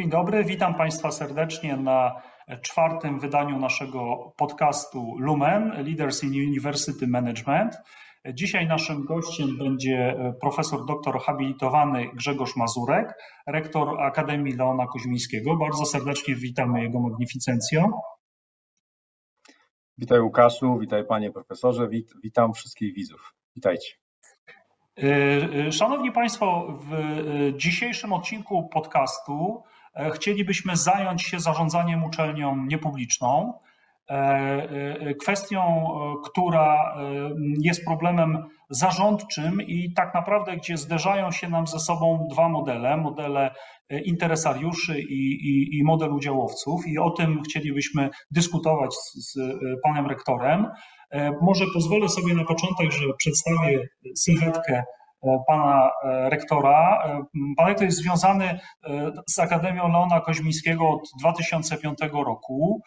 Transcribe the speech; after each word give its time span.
Dzień 0.00 0.10
dobry, 0.10 0.44
witam 0.44 0.74
Państwa 0.74 1.10
serdecznie 1.10 1.76
na 1.76 2.22
czwartym 2.62 3.18
wydaniu 3.20 3.58
naszego 3.58 4.32
podcastu 4.36 5.16
Lumen 5.18 5.72
Leaders 5.84 6.24
in 6.24 6.30
University 6.48 7.06
Management. 7.06 7.76
Dzisiaj 8.34 8.66
naszym 8.66 9.04
gościem 9.04 9.58
będzie 9.58 10.16
profesor 10.40 10.86
doktor 10.86 11.20
habilitowany 11.20 12.06
Grzegorz 12.14 12.56
Mazurek, 12.56 13.14
rektor 13.46 14.02
Akademii 14.02 14.56
Leona 14.56 14.86
Koźmińskiego. 14.86 15.56
Bardzo 15.56 15.84
serdecznie 15.84 16.34
witamy 16.34 16.82
jego 16.82 17.00
magnificencję. 17.00 17.84
Witaj 19.98 20.20
Łukaszu, 20.20 20.78
witaj 20.78 21.06
panie 21.06 21.32
profesorze, 21.32 21.88
wit, 21.88 22.12
witam 22.22 22.52
wszystkich 22.52 22.94
widzów. 22.94 23.34
Witajcie. 23.56 23.94
Szanowni 25.70 26.12
Państwo, 26.12 26.78
w 26.80 26.92
dzisiejszym 27.56 28.12
odcinku 28.12 28.68
podcastu 28.68 29.62
E, 29.62 29.72
chcielibyśmy 30.14 30.76
zająć 30.76 31.22
się 31.22 31.40
zarządzaniem 31.40 32.04
uczelnią 32.04 32.66
niepubliczną. 32.66 33.52
E, 34.10 34.14
e, 34.14 35.14
kwestią, 35.14 35.86
która 36.24 36.94
jest 37.62 37.84
problemem 37.84 38.44
zarządczym 38.70 39.62
i 39.62 39.92
tak 39.92 40.14
naprawdę, 40.14 40.56
gdzie 40.56 40.76
zderzają 40.76 41.30
się 41.30 41.48
nam 41.48 41.66
ze 41.66 41.80
sobą 41.80 42.28
dwa 42.30 42.48
modele, 42.48 42.96
modele 42.96 43.54
interesariuszy 44.04 45.00
i, 45.00 45.32
i, 45.32 45.78
i 45.78 45.84
model 45.84 46.12
udziałowców, 46.12 46.86
i 46.86 46.98
o 46.98 47.10
tym 47.10 47.42
chcielibyśmy 47.42 48.10
dyskutować 48.30 48.94
z, 48.94 49.32
z 49.32 49.38
panem 49.82 50.06
rektorem. 50.06 50.66
Może 51.42 51.64
pozwolę 51.74 52.08
sobie 52.08 52.34
na 52.34 52.44
początek, 52.44 52.92
że 52.92 53.04
przedstawię 53.18 53.88
sylwetkę 54.14 54.82
E, 54.82 54.99
pana 55.46 55.90
e, 56.04 56.30
rektora. 56.30 57.04
E, 57.04 57.24
pan 57.56 57.66
rektor 57.66 57.84
jest 57.84 57.98
związany 57.98 58.60
z 59.26 59.38
Akademią 59.38 59.92
Leona 59.92 60.20
Koźmińskiego 60.20 60.88
od 60.88 61.08
2005 61.20 61.98
roku. 62.12 62.82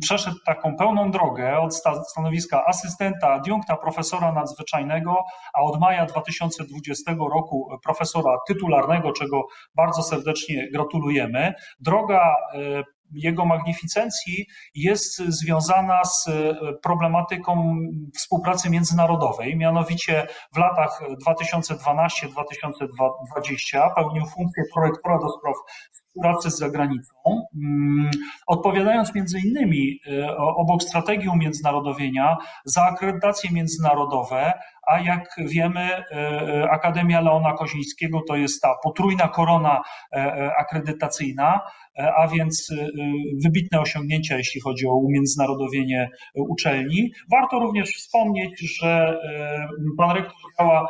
Przeszedł 0.00 0.36
taką 0.46 0.76
pełną 0.76 1.10
drogę 1.10 1.58
od 1.58 1.76
stanowiska 2.10 2.66
asystenta, 2.66 3.32
adiunkta, 3.32 3.76
profesora 3.76 4.32
nadzwyczajnego, 4.32 5.24
a 5.54 5.62
od 5.62 5.80
maja 5.80 6.06
2020 6.06 7.14
roku 7.34 7.68
profesora 7.84 8.38
tytularnego, 8.48 9.12
czego 9.12 9.46
bardzo 9.74 10.02
serdecznie 10.02 10.70
gratulujemy. 10.72 11.54
Droga 11.80 12.34
jego 13.12 13.44
magnificencji 13.44 14.46
jest 14.74 15.18
związana 15.18 16.04
z 16.04 16.28
e, 16.28 16.54
problematyką 16.82 17.76
współpracy 18.14 18.70
międzynarodowej. 18.70 19.56
Mianowicie 19.56 20.26
w 20.54 20.58
latach 20.58 21.00
2012-2020 21.26 23.94
pełnił 23.96 24.26
funkcję 24.26 24.62
projektora 24.74 25.18
do 25.18 25.28
spraw 25.28 25.54
współpracy 26.14 26.50
z 26.50 26.58
zagranicą, 26.58 27.14
mm, 27.54 28.10
odpowiadając 28.46 29.14
między 29.14 29.38
innymi 29.38 30.00
e, 30.06 30.36
obok 30.36 30.82
strategii 30.82 31.28
umiędzynarodowienia 31.28 32.36
za 32.64 32.82
akredytacje 32.82 33.50
międzynarodowe, 33.50 34.52
a 34.86 35.00
jak 35.00 35.36
wiemy, 35.38 35.80
e, 35.80 36.70
Akademia 36.70 37.20
Leona 37.20 37.52
Kozińskiego 37.52 38.20
to 38.28 38.36
jest 38.36 38.62
ta 38.62 38.74
potrójna 38.82 39.28
korona 39.28 39.82
akredytacyjna, 40.58 41.60
a 42.16 42.28
więc 42.28 42.72
wybitne 43.44 43.80
osiągnięcia, 43.80 44.36
jeśli 44.36 44.60
chodzi 44.60 44.86
o 44.86 44.94
umiędzynarodowienie 44.94 46.10
uczelni. 46.34 47.12
Warto 47.30 47.58
również 47.58 47.90
wspomnieć, 47.90 48.60
że 48.60 49.20
pan 49.98 50.10
rektor 50.10 50.36
działa 50.58 50.88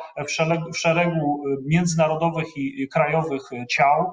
w 0.72 0.78
szeregu 0.78 1.42
międzynarodowych 1.66 2.56
i 2.56 2.88
krajowych 2.88 3.42
ciał, 3.70 4.12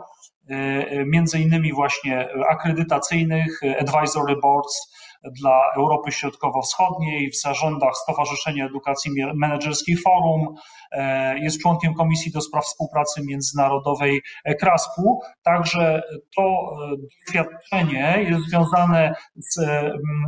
między 1.06 1.39
innymi 1.39 1.73
właśnie 1.73 2.30
akredytacyjnych, 2.50 3.62
advisory 3.79 4.35
boards, 4.35 4.91
dla 5.24 5.62
Europy 5.76 6.12
Środkowo-Wschodniej, 6.12 7.30
w 7.32 7.42
zarządach 7.42 7.92
Stowarzyszenia 8.04 8.66
Edukacji 8.66 9.12
Menedżerskiej 9.36 9.98
Forum, 9.98 10.56
e, 10.92 11.40
jest 11.40 11.62
członkiem 11.62 11.94
Komisji 11.94 12.32
do 12.32 12.42
Spraw 12.42 12.66
Współpracy 12.66 13.22
Międzynarodowej 13.26 14.22
KRASP-u. 14.60 15.20
Także 15.44 16.02
to 16.36 16.44
e, 16.44 16.96
doświadczenie 17.28 18.26
jest 18.30 18.50
związane 18.50 19.14
z 19.36 19.60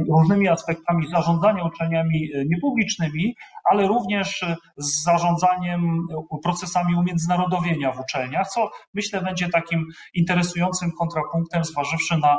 różnymi 0.09 0.47
aspektami 0.47 1.07
zarządzania 1.07 1.65
uczelniami 1.65 2.29
e, 2.33 2.45
niepublicznymi, 2.45 3.35
ale 3.71 3.87
również 3.87 4.45
z 4.77 5.03
zarządzaniem 5.03 6.07
procesami 6.43 6.95
umiędzynarodowienia 6.95 7.91
w 7.91 7.99
uczelniach, 7.99 8.49
co 8.49 8.69
myślę 8.93 9.21
będzie 9.21 9.49
takim 9.49 9.87
interesującym 10.13 10.91
kontrapunktem, 10.99 11.63
zważywszy 11.65 12.17
na 12.17 12.37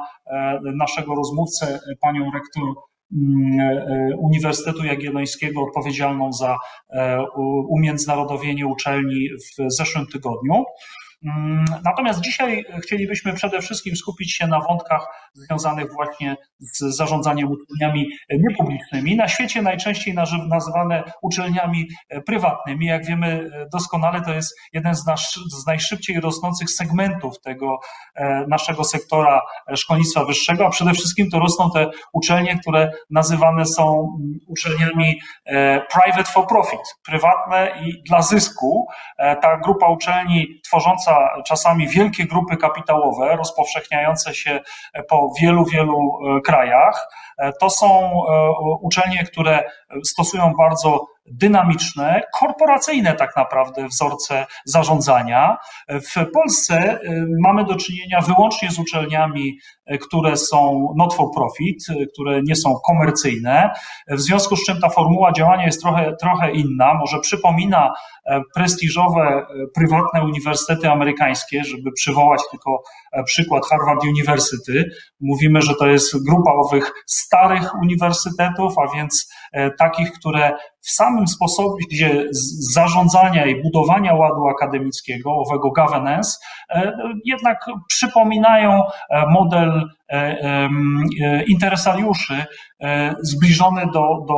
naszego 0.63 1.15
rozmówcę, 1.15 1.81
panią 2.01 2.31
rektor 2.35 2.44
mm, 3.13 4.15
Uniwersytetu 4.19 4.85
Jagiellońskiego 4.85 5.63
odpowiedzialną 5.63 6.33
za 6.33 6.59
umiędzynarodowienie 7.69 8.67
uczelni 8.67 9.29
w 9.31 9.73
zeszłym 9.73 10.07
tygodniu. 10.07 10.65
Mm, 11.25 11.65
natomiast 11.85 12.21
dzisiaj 12.21 12.65
chcielibyśmy 12.83 13.33
przede 13.33 13.61
wszystkim 13.61 13.97
skupić 13.97 14.37
się 14.37 14.47
na 14.47 14.61
wątkach 14.61 15.07
związanych 15.35 15.93
właśnie 15.93 16.37
z 16.59 16.79
zarządzaniem 16.97 17.49
uczelniami 17.51 18.09
niepublicznymi. 18.31 19.17
Na 19.17 19.29
świecie 19.29 19.63
najczęściej 19.63 20.15
nazywane 20.49 21.03
uczelniami 21.23 21.89
prywatnymi. 22.27 22.87
Jak 22.87 23.07
wiemy 23.07 23.51
doskonale, 23.73 24.23
to 24.23 24.35
jest 24.35 24.57
jeden 24.73 24.95
z, 24.95 25.07
nasz, 25.07 25.35
z 25.35 25.67
najszybciej 25.67 26.21
rosnących 26.21 26.71
segmentów 26.71 27.41
tego 27.41 27.79
e, 28.15 28.45
naszego 28.49 28.85
sektora 28.85 29.41
szkolnictwa 29.75 30.25
wyższego, 30.25 30.67
a 30.67 30.71
przede 30.71 30.93
wszystkim 30.93 31.31
to 31.31 31.39
rosną 31.39 31.71
te 31.71 31.91
uczelnie, 32.13 32.59
które 32.59 32.91
nazywane 33.11 33.67
są 33.67 34.17
uczelniami 34.47 35.21
e, 35.45 35.81
private 35.81 36.33
for 36.33 36.47
profit, 36.47 36.81
prywatne 37.07 37.73
i 37.83 38.03
dla 38.03 38.23
zysku. 38.23 38.87
E, 39.19 39.37
ta 39.37 39.57
grupa 39.57 39.89
uczelni 39.89 40.61
tworząca 40.65 41.14
czasami 41.47 41.89
wielkie 41.89 42.27
grupy 42.27 42.57
kapitałowe 42.57 43.37
rozpowszechniające 43.37 44.35
się 44.35 44.61
po 45.09 45.33
wielu, 45.41 45.65
wielu 45.65 46.19
e, 46.37 46.41
krajach. 46.41 47.09
E, 47.39 47.53
to 47.61 47.71
są 47.71 48.11
e, 48.11 48.51
uczelnie, 48.83 49.25
które 49.25 49.65
stosują 50.05 50.53
bardzo 50.59 51.07
dynamiczne, 51.27 52.23
korporacyjne 52.41 53.15
tak 53.15 53.37
naprawdę 53.37 53.89
wzorce 53.89 54.47
zarządzania. 54.65 55.57
W 55.89 56.31
Polsce 56.35 57.01
mamy 57.43 57.65
do 57.65 57.77
czynienia 57.77 58.21
wyłącznie 58.21 58.71
z 58.71 58.79
uczelniami, 58.79 59.59
które 60.01 60.37
są 60.37 60.89
not 60.97 61.15
for 61.15 61.27
profit, 61.35 61.85
które 62.13 62.43
nie 62.43 62.57
są 62.57 62.75
komercyjne, 62.87 63.71
w 64.09 64.21
związku 64.21 64.57
z 64.57 64.65
czym 64.65 64.81
ta 64.81 64.89
formuła 64.89 65.33
działania 65.33 65.67
jest 65.67 65.83
trochę, 65.83 66.17
trochę 66.21 66.53
inna, 66.53 66.95
może 66.95 67.21
przypomina 67.21 67.93
prestiżowe 68.55 69.47
prywatne 69.75 70.25
uniwersytety 70.25 70.91
amerykańskie, 70.91 71.65
żeby 71.65 71.93
przywołać 71.93 72.41
tylko 72.51 72.83
przykład 73.25 73.67
Harvard 73.67 74.05
University. 74.05 74.91
Mówimy, 75.21 75.63
że 75.63 75.75
to 75.75 75.87
jest 75.87 76.25
grupa 76.27 76.53
owych 76.53 76.93
starych 77.25 77.75
uniwersytetów, 77.75 78.75
a 78.79 78.97
więc 78.97 79.33
takich, 79.79 80.13
które 80.13 80.53
w 80.85 80.91
samym 80.91 81.29
sposobie 81.29 82.25
zarządzania 82.75 83.47
i 83.47 83.63
budowania 83.63 84.15
ładu 84.15 84.49
akademickiego, 84.49 85.33
owego 85.33 85.71
governance, 85.71 86.39
e, 86.71 86.93
jednak 87.25 87.59
przypominają 87.89 88.83
e, 89.11 89.27
model 89.27 89.91
e, 90.09 90.69
interesariuszy 91.47 92.45
zbliżony 93.23 93.87
do, 93.87 94.25
do 94.29 94.37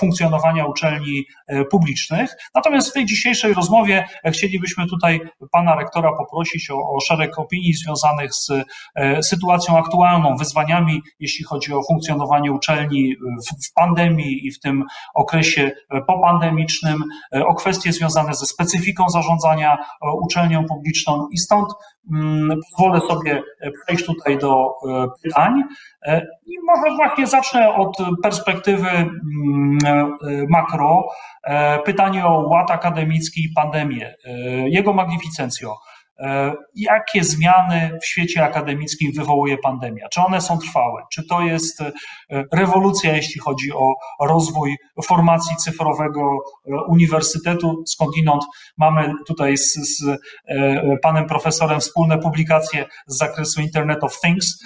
funkcjonowania 0.00 0.66
uczelni 0.66 1.24
publicznych. 1.70 2.30
Natomiast 2.54 2.90
w 2.90 2.92
tej 2.92 3.06
dzisiejszej 3.06 3.54
rozmowie 3.54 4.08
chcielibyśmy 4.26 4.86
tutaj 4.86 5.20
pana 5.52 5.76
rektora 5.76 6.12
poprosić 6.12 6.70
o, 6.70 6.74
o 6.74 7.00
szereg 7.00 7.38
opinii 7.38 7.74
związanych 7.74 8.34
z 8.34 8.50
sytuacją 9.22 9.78
aktualną, 9.78 10.36
wyzwaniami, 10.36 11.02
jeśli 11.20 11.44
chodzi 11.44 11.72
o 11.72 11.82
funkcjonowanie 11.82 12.52
uczelni 12.52 13.16
w, 13.16 13.66
w 13.68 13.72
pandemii 13.74 14.46
i 14.46 14.50
w 14.50 14.60
tym 14.60 14.84
okresie 15.14 15.69
popandemicznym, 16.06 17.04
e, 17.34 17.46
o 17.46 17.54
kwestie 17.54 17.92
związane 17.92 18.34
ze 18.34 18.46
specyfiką 18.46 19.08
zarządzania 19.08 19.78
uczelnią 20.22 20.64
publiczną 20.64 21.28
i 21.32 21.38
stąd 21.38 21.68
mm, 22.12 22.60
pozwolę 22.70 23.00
sobie 23.00 23.42
przejść 23.84 24.06
tutaj 24.06 24.38
do 24.38 24.52
e, 24.54 25.06
pytań. 25.22 25.62
E, 26.02 26.26
I 26.46 26.52
może 26.66 26.96
właśnie 26.96 27.26
zacznę 27.26 27.74
od 27.74 27.96
perspektywy 28.22 28.88
mm, 28.88 29.78
makro. 30.48 31.08
Pytanie 31.84 32.26
o 32.26 32.48
ład 32.48 32.70
akademicki 32.70 33.44
i 33.44 33.52
pandemię. 33.54 34.14
Jego 34.64 34.92
magnificencjo. 34.92 35.76
E, 36.20 36.52
jakie 36.74 37.24
zmiany 37.24 37.98
w 38.02 38.06
świecie 38.06 38.44
akademickim 38.44 39.12
wywołuje 39.12 39.58
pandemia? 39.58 40.08
Czy 40.08 40.20
one 40.20 40.40
są 40.40 40.58
trwałe? 40.58 41.02
Czy 41.12 41.26
to 41.26 41.40
jest 41.40 41.80
e, 41.80 41.92
rewolucja, 42.52 43.16
jeśli 43.16 43.40
chodzi 43.40 43.72
o 43.72 43.94
rozwój 44.20 44.76
formacji 45.04 45.56
cyfrowego 45.56 46.20
e, 46.20 46.82
uniwersytetu? 46.88 47.82
Skądinąd 47.86 48.44
mamy 48.78 49.12
tutaj 49.26 49.56
z, 49.56 49.74
z 49.74 50.20
panem 51.02 51.26
profesorem 51.26 51.80
wspólne 51.80 52.18
publikacje 52.18 52.86
z 53.06 53.18
zakresu 53.18 53.60
Internet 53.60 54.04
of 54.04 54.20
Things, 54.20 54.58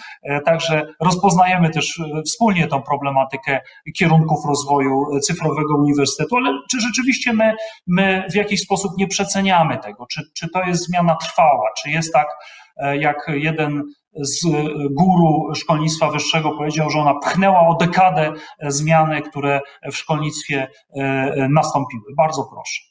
także 0.44 0.86
rozpoznajemy 1.00 1.70
też 1.70 2.00
wspólnie 2.26 2.66
tą 2.66 2.82
problematykę 2.82 3.60
kierunków 3.96 4.38
rozwoju 4.48 5.20
cyfrowego 5.26 5.76
uniwersytetu, 5.78 6.36
ale 6.36 6.58
czy 6.70 6.80
rzeczywiście 6.80 7.32
my, 7.32 7.54
my 7.86 8.24
w 8.30 8.34
jakiś 8.34 8.60
sposób 8.60 8.92
nie 8.98 9.08
przeceniamy 9.08 9.78
tego? 9.78 10.06
Czy, 10.06 10.22
czy 10.34 10.48
to 10.48 10.62
jest 10.62 10.86
zmiana 10.86 11.16
trwała? 11.16 11.43
Trwała. 11.44 11.70
Czy 11.82 11.90
jest 11.90 12.12
tak, 12.12 12.28
e, 12.76 12.96
jak 12.96 13.16
jeden 13.28 13.82
z 14.14 14.46
guru 14.90 15.54
szkolnictwa 15.54 16.10
wyższego 16.10 16.50
powiedział, 16.50 16.90
że 16.90 16.98
ona 16.98 17.14
pchnęła 17.14 17.60
o 17.68 17.74
dekadę 17.74 18.32
zmiany, 18.62 19.22
które 19.22 19.60
w 19.92 19.96
szkolnictwie 19.96 20.68
e, 20.96 21.48
nastąpiły. 21.50 22.02
Bardzo 22.16 22.44
proszę. 22.44 22.82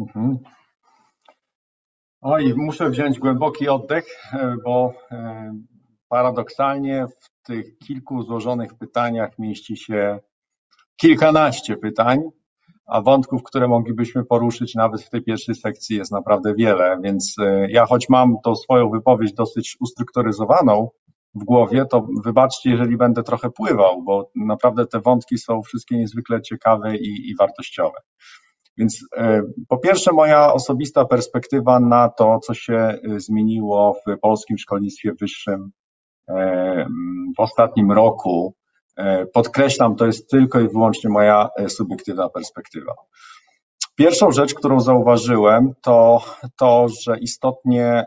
Mhm. 0.00 0.38
Oj, 2.20 2.54
muszę 2.56 2.90
wziąć 2.90 3.18
głęboki 3.18 3.68
oddech, 3.68 4.06
e, 4.32 4.54
bo 4.64 4.92
paradoksalnie 6.08 7.06
w 7.06 7.46
tych 7.46 7.78
kilku 7.78 8.22
złożonych 8.22 8.78
pytaniach 8.78 9.38
mieści 9.38 9.76
się 9.76 10.18
kilkanaście 10.96 11.76
pytań, 11.76 12.20
a 12.88 13.02
wątków, 13.02 13.42
które 13.42 13.68
moglibyśmy 13.68 14.24
poruszyć 14.24 14.74
nawet 14.74 15.02
w 15.02 15.10
tej 15.10 15.22
pierwszej 15.22 15.54
sekcji 15.54 15.96
jest 15.96 16.12
naprawdę 16.12 16.54
wiele, 16.54 16.98
więc 17.02 17.36
e, 17.38 17.70
ja 17.70 17.86
choć 17.86 18.08
mam 18.08 18.36
tą 18.44 18.56
swoją 18.56 18.90
wypowiedź 18.90 19.32
dosyć 19.32 19.76
ustrukturyzowaną 19.80 20.88
w 21.34 21.44
głowie, 21.44 21.84
to 21.86 22.06
wybaczcie, 22.24 22.70
jeżeli 22.70 22.96
będę 22.96 23.22
trochę 23.22 23.50
pływał, 23.50 24.02
bo 24.02 24.30
naprawdę 24.36 24.86
te 24.86 25.00
wątki 25.00 25.38
są 25.38 25.62
wszystkie 25.62 25.98
niezwykle 25.98 26.42
ciekawe 26.42 26.96
i, 26.96 27.30
i 27.30 27.36
wartościowe. 27.36 27.98
Więc 28.76 29.04
e, 29.16 29.42
po 29.68 29.78
pierwsze, 29.78 30.12
moja 30.12 30.52
osobista 30.52 31.04
perspektywa 31.04 31.80
na 31.80 32.08
to, 32.08 32.38
co 32.38 32.54
się 32.54 32.74
e, 32.74 32.98
zmieniło 33.20 33.94
w 34.06 34.18
polskim 34.20 34.58
szkolnictwie 34.58 35.12
wyższym 35.20 35.70
w 37.36 37.40
ostatnim 37.40 37.92
roku, 37.92 38.54
podkreślam, 39.32 39.96
to 39.96 40.06
jest 40.06 40.30
tylko 40.30 40.60
i 40.60 40.68
wyłącznie 40.68 41.10
moja 41.10 41.48
e, 41.56 41.68
subiektywna 41.68 42.28
perspektywa. 42.28 42.94
Pierwszą 43.96 44.30
rzecz, 44.30 44.54
którą 44.54 44.80
zauważyłem, 44.80 45.72
to 45.82 46.24
to, 46.58 46.86
że 46.88 47.18
istotnie 47.18 47.86
e, 47.86 48.06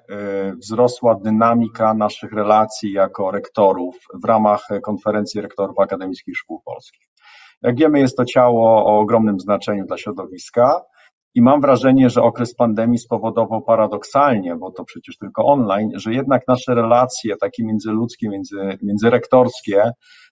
wzrosła 0.56 1.16
dynamika 1.16 1.94
naszych 1.94 2.34
relacji 2.34 2.92
jako 2.92 3.32
rektorów 3.32 3.96
w 4.24 4.26
ramach 4.26 4.68
konferencji 4.84 5.42
rektorów 5.42 5.80
akademickich 5.80 6.38
szkół 6.38 6.62
polskich. 6.66 7.08
Jak 7.62 7.76
wiemy, 7.78 8.00
jest 8.00 8.18
to 8.18 8.26
ciało 8.26 8.86
o 8.86 9.00
ogromnym 9.00 9.40
znaczeniu 9.40 9.86
dla 9.86 9.98
środowiska 9.98 10.82
i 11.36 11.42
mam 11.42 11.62
wrażenie, 11.62 12.10
że 12.10 12.24
okres 12.24 12.56
pandemii 12.56 12.98
spowodował 12.98 13.62
paradoksalnie, 13.62 14.56
bo 14.56 14.72
to 14.72 14.84
przecież 14.84 15.18
tylko 15.18 15.46
online, 15.46 15.90
że 15.96 16.14
jednak 16.14 16.48
nasze 16.48 16.76
relacje 16.76 17.36
takie 17.38 17.64
międzyludzkie, 17.64 18.30
między, 18.30 18.78
międzyrektorskie 18.82 19.84
E, 19.84 20.31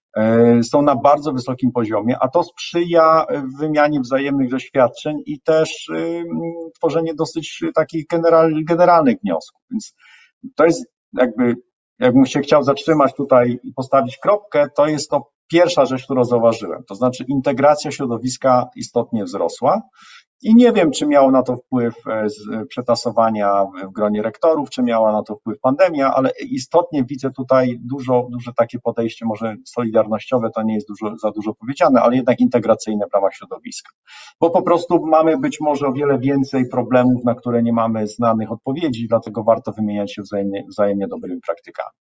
są 0.62 0.82
na 0.82 0.96
bardzo 0.96 1.32
wysokim 1.32 1.72
poziomie, 1.72 2.16
a 2.20 2.28
to 2.28 2.42
sprzyja 2.42 3.26
wymianie 3.60 4.00
wzajemnych 4.00 4.50
doświadczeń 4.50 5.22
i 5.26 5.40
też 5.40 5.88
y, 5.88 6.24
tworzenie 6.78 7.14
dosyć 7.14 7.64
takich 7.74 8.06
general, 8.06 8.52
generalnych 8.64 9.16
wniosków. 9.24 9.62
Więc 9.70 9.94
to 10.56 10.64
jest 10.64 10.86
jakby, 11.12 11.54
jakbym 11.98 12.26
się 12.26 12.40
chciał 12.40 12.62
zatrzymać 12.62 13.14
tutaj 13.14 13.60
i 13.62 13.72
postawić 13.72 14.18
kropkę, 14.18 14.66
to 14.76 14.86
jest 14.86 15.10
to 15.10 15.30
pierwsza 15.50 15.84
rzecz, 15.86 16.04
którą 16.04 16.24
zauważyłem. 16.24 16.84
To 16.88 16.94
znaczy 16.94 17.24
integracja 17.28 17.90
środowiska 17.90 18.66
istotnie 18.76 19.24
wzrosła. 19.24 19.82
I 20.42 20.54
nie 20.54 20.72
wiem, 20.72 20.90
czy 20.90 21.06
miało 21.06 21.30
na 21.30 21.42
to 21.42 21.56
wpływ 21.56 21.94
e, 22.06 22.30
z 22.30 22.68
przetasowania 22.68 23.64
w 23.64 23.92
gronie 23.92 24.22
rektorów, 24.22 24.70
czy 24.70 24.82
miała 24.82 25.12
na 25.12 25.22
to 25.22 25.36
wpływ 25.36 25.60
pandemia, 25.60 26.14
ale 26.14 26.30
istotnie 26.50 27.04
widzę 27.04 27.30
tutaj 27.30 27.78
dużo, 27.80 28.28
duże 28.30 28.52
takie 28.56 28.78
podejście, 28.78 29.26
może 29.26 29.56
solidarnościowe 29.64 30.50
to 30.54 30.62
nie 30.62 30.74
jest 30.74 30.88
dużo, 30.88 31.16
za 31.16 31.30
dużo 31.30 31.54
powiedziane, 31.54 32.00
ale 32.00 32.16
jednak 32.16 32.40
integracyjne 32.40 33.06
w 33.10 33.14
ramach 33.14 33.34
środowiska. 33.34 33.90
Bo 34.40 34.50
po 34.50 34.62
prostu 34.62 35.06
mamy 35.06 35.38
być 35.38 35.60
może 35.60 35.86
o 35.86 35.92
wiele 35.92 36.18
więcej 36.18 36.68
problemów, 36.68 37.24
na 37.24 37.34
które 37.34 37.62
nie 37.62 37.72
mamy 37.72 38.06
znanych 38.06 38.52
odpowiedzi, 38.52 39.08
dlatego 39.08 39.44
warto 39.44 39.72
wymieniać 39.72 40.14
się 40.14 40.22
wzajemnie, 40.22 40.64
wzajemnie 40.68 41.08
dobrymi 41.08 41.40
praktykami. 41.40 41.96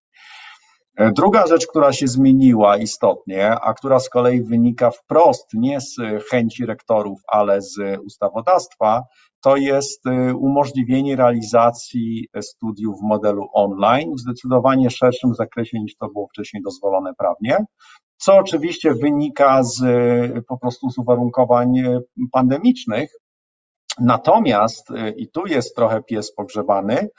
E, 0.99 1.11
druga 1.11 1.47
rzecz, 1.47 1.67
która 1.67 1.93
się 1.93 2.07
zmieniła 2.07 2.77
istotnie, 2.77 3.49
a 3.49 3.73
która 3.73 3.99
z 3.99 4.09
kolei 4.09 4.43
wynika 4.43 4.91
wprost 4.91 5.53
nie 5.53 5.81
z 5.81 5.95
chęci 6.31 6.65
rektorów, 6.65 7.21
ale 7.27 7.61
z 7.61 7.99
ustawodawstwa, 8.05 9.03
to 9.41 9.55
jest 9.55 10.07
e, 10.07 10.35
umożliwienie 10.35 11.15
realizacji 11.15 12.27
studiów 12.41 12.99
w 12.99 13.07
modelu 13.07 13.47
online 13.53 14.15
w 14.15 14.19
zdecydowanie 14.19 14.89
szerszym 14.89 15.35
zakresie 15.35 15.79
niż 15.79 15.95
to 15.97 16.07
było 16.07 16.27
wcześniej 16.27 16.63
dozwolone 16.63 17.13
prawnie, 17.17 17.65
co 18.17 18.35
oczywiście 18.37 18.93
wynika 18.93 19.63
z 19.63 19.81
po 20.47 20.57
prostu 20.57 20.89
z 20.89 20.97
uwarunkowań 20.97 21.73
pandemicznych. 22.31 23.11
Natomiast, 23.99 24.91
e, 24.91 25.09
i 25.09 25.31
tu 25.31 25.47
jest 25.47 25.75
trochę 25.75 26.03
pies 26.03 26.33
pogrzebany, 26.35 27.09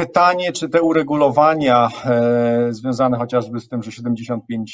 Pytanie, 0.00 0.52
czy 0.52 0.68
te 0.68 0.82
uregulowania 0.82 1.88
e, 2.04 2.68
związane 2.70 3.18
chociażby 3.18 3.60
z 3.60 3.68
tym, 3.68 3.82
że 3.82 3.90
75% 3.90 4.66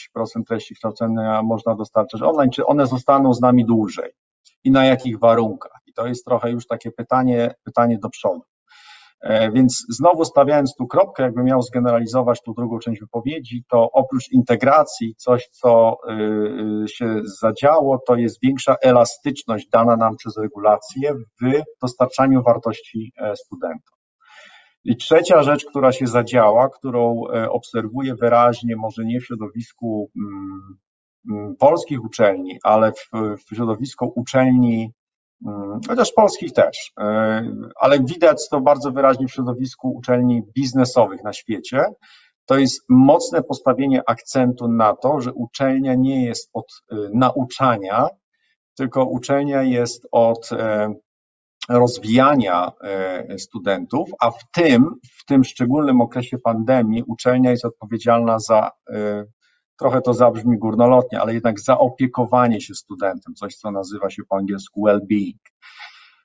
treści 0.49 0.75
kształcenia 0.75 1.43
można 1.43 1.75
dostarczać 1.75 2.23
online, 2.23 2.51
czy 2.51 2.67
one 2.67 2.87
zostaną 2.87 3.35
z 3.35 3.41
nami 3.41 3.65
dłużej 3.65 4.11
i 4.65 4.71
na 4.71 4.85
jakich 4.85 5.19
warunkach? 5.19 5.81
I 5.87 5.93
to 5.93 6.07
jest 6.07 6.25
trochę 6.25 6.51
już 6.51 6.67
takie 6.67 6.91
pytanie, 6.91 7.55
pytanie 7.65 7.99
do 7.99 8.09
przodu. 8.09 8.43
E, 9.21 9.51
więc 9.51 9.87
znowu 9.89 10.25
stawiając 10.25 10.75
tu 10.75 10.87
kropkę, 10.87 11.23
jakby 11.23 11.43
miał 11.43 11.63
zgeneralizować 11.63 12.43
tu 12.43 12.55
drugą 12.55 12.79
część 12.79 13.01
wypowiedzi, 13.01 13.65
to 13.69 13.91
oprócz 13.93 14.33
integracji 14.33 15.15
coś, 15.17 15.49
co 15.49 15.97
y, 16.09 16.13
y, 16.85 16.89
się 16.89 17.21
zadziało, 17.41 17.99
to 18.07 18.17
jest 18.17 18.39
większa 18.43 18.77
elastyczność 18.83 19.69
dana 19.69 19.97
nam 19.97 20.17
przez 20.17 20.37
regulacje 20.37 21.15
w 21.15 21.63
dostarczaniu 21.83 22.43
wartości 22.43 23.13
e, 23.19 23.37
studentom. 23.37 23.96
I 24.87 24.97
trzecia 24.97 25.43
rzecz, 25.43 25.65
która 25.65 25.93
się 25.93 26.07
zadziała, 26.07 26.69
którą 26.69 27.23
e, 27.29 27.51
obserwuję 27.51 28.15
wyraźnie, 28.15 28.77
może 28.77 29.05
nie 29.05 29.21
w 29.21 29.25
środowisku 29.25 30.11
mm, 30.17 30.79
mm, 31.31 31.57
polskich 31.57 32.05
uczelni, 32.05 32.59
ale 32.63 32.93
w, 32.93 33.11
w 33.37 33.57
środowisku 33.57 34.13
uczelni, 34.17 34.93
mm, 35.47 35.81
chociaż 35.89 36.13
polskich 36.13 36.53
też, 36.53 36.93
e, 37.01 37.43
ale 37.81 38.01
widać 38.01 38.49
to 38.49 38.61
bardzo 38.61 38.93
wyraźnie 38.93 39.27
w 39.27 39.33
środowisku 39.33 39.91
uczelni 39.91 40.43
biznesowych 40.55 41.25
na 41.25 41.33
świecie, 41.33 41.85
to 42.45 42.59
jest 42.59 42.85
mocne 42.89 43.43
postawienie 43.43 44.03
akcentu 44.07 44.69
na 44.69 44.97
to, 44.97 45.21
że 45.21 45.33
uczelnia 45.33 45.95
nie 45.95 46.25
jest 46.25 46.51
od 46.53 46.67
e, 46.91 46.97
nauczania, 47.15 48.09
tylko 48.77 49.05
uczelnia 49.05 49.63
jest 49.63 50.09
od 50.13 50.51
rozwijania 51.69 52.73
e, 52.83 53.39
studentów, 53.39 54.11
a 54.21 54.31
w 54.31 54.51
tym, 54.53 54.95
w 55.19 55.25
tym 55.25 55.45
szczególnym 55.45 56.01
okresie 56.01 56.39
pandemii 56.39 57.03
uczelnia 57.07 57.51
jest 57.51 57.65
odpowiedzialna 57.65 58.39
za, 58.39 58.71
e, 58.91 59.25
trochę 59.79 60.01
to 60.01 60.15
zabrzmi 60.15 60.59
górnolotnie, 60.59 61.21
ale 61.21 61.35
jednak 61.35 61.61
zaopiekowanie 61.61 62.61
się 62.61 62.75
studentem, 62.75 63.35
coś 63.35 63.57
co 63.57 63.71
nazywa 63.71 64.11
się 64.11 64.23
po 64.29 64.37
angielsku 64.37 64.87
well-being. 64.87 65.39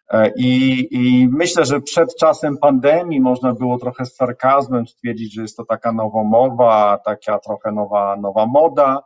E, 0.09 0.31
I, 0.37 0.87
I, 0.91 1.27
myślę, 1.31 1.65
że 1.65 1.81
przed 1.81 2.15
czasem 2.15 2.57
pandemii 2.57 3.19
można 3.21 3.53
było 3.53 3.77
trochę 3.77 4.05
z 4.05 4.15
sarkazmem 4.15 4.87
stwierdzić, 4.87 5.33
że 5.33 5.41
jest 5.41 5.57
to 5.57 5.65
taka 5.65 5.91
nowomowa, 5.91 6.99
taka 7.05 7.39
trochę 7.39 7.71
nowa, 7.71 8.15
nowa 8.15 8.45
moda. 8.45 8.99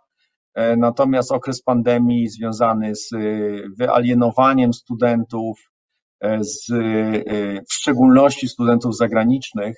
Natomiast 0.77 1.32
okres 1.32 1.62
pandemii 1.62 2.27
związany 2.27 2.96
z 2.96 3.10
wyalienowaniem 3.77 4.74
studentów, 4.74 5.72
z, 6.22 6.72
e, 6.72 7.62
w 7.69 7.74
szczególności 7.74 8.48
studentów 8.48 8.98
zagranicznych 8.98 9.75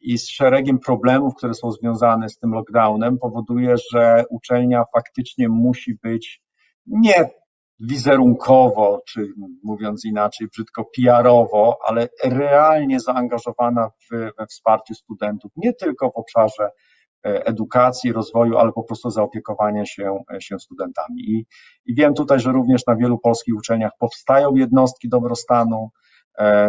i 0.00 0.18
z 0.18 0.28
szeregiem 0.28 0.78
problemów, 0.78 1.34
które 1.34 1.54
są 1.54 1.72
związane 1.72 2.28
z 2.28 2.38
tym 2.38 2.50
lockdownem, 2.50 3.18
powoduje, 3.18 3.74
że 3.92 4.24
uczelnia 4.30 4.84
faktycznie 4.94 5.48
musi 5.48 5.94
być 6.02 6.42
nie 6.86 7.30
wizerunkowo, 7.80 9.02
czy 9.08 9.28
mówiąc 9.64 10.04
inaczej, 10.04 10.48
brzydko 10.48 10.84
PR-owo, 10.96 11.78
ale 11.86 12.08
realnie 12.24 13.00
zaangażowana 13.00 13.88
w, 13.88 14.30
we 14.38 14.46
wsparcie 14.46 14.94
studentów, 14.94 15.52
nie 15.56 15.72
tylko 15.72 16.10
w 16.10 16.16
obszarze 16.16 16.64
E, 16.64 16.91
edukacji, 17.22 18.12
rozwoju, 18.12 18.56
ale 18.58 18.72
po 18.72 18.82
prostu 18.82 19.10
zaopiekowania 19.10 19.86
się, 19.86 20.18
e, 20.34 20.40
się 20.40 20.58
studentami. 20.58 21.30
I, 21.30 21.46
I 21.86 21.94
wiem 21.94 22.14
tutaj, 22.14 22.40
że 22.40 22.52
również 22.52 22.86
na 22.86 22.96
wielu 22.96 23.18
polskich 23.18 23.56
uczelniach 23.56 23.92
powstają 23.98 24.54
jednostki 24.54 25.08
dobrostanu, 25.08 25.90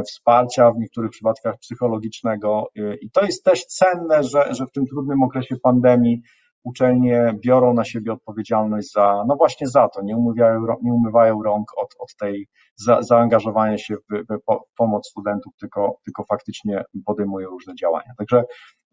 wsparcia, 0.07 0.71
w 0.71 0.77
niektórych 0.77 1.11
przypadkach 1.11 1.59
psychologicznego. 1.59 2.67
I 3.01 3.11
to 3.11 3.25
jest 3.25 3.43
też 3.43 3.65
cenne, 3.65 4.23
że, 4.23 4.53
że 4.53 4.65
w 4.65 4.71
tym 4.71 4.85
trudnym 4.85 5.23
okresie 5.23 5.55
pandemii 5.63 6.21
uczelnie 6.63 7.35
biorą 7.43 7.73
na 7.73 7.83
siebie 7.83 8.13
odpowiedzialność 8.13 8.91
za, 8.91 9.23
no 9.27 9.35
właśnie 9.35 9.67
za 9.67 9.89
to, 9.89 10.01
nie 10.01 10.17
umywają, 10.17 10.65
nie 10.83 10.93
umywają 10.93 11.43
rąk 11.43 11.67
od, 11.77 11.89
od 11.99 12.15
tej 12.15 12.47
za, 12.75 13.01
zaangażowania 13.01 13.77
się 13.77 13.95
w, 13.95 14.23
w 14.29 14.75
pomoc 14.77 15.09
studentów, 15.09 15.53
tylko, 15.59 15.95
tylko 16.05 16.23
faktycznie 16.23 16.83
podejmują 17.05 17.49
różne 17.49 17.75
działania. 17.75 18.13
Także 18.17 18.43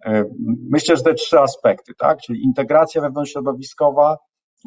e, 0.05 0.25
myślę, 0.71 0.97
że 0.97 1.03
te 1.03 1.15
trzy 1.15 1.41
aspekty, 1.41 1.93
tak, 1.99 2.19
czyli 2.19 2.45
integracja 2.45 3.00
wewnątrzśrodowiskowa, 3.00 4.17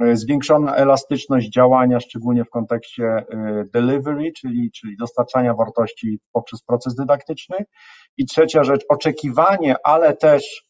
e, 0.01 0.15
zwiększona 0.15 0.75
elastyczność 0.75 1.49
działania, 1.49 1.99
szczególnie 1.99 2.43
w 2.45 2.49
kontekście 2.49 3.05
e, 3.05 3.25
delivery, 3.73 4.31
czyli, 4.37 4.71
czyli 4.71 4.97
dostarczania 4.97 5.53
wartości 5.53 6.19
poprzez 6.31 6.63
proces 6.63 6.95
dydaktyczny. 6.95 7.57
I 8.17 8.25
trzecia 8.25 8.63
rzecz, 8.63 8.81
oczekiwanie, 8.89 9.75
ale 9.83 10.15
też 10.15 10.65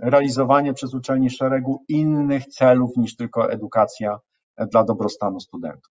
realizowanie 0.00 0.74
przez 0.74 0.94
uczelni 0.94 1.30
szeregu 1.30 1.84
innych 1.88 2.46
celów 2.46 2.90
niż 2.96 3.16
tylko 3.16 3.52
edukacja 3.52 4.18
dla 4.70 4.84
dobrostanu 4.84 5.40
studentów. 5.40 5.92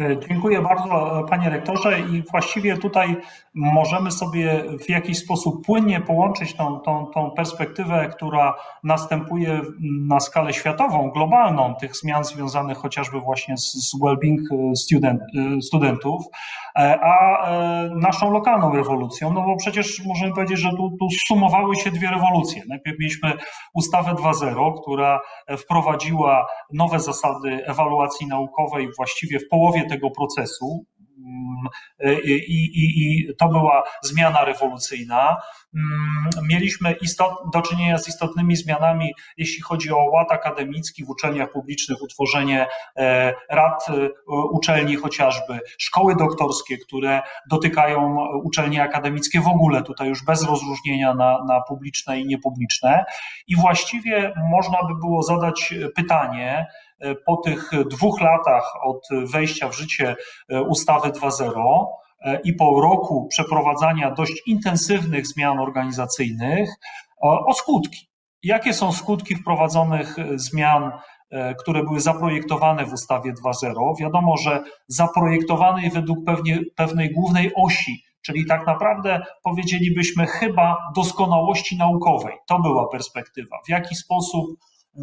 E, 0.00 0.16
dziękuję 0.28 0.62
bardzo, 0.62 1.20
e, 1.20 1.28
panie 1.28 1.50
rektorze, 1.50 2.00
i 2.00 2.22
właściwie 2.30 2.78
tutaj 2.78 3.16
możemy 3.54 4.10
sobie 4.10 4.64
w 4.86 4.90
jakiś 4.90 5.18
sposób 5.18 5.66
płynnie 5.66 6.00
połączyć 6.00 6.54
tą, 6.54 6.80
tą, 6.80 7.06
tą 7.06 7.30
perspektywę, 7.30 8.08
która 8.16 8.54
następuje 8.84 9.60
na 9.80 10.20
skalę 10.20 10.52
światową, 10.52 11.10
globalną, 11.10 11.74
tych 11.74 11.96
zmian 11.96 12.24
związanych 12.24 12.78
chociażby 12.78 13.20
właśnie 13.20 13.56
z, 13.56 13.94
well-being 14.02 14.70
e, 14.70 14.76
student, 14.76 15.20
studentów, 15.62 16.24
a 16.76 17.46
naszą 17.94 18.30
lokalną 18.30 18.76
rewolucją, 18.76 19.32
no 19.32 19.42
bo 19.42 19.56
przecież 19.56 20.04
możemy 20.06 20.32
powiedzieć, 20.32 20.58
że 20.58 20.70
tu, 20.70 20.96
tu 21.00 21.06
sumowały 21.26 21.76
się 21.76 21.90
dwie 21.90 22.10
rewolucje. 22.10 22.62
Najpierw 22.68 22.98
mieliśmy 23.00 23.32
ustawę 23.74 24.10
2.0, 24.10 24.80
która 24.82 25.20
wprowadziła 25.58 26.46
nowe 26.72 27.00
zasady 27.00 27.66
ewaluacji 27.66 28.26
naukowej 28.26 28.88
właściwie 28.96 29.38
w 29.38 29.48
połowie 29.48 29.86
tego 29.88 30.10
procesu. 30.10 30.84
Mm, 31.18 31.68
I, 32.24 32.32
i, 32.32 33.02
I, 33.02 33.34
to 33.36 33.48
była 33.48 33.82
zmiana 34.02 34.44
rewolucyjna. 34.44 35.36
Mm, 35.74 36.46
mieliśmy 36.48 36.92
istot, 36.92 37.32
do 37.52 37.62
czynienia 37.62 37.98
z 37.98 38.08
istotnymi 38.08 38.56
zmianami, 38.56 39.12
jeśli 39.36 39.62
chodzi 39.62 39.92
o 39.92 40.04
ład 40.04 40.32
akademicki 40.32 41.04
w 41.04 41.10
uczelniach 41.10 41.52
publicznych, 41.52 42.02
utworzenie 42.02 42.66
e, 42.96 43.34
rad 43.50 43.86
e, 43.88 44.08
uczelni 44.52 44.96
chociażby, 44.96 45.60
szkoły 45.78 46.16
doktorskie, 46.16 46.78
które 46.78 47.22
dotykają 47.50 48.16
uczelnie 48.44 48.82
akademickie 48.82 49.40
w 49.40 49.48
ogóle, 49.48 49.82
tutaj 49.82 50.08
już 50.08 50.24
bez 50.24 50.44
rozróżnienia 50.44 51.14
na, 51.14 51.44
na 51.44 51.60
publiczne 51.60 52.20
i 52.20 52.26
niepubliczne. 52.26 53.04
I 53.46 53.56
właściwie 53.56 54.32
można 54.50 54.78
by 54.88 54.94
było 55.00 55.22
zadać 55.22 55.74
pytanie, 55.94 56.66
E, 56.85 56.85
po 57.26 57.36
tych 57.36 57.70
dwóch 57.90 58.20
latach 58.20 58.72
od 58.84 59.08
wejścia 59.32 59.68
w 59.68 59.76
życie 59.76 60.16
e, 60.48 60.62
ustawy 60.62 61.08
2.0 61.08 61.86
e, 62.20 62.40
i 62.44 62.52
po 62.52 62.80
roku 62.80 63.26
przeprowadzania 63.30 64.10
dość 64.10 64.42
intensywnych 64.46 65.26
zmian 65.26 65.58
organizacyjnych 65.58 66.70
o 67.22 67.54
skutki. 67.54 68.08
Jakie 68.42 68.74
są 68.74 68.92
skutki 68.92 69.34
wprowadzonych 69.34 70.16
zmian, 70.34 70.90
które 71.60 71.82
były 71.82 72.00
zaprojektowane 72.00 72.86
w 72.86 72.92
ustawie 72.92 73.32
2.0? 73.32 74.00
Wiadomo, 74.00 74.36
że 74.36 74.64
zaprojektowanej 74.88 75.90
według 75.90 76.24
pewnie, 76.26 76.60
pewnej 76.76 77.12
głównej 77.12 77.52
osi, 77.56 78.02
czyli 78.22 78.46
tak 78.46 78.66
naprawdę 78.66 79.22
powiedzielibyśmy 79.42 80.26
chyba 80.26 80.76
doskonałości 80.96 81.76
naukowej. 81.76 82.34
To 82.48 82.58
była 82.58 82.88
perspektywa. 82.88 83.56
W 83.66 83.68
jaki 83.68 83.94
sposób 83.94 84.46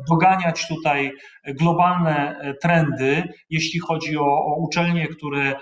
doganiać 0.10 0.68
tutaj 0.68 1.12
globalne 1.48 2.36
trendy, 2.62 3.24
jeśli 3.50 3.80
chodzi 3.80 4.18
o, 4.18 4.26
o 4.26 4.56
uczelnie, 4.60 5.08
które 5.08 5.56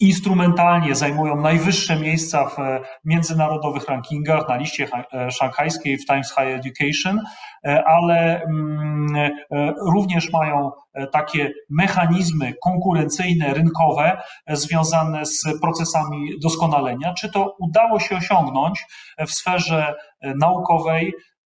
instrumentalnie 0.00 0.94
zajmują 0.94 1.40
najwyższe 1.40 2.00
miejsca 2.00 2.48
w 2.48 2.56
międzynarodowych 3.04 3.88
rankingach, 3.88 4.48
na 4.48 4.56
liście 4.56 4.88
e, 5.12 5.30
szanghajskiej 5.30 5.98
w 5.98 6.06
Times 6.06 6.34
High 6.34 6.48
Education, 6.48 7.20
e, 7.66 7.84
ale 7.84 8.42
mm, 8.42 9.16
e, 9.16 9.74
również 9.92 10.32
mają 10.32 10.70
takie 11.12 11.52
mechanizmy 11.70 12.54
konkurencyjne, 12.62 13.54
rynkowe 13.54 14.22
związane 14.48 15.26
z 15.26 15.42
procesami 15.62 16.30
doskonalenia. 16.42 17.14
Czy 17.14 17.32
to 17.32 17.56
udało 17.60 18.00
się 18.00 18.16
osiągnąć 18.16 18.86
w 19.18 19.30
sferze 19.30 19.94
naukowej, 20.22 21.12
E, 21.12 21.37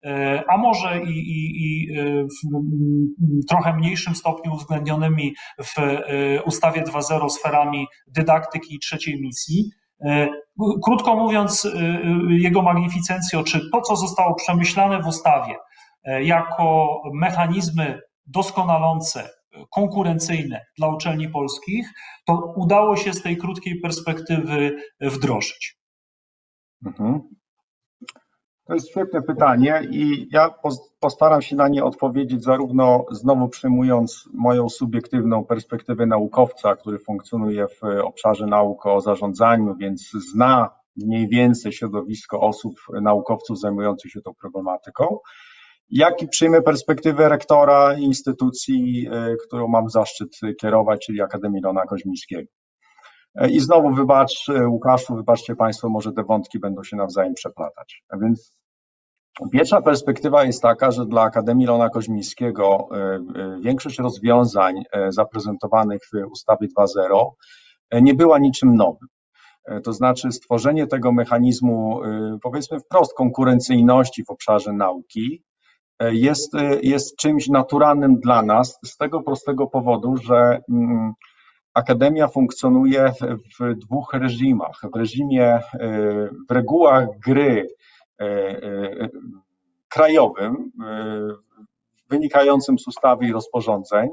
a 0.48 0.56
może 0.56 1.02
i, 1.02 1.18
i, 1.18 1.64
i 1.64 1.98
e, 1.98 2.24
w 2.24 3.46
trochę 3.48 3.76
mniejszym 3.76 4.14
stopniu 4.14 4.52
uwzględnionymi 4.52 5.34
w 5.64 5.78
e, 5.78 6.42
ustawie 6.42 6.82
2.0 6.82 7.28
sferami 7.28 7.86
dydaktyki 8.06 8.74
i 8.74 8.78
trzeciej 8.78 9.20
misji. 9.20 9.70
Krótko 10.84 11.16
mówiąc, 11.16 11.68
jego 12.28 12.62
magnificencjo, 12.62 13.42
czy 13.42 13.70
to, 13.72 13.80
co 13.80 13.96
zostało 13.96 14.34
przemyślane 14.34 15.02
w 15.02 15.06
ustawie 15.06 15.54
jako 16.22 17.00
mechanizmy 17.14 18.00
doskonalące, 18.26 19.28
konkurencyjne 19.70 20.60
dla 20.78 20.88
uczelni 20.88 21.28
polskich, 21.28 21.88
to 22.26 22.52
udało 22.56 22.96
się 22.96 23.12
z 23.12 23.22
tej 23.22 23.36
krótkiej 23.36 23.80
perspektywy 23.80 24.76
wdrożyć. 25.00 25.76
Mhm. 26.86 27.20
To 28.72 28.76
jest 28.76 28.90
świetne 28.90 29.22
pytanie 29.22 29.82
i 29.90 30.28
ja 30.30 30.54
postaram 31.00 31.42
się 31.42 31.56
na 31.56 31.68
nie 31.68 31.84
odpowiedzieć 31.84 32.44
zarówno 32.44 33.04
znowu 33.10 33.48
przyjmując 33.48 34.28
moją 34.34 34.68
subiektywną 34.68 35.44
perspektywę 35.44 36.06
naukowca, 36.06 36.76
który 36.76 36.98
funkcjonuje 36.98 37.66
w 37.68 37.82
obszarze 38.04 38.46
nauk 38.46 38.86
o 38.86 39.00
zarządzaniu, 39.00 39.74
więc 39.74 40.10
zna 40.10 40.70
mniej 40.96 41.28
więcej 41.28 41.72
środowisko 41.72 42.40
osób, 42.40 42.74
naukowców 43.02 43.60
zajmujących 43.60 44.10
się 44.10 44.20
tą 44.20 44.34
problematyką, 44.34 45.18
jak 45.90 46.22
i 46.22 46.28
przyjmę 46.28 46.62
perspektywę 46.62 47.28
rektora 47.28 47.98
instytucji, 47.98 49.08
e, 49.12 49.36
którą 49.46 49.68
mam 49.68 49.90
zaszczyt 49.90 50.30
kierować, 50.60 51.06
czyli 51.06 51.22
Akademii 51.22 51.62
Lona 51.62 51.82
Koźmińskiego. 51.82 52.48
E, 53.34 53.50
I 53.50 53.60
znowu 53.60 53.94
wybacz, 53.94 54.46
Łukaszu, 54.66 55.16
wybaczcie 55.16 55.56
Państwo, 55.56 55.88
może 55.88 56.12
te 56.12 56.24
wątki 56.24 56.58
będą 56.58 56.84
się 56.84 56.96
nawzajem 56.96 57.34
przeplatać. 57.34 58.02
A 58.08 58.16
więc 58.18 58.61
pierwsza 59.52 59.82
perspektywa 59.82 60.44
jest 60.44 60.62
taka, 60.62 60.90
że 60.90 61.06
dla 61.06 61.22
Akademii 61.22 61.66
Lona 61.66 61.90
Koźmińskiego 61.90 62.88
e, 62.92 63.20
większość 63.60 63.98
rozwiązań 63.98 64.82
zaprezentowanych 65.08 66.00
w 66.12 66.32
ustawie 66.32 66.68
2.0 66.78 67.30
nie 68.02 68.14
była 68.14 68.38
niczym 68.38 68.76
nowym. 68.76 69.08
To 69.84 69.92
znaczy 69.92 70.32
stworzenie 70.32 70.86
tego 70.86 71.12
mechanizmu, 71.12 72.00
powiedzmy 72.42 72.80
wprost, 72.80 73.14
konkurencyjności 73.14 74.24
w 74.24 74.30
obszarze 74.30 74.72
nauki 74.72 75.42
jest, 76.00 76.52
jest 76.82 77.16
czymś 77.16 77.48
naturalnym 77.48 78.20
dla 78.20 78.42
nas 78.42 78.78
z 78.84 78.96
tego 78.96 79.22
prostego 79.22 79.66
powodu, 79.66 80.16
że 80.16 80.60
mm, 80.70 81.12
Akademia 81.74 82.28
funkcjonuje 82.28 83.12
w, 83.60 83.74
dwóch 83.74 84.12
reżimach. 84.12 84.80
W 84.94 84.96
reżimie, 84.96 85.44
e, 85.44 85.60
w 86.48 86.50
regułach 86.50 87.06
gry 87.26 87.60
e, 87.60 87.62
e, 87.62 87.66
krajowym, 89.88 90.72
wynikającym 92.10 92.78
z 92.78 92.88
ustawy 92.88 93.26
i 93.26 93.32
rozporządzeń, 93.32 94.08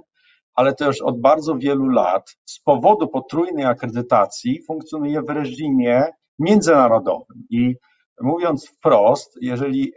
ale 0.55 0.75
też 0.75 1.01
od 1.01 1.21
bardzo 1.21 1.55
wielu 1.55 1.87
lat 1.87 2.37
z 2.45 2.59
powodu 2.59 3.07
potrójnej 3.07 3.65
akredytacji 3.65 4.63
funkcjonuje 4.67 5.21
w 5.21 5.29
reżimie 5.29 6.03
międzynarodowym. 6.39 7.43
I 7.49 7.75
mówiąc 8.21 8.69
wprost, 8.69 9.37
jeżeli 9.41 9.93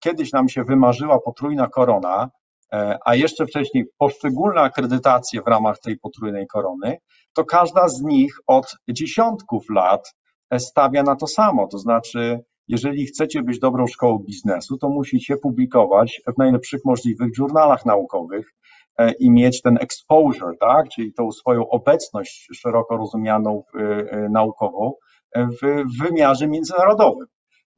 kiedyś 0.00 0.32
nam 0.32 0.48
się 0.48 0.64
wymarzyła 0.64 1.18
potrójna 1.20 1.68
korona, 1.68 2.30
E, 2.74 2.98
a 3.04 3.14
jeszcze 3.14 3.46
wcześniej 3.46 3.84
poszczególne 3.98 4.60
akredytacje 4.60 5.42
w 5.42 5.46
ramach 5.46 5.78
tej 5.78 5.98
potrójnej 5.98 6.46
korony, 6.46 6.98
to 7.32 7.44
każda 7.44 7.88
z 7.88 8.02
nich 8.02 8.34
od 8.46 8.76
dziesiątków 8.88 9.64
lat 9.70 10.14
stawia 10.58 11.02
na 11.02 11.16
to 11.16 11.26
samo. 11.26 11.66
To 11.66 11.78
znaczy, 11.78 12.44
jeżeli 12.68 13.06
chcecie 13.06 13.42
być 13.42 13.58
dobrą 13.58 13.86
szkołą 13.86 14.18
biznesu, 14.18 14.78
to 14.78 14.88
musicie 14.88 15.36
publikować 15.36 16.20
w 16.34 16.38
najlepszych 16.38 16.80
możliwych 16.84 17.36
żurnalach 17.36 17.86
naukowych 17.86 18.54
e, 18.98 19.12
i 19.12 19.30
mieć 19.30 19.62
ten 19.62 19.78
exposure, 19.80 20.56
tak, 20.60 20.88
czyli 20.88 21.12
tą 21.12 21.32
swoją 21.32 21.68
obecność 21.68 22.48
szeroko 22.54 22.96
rozumianą 22.96 23.62
e, 23.74 24.28
naukową 24.28 24.92
w 25.36 25.82
wymiarze 26.02 26.48
międzynarodowym. 26.48 27.26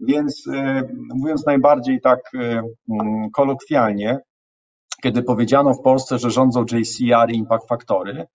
Więc 0.01 0.45
mówiąc 1.15 1.47
najbardziej 1.47 2.01
tak 2.01 2.33
kolokwialnie, 3.33 4.19
kiedy 5.03 5.23
powiedziano 5.23 5.75
w 5.75 5.83
Polsce, 5.83 6.19
że 6.19 6.31
rządzą 6.31 6.65
JCR 6.73 7.31
i 7.31 7.37
Impact 7.37 7.69
Factory, 7.69 8.27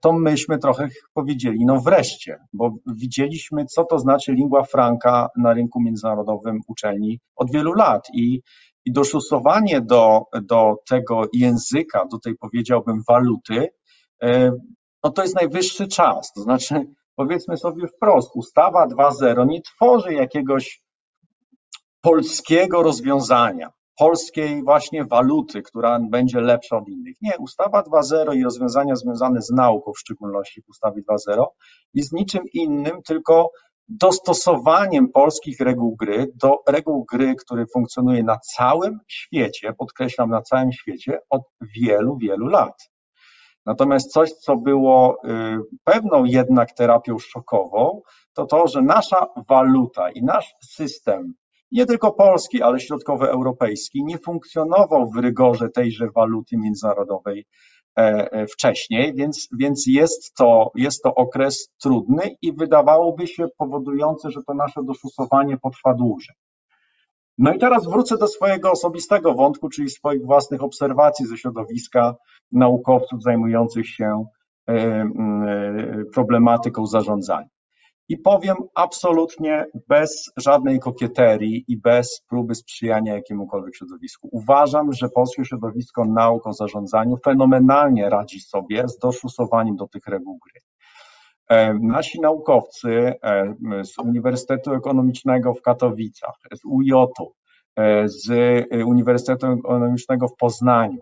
to 0.00 0.12
myśmy 0.12 0.58
trochę 0.58 0.88
powiedzieli, 1.14 1.64
no 1.64 1.80
wreszcie, 1.80 2.38
bo 2.52 2.74
widzieliśmy, 2.86 3.64
co 3.66 3.84
to 3.84 3.98
znaczy 3.98 4.32
lingua 4.32 4.64
franca 4.64 5.28
na 5.36 5.52
rynku 5.52 5.80
międzynarodowym 5.80 6.60
uczelni 6.68 7.20
od 7.36 7.52
wielu 7.52 7.72
lat. 7.72 8.08
I, 8.14 8.40
i 8.84 8.92
dostosowanie 8.92 9.80
do, 9.80 10.22
do 10.42 10.76
tego 10.88 11.22
języka, 11.32 12.06
do 12.10 12.18
tej 12.18 12.36
powiedziałbym 12.36 13.02
waluty, 13.08 13.68
no 15.04 15.10
to 15.10 15.22
jest 15.22 15.34
najwyższy 15.34 15.88
czas. 15.88 16.32
To 16.32 16.40
znaczy, 16.40 16.86
powiedzmy 17.16 17.56
sobie 17.56 17.86
wprost, 17.88 18.30
ustawa 18.34 18.86
2.0 18.86 19.46
nie 19.46 19.62
tworzy 19.62 20.14
jakiegoś 20.14 20.82
polskiego 22.00 22.82
rozwiązania, 22.82 23.70
polskiej 24.02 24.62
właśnie 24.62 25.04
waluty, 25.04 25.62
która 25.62 25.98
będzie 26.10 26.40
lepsza 26.40 26.76
od 26.76 26.88
innych. 26.88 27.16
Nie, 27.22 27.38
ustawa 27.38 27.82
2.0 27.82 28.36
i 28.36 28.44
rozwiązania 28.44 28.96
związane 28.96 29.42
z 29.42 29.50
nauką, 29.50 29.92
w 29.92 29.98
szczególności 29.98 30.62
w 30.62 30.68
ustawie 30.68 31.02
2.0, 31.28 31.46
jest 31.94 32.12
niczym 32.12 32.42
innym, 32.52 33.02
tylko 33.02 33.50
dostosowaniem 33.88 35.08
polskich 35.08 35.60
reguł 35.60 35.96
gry 35.96 36.32
do 36.34 36.58
reguł 36.68 37.04
gry, 37.12 37.34
który 37.34 37.66
funkcjonuje 37.66 38.22
na 38.22 38.38
całym 38.38 38.98
świecie, 39.08 39.72
podkreślam, 39.72 40.30
na 40.30 40.42
całym 40.42 40.72
świecie 40.72 41.18
od 41.30 41.42
wielu, 41.60 42.16
wielu 42.16 42.46
lat. 42.46 42.90
Natomiast 43.66 44.12
coś, 44.12 44.32
co 44.32 44.56
było 44.56 45.16
y, 45.24 45.58
pewną 45.84 46.24
jednak 46.24 46.72
terapią 46.72 47.18
szokową, 47.18 48.02
to 48.32 48.46
to, 48.46 48.68
że 48.68 48.82
nasza 48.82 49.26
waluta 49.48 50.10
i 50.10 50.22
nasz 50.22 50.54
system, 50.62 51.34
nie 51.72 51.86
tylko 51.86 52.12
polski, 52.12 52.62
ale 52.62 52.80
środkowoeuropejski, 52.80 54.04
nie 54.04 54.18
funkcjonował 54.18 55.10
w 55.10 55.16
rygorze 55.16 55.68
tejże 55.68 56.06
waluty 56.14 56.56
międzynarodowej 56.56 57.46
e, 57.98 58.32
e, 58.32 58.46
wcześniej, 58.46 59.14
więc, 59.14 59.48
więc 59.58 59.84
jest, 59.86 60.34
to, 60.34 60.70
jest 60.74 61.02
to 61.02 61.14
okres 61.14 61.68
trudny 61.82 62.36
i 62.42 62.52
wydawałoby 62.52 63.26
się 63.26 63.46
powodujący, 63.58 64.30
że 64.30 64.40
to 64.46 64.54
nasze 64.54 64.80
doszusowanie 64.84 65.56
potrwa 65.56 65.94
dłużej. 65.94 66.36
No 67.38 67.52
i 67.52 67.58
teraz 67.58 67.86
wrócę 67.86 68.18
do 68.18 68.26
swojego 68.26 68.70
osobistego 68.70 69.34
wątku, 69.34 69.68
czyli 69.68 69.90
swoich 69.90 70.24
własnych 70.24 70.62
obserwacji 70.62 71.26
ze 71.26 71.36
środowiska 71.36 72.14
naukowców 72.52 73.22
zajmujących 73.22 73.88
się 73.88 74.24
e, 74.68 75.06
problematyką 76.14 76.86
zarządzania. 76.86 77.46
I 78.08 78.18
powiem 78.18 78.56
absolutnie 78.74 79.66
bez 79.88 80.32
żadnej 80.36 80.80
kokieterii 80.80 81.64
i 81.68 81.76
bez 81.76 82.22
próby 82.28 82.54
sprzyjania 82.54 83.14
jakiemukolwiek 83.14 83.76
środowisku. 83.76 84.28
Uważam, 84.32 84.92
że 84.92 85.08
polskie 85.08 85.44
środowisko 85.44 86.04
nauk 86.04 86.46
o 86.46 86.52
zarządzaniu 86.52 87.16
fenomenalnie 87.24 88.10
radzi 88.10 88.40
sobie 88.40 88.88
z 88.88 88.98
doszusowaniem 88.98 89.76
do 89.76 89.88
tych 89.88 90.06
reguł 90.06 90.38
gry. 90.38 90.60
E, 91.48 91.74
nasi 91.74 92.20
naukowcy 92.20 93.14
e, 93.22 93.54
z 93.84 93.98
Uniwersytetu 93.98 94.74
Ekonomicznego 94.74 95.54
w 95.54 95.62
Katowicach, 95.62 96.34
z 96.52 96.64
UJ-u, 96.64 97.32
e, 97.76 98.08
z 98.08 98.26
Uniwersytetu 98.86 99.46
Ekonomicznego 99.46 100.28
w 100.28 100.36
Poznaniu, 100.36 100.98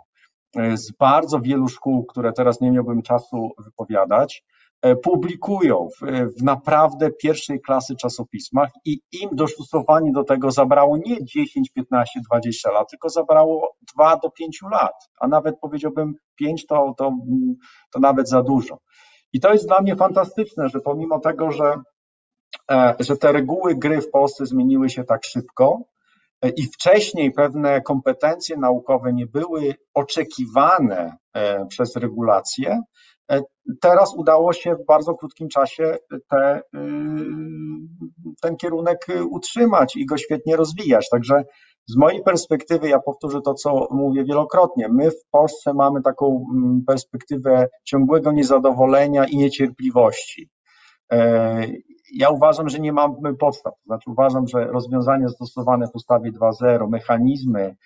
z 0.75 0.93
bardzo 0.93 1.41
wielu 1.41 1.69
szkół, 1.69 2.05
które 2.05 2.33
teraz 2.33 2.61
nie 2.61 2.71
miałbym 2.71 3.03
czasu 3.03 3.51
wypowiadać, 3.59 4.45
publikują 5.03 5.89
w, 5.97 6.07
w, 6.37 6.43
naprawdę 6.43 7.11
pierwszej 7.11 7.61
klasy 7.61 7.97
czasopismach 7.97 8.71
i 8.85 9.01
im 9.23 9.31
dostosowanie 9.33 10.13
do 10.13 10.25
tego 10.25 10.51
zabrało 10.51 10.97
nie 10.97 11.25
10, 11.25 11.71
15, 11.71 12.21
20 12.31 12.71
lat, 12.71 12.91
tylko 12.91 13.09
zabrało 13.09 13.77
2 13.95 14.17
do 14.17 14.31
5 14.31 14.59
lat, 14.73 15.09
a 15.21 15.29
nawet 15.29 15.59
powiedziałbym 15.61 16.15
5 16.37 16.67
to, 16.67 16.95
to, 16.99 17.13
to 17.93 18.01
nawet 18.01 18.29
za 18.29 18.43
dużo. 18.43 18.79
I 19.33 19.41
to 19.41 19.53
jest 19.53 19.67
dla 19.67 19.81
mnie 19.81 19.97
fantastyczne, 19.97 20.69
że 20.69 20.81
pomimo 20.81 21.21
tego, 21.21 21.53
że, 21.53 21.75
e, 22.71 22.95
że 23.01 23.17
te 23.17 23.33
reguły 23.33 23.75
gry 23.75 24.01
w 24.01 24.11
Polsce 24.11 24.47
zmieniły 24.47 24.91
się 24.91 25.05
tak 25.05 25.25
szybko 25.25 25.81
e, 26.43 26.49
i 26.49 26.63
wcześniej 26.63 27.33
pewne 27.33 27.81
kompetencje 27.81 28.57
naukowe 28.57 29.13
nie 29.13 29.27
były 29.27 29.75
oczekiwane 29.95 31.17
e, 31.35 31.67
przez 31.67 31.97
regulacje, 31.97 32.81
teraz 33.81 34.15
udało 34.17 34.53
się 34.53 34.75
w 34.75 34.87
bardzo 34.87 35.15
krótkim 35.15 35.49
czasie 35.49 35.97
te, 36.31 36.63
ten 38.43 38.57
kierunek 38.57 39.07
utrzymać 39.31 39.97
i 39.97 40.07
go 40.07 40.17
świetnie 40.17 40.57
rozwijać. 40.57 41.09
Także 41.11 41.45
z 41.91 41.97
mojej 41.97 42.23
perspektywy, 42.23 42.89
ja 42.89 42.99
powtórzę 42.99 43.41
to, 43.41 43.55
co 43.55 43.89
mówię 43.91 44.25
wielokrotnie, 44.25 44.89
my 44.89 45.11
w 45.11 45.25
Polsce 45.31 45.75
mamy 45.75 46.03
taką 46.03 46.47
mm, 46.55 46.85
perspektywę 46.87 47.69
ciągłego 47.85 48.33
niezadowolenia 48.33 49.25
i 49.25 49.37
niecierpliwości. 49.37 50.51
E, 51.13 51.67
ja 52.15 52.31
uważam, 52.31 52.69
że 52.69 52.79
nie 52.79 52.93
mamy 52.93 53.37
podstaw, 53.41 53.75
znaczy 53.87 54.11
uważam, 54.11 54.49
że 54.49 54.65
rozwiązania 54.65 55.29
stosowane 55.29 55.87
w 55.87 55.95
ustawie 55.95 56.33
2.0, 56.33 56.89
mechanizmy, 56.89 57.77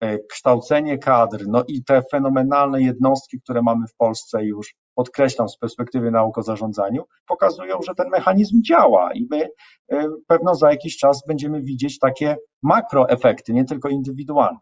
e, 0.00 0.18
kształcenie 0.18 0.98
kadr, 0.98 1.44
no 1.48 1.64
i 1.68 1.84
te 1.84 2.02
fenomenalne 2.10 2.82
jednostki, 2.82 3.40
które 3.40 3.62
mamy 3.62 3.86
w 3.86 3.96
Polsce 3.96 4.44
już 4.44 4.74
podkreślam 4.94 5.48
z 5.48 5.58
perspektywy 5.58 6.10
nauk 6.10 6.38
o 6.38 6.42
zarządzaniu, 6.42 7.04
pokazują, 7.26 7.78
że 7.86 7.94
ten 7.94 8.08
mechanizm 8.08 8.62
działa 8.62 9.12
i 9.12 9.26
my 9.30 9.48
e, 9.92 10.08
pewno 10.26 10.54
za 10.54 10.70
jakiś 10.70 10.96
czas 10.96 11.22
będziemy 11.26 11.62
widzieć 11.62 11.98
takie 11.98 12.36
makroefekty, 12.62 13.52
nie 13.52 13.64
tylko 13.64 13.88
indywidualne. 13.88 14.58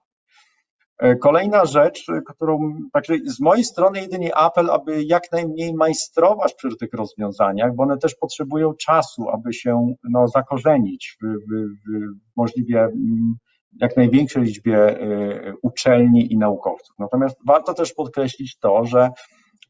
E, 0.98 1.16
kolejna 1.16 1.64
rzecz, 1.64 2.06
którą, 2.26 2.72
także 2.92 3.14
z 3.26 3.40
mojej 3.40 3.64
strony 3.64 4.00
jedynie 4.00 4.36
apel, 4.36 4.70
aby 4.70 5.04
jak 5.04 5.32
najmniej 5.32 5.74
majstrować 5.74 6.54
przy 6.54 6.76
tych 6.76 6.92
rozwiązaniach, 6.92 7.74
bo 7.74 7.82
one 7.82 7.98
też 7.98 8.14
potrzebują 8.14 8.74
czasu, 8.74 9.28
aby 9.28 9.52
się 9.52 9.94
no, 10.10 10.28
zakorzenić 10.28 11.16
w, 11.22 11.26
w, 11.26 11.68
w 11.68 12.14
możliwie 12.36 12.80
mm, 12.80 13.36
jak 13.80 13.96
największej 13.96 14.42
liczbie 14.42 14.78
e, 14.78 15.52
uczelni 15.62 16.32
i 16.32 16.38
naukowców. 16.38 16.96
Natomiast 16.98 17.36
warto 17.46 17.74
też 17.74 17.92
podkreślić 17.92 18.58
to, 18.58 18.84
że 18.84 19.10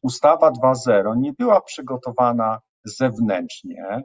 ustawa 0.01 0.51
2.0 0.51 1.17
nie 1.17 1.33
była 1.33 1.61
przygotowana 1.61 2.59
zewnętrznie, 2.85 4.03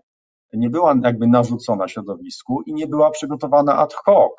nie 0.52 0.70
była 0.70 0.94
jakby 1.02 1.26
narzucona 1.26 1.88
środowisku 1.88 2.62
i 2.66 2.74
nie 2.74 2.86
była 2.86 3.10
przygotowana 3.10 3.76
ad 3.78 3.94
hoc. 3.94 4.32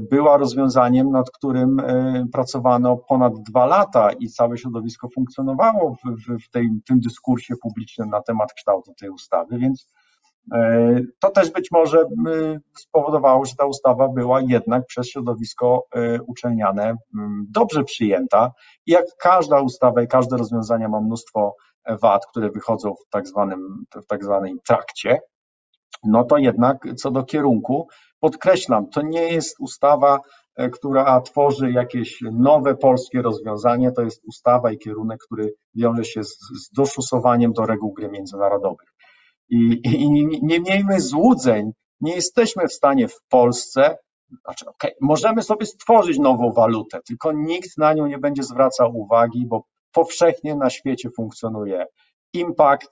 Była 0.00 0.36
rozwiązaniem, 0.36 1.10
nad 1.10 1.30
którym 1.30 1.80
e, 1.80 2.24
pracowano 2.32 2.96
ponad 2.96 3.32
dwa 3.42 3.66
lata 3.66 4.12
i 4.12 4.28
całe 4.28 4.58
środowisko 4.58 5.08
funkcjonowało 5.14 5.94
w, 5.94 6.10
w, 6.10 6.44
w 6.46 6.50
tej, 6.50 6.70
tym 6.86 7.00
dyskursie 7.00 7.54
publicznym 7.62 8.08
na 8.08 8.22
temat 8.22 8.52
kształtu 8.52 8.94
tej 8.94 9.10
ustawy, 9.10 9.58
więc 9.58 9.88
to 11.18 11.30
też 11.30 11.50
być 11.50 11.70
może 11.70 12.04
spowodowało, 12.78 13.44
że 13.44 13.54
ta 13.58 13.66
ustawa 13.66 14.08
była 14.08 14.40
jednak 14.40 14.86
przez 14.86 15.08
środowisko 15.08 15.86
e, 15.94 16.22
uczelniane 16.22 16.96
dobrze 17.50 17.84
przyjęta. 17.84 18.52
I 18.86 18.92
jak 18.92 19.04
każda 19.20 19.60
ustawa 19.60 20.02
i 20.02 20.08
każde 20.08 20.36
rozwiązania 20.36 20.88
ma 20.88 21.00
mnóstwo 21.00 21.56
wad, 22.02 22.26
które 22.26 22.50
wychodzą 22.50 22.94
w 22.94 23.10
tak 23.10 23.28
zwanym, 23.28 23.84
w 24.02 24.06
tak 24.06 24.24
zwanym 24.24 24.58
trakcie, 24.66 25.18
no 26.04 26.24
to 26.24 26.38
jednak 26.38 26.86
co 26.96 27.10
do 27.10 27.24
kierunku, 27.24 27.88
podkreślam, 28.20 28.90
to 28.90 29.02
nie 29.02 29.22
jest 29.22 29.60
ustawa, 29.60 30.20
e, 30.56 30.70
która 30.70 31.20
tworzy 31.20 31.72
jakieś 31.72 32.20
nowe 32.32 32.76
polskie 32.76 33.22
rozwiązanie, 33.22 33.92
to 33.92 34.02
jest 34.02 34.24
ustawa 34.24 34.72
i 34.72 34.78
kierunek, 34.78 35.20
który 35.24 35.54
wiąże 35.74 36.04
się 36.04 36.24
z, 36.24 36.38
z 36.38 36.70
doszusowaniem 36.70 37.52
do 37.52 37.66
reguł 37.66 37.92
gry 37.92 38.08
międzynarodowych. 38.08 38.97
I, 39.50 39.80
i 39.84 40.10
nie 40.42 40.60
miejmy 40.60 41.00
złudzeń, 41.00 41.72
nie 42.00 42.14
jesteśmy 42.14 42.68
w 42.68 42.72
stanie 42.72 43.08
w 43.08 43.20
Polsce, 43.28 43.98
znaczy, 44.44 44.66
okay, 44.66 44.90
możemy 45.00 45.42
sobie 45.42 45.66
stworzyć 45.66 46.18
nową 46.18 46.52
walutę, 46.52 47.00
tylko 47.06 47.32
nikt 47.32 47.78
na 47.78 47.92
nią 47.92 48.06
nie 48.06 48.18
będzie 48.18 48.42
zwracał 48.42 48.96
uwagi, 48.96 49.46
bo 49.46 49.64
powszechnie 49.92 50.54
na 50.54 50.70
świecie 50.70 51.10
funkcjonuje 51.16 51.86
impact, 52.32 52.90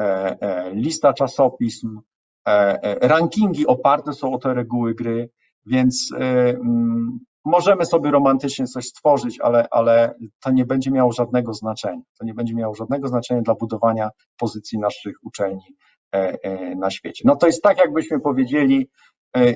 e, 0.00 0.04
e, 0.40 0.74
lista 0.74 1.12
czasopism, 1.12 2.00
e, 2.46 2.50
e 2.82 3.08
rankingi 3.08 3.66
oparte 3.66 4.12
są 4.12 4.32
o 4.34 4.38
te 4.38 4.54
reguły 4.54 4.94
gry, 4.94 5.30
więc 5.66 6.10
m, 6.14 6.22
e, 6.22 6.48
mm, 6.48 7.18
możemy 7.44 7.84
sobie 7.84 8.10
romantycznie 8.10 8.66
coś 8.66 8.84
stworzyć, 8.84 9.40
ale, 9.40 9.66
ale 9.70 10.14
to 10.40 10.50
nie 10.50 10.64
będzie 10.64 10.90
miało 10.90 11.12
żadnego 11.12 11.54
znaczenia. 11.54 12.02
To 12.18 12.24
nie 12.24 12.34
będzie 12.34 12.54
miało 12.54 12.74
żadnego 12.74 13.08
znaczenia 13.08 13.42
dla 13.42 13.54
budowania 13.54 14.10
pozycji 14.36 14.78
naszych 14.78 15.16
uczelni 15.22 15.76
e, 16.14 16.36
e, 16.42 16.74
na 16.74 16.90
świecie. 16.90 17.22
No 17.26 17.36
to 17.36 17.46
jest 17.46 17.62
tak, 17.62 17.78
jakbyśmy 17.78 18.20
powiedzieli, 18.20 18.88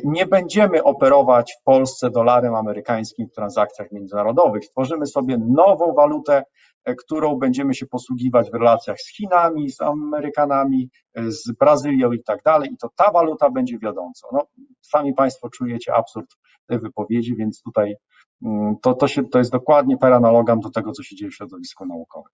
nie 0.04 0.26
będziemy 0.26 0.82
operować 0.82 1.56
w 1.60 1.64
Polsce 1.64 2.10
dolarem 2.10 2.54
amerykańskim 2.54 3.28
w 3.28 3.34
transakcjach 3.34 3.92
międzynarodowych. 3.92 4.64
Stworzymy 4.64 5.06
sobie 5.06 5.38
nową 5.38 5.94
walutę, 5.94 6.42
którą 6.98 7.36
będziemy 7.36 7.74
się 7.74 7.86
posługiwać 7.86 8.50
w 8.50 8.54
relacjach 8.54 9.00
z 9.00 9.16
Chinami, 9.16 9.70
z 9.70 9.80
Amerykanami, 9.80 10.90
z 11.16 11.52
Brazylią 11.52 12.12
i 12.12 12.22
tak 12.22 12.42
dalej. 12.42 12.70
I 12.72 12.76
to 12.76 12.88
ta 12.96 13.10
waluta 13.10 13.50
będzie 13.50 13.78
wiodącą. 13.78 14.28
No, 14.32 14.46
sami 14.80 15.14
Państwo 15.14 15.50
czujecie 15.50 15.94
absurd 15.94 16.36
tej 16.66 16.78
wypowiedzi, 16.78 17.36
więc 17.36 17.62
tutaj 17.62 17.94
mm, 18.42 18.74
to, 18.82 18.94
to, 18.94 19.08
się, 19.08 19.24
to 19.24 19.38
jest 19.38 19.52
dokładnie 19.52 19.98
per 19.98 20.12
analogam 20.12 20.60
do 20.60 20.70
tego, 20.70 20.92
co 20.92 21.02
się 21.02 21.16
dzieje 21.16 21.30
w 21.30 21.34
środowisku 21.34 21.86
naukowym. 21.86 22.32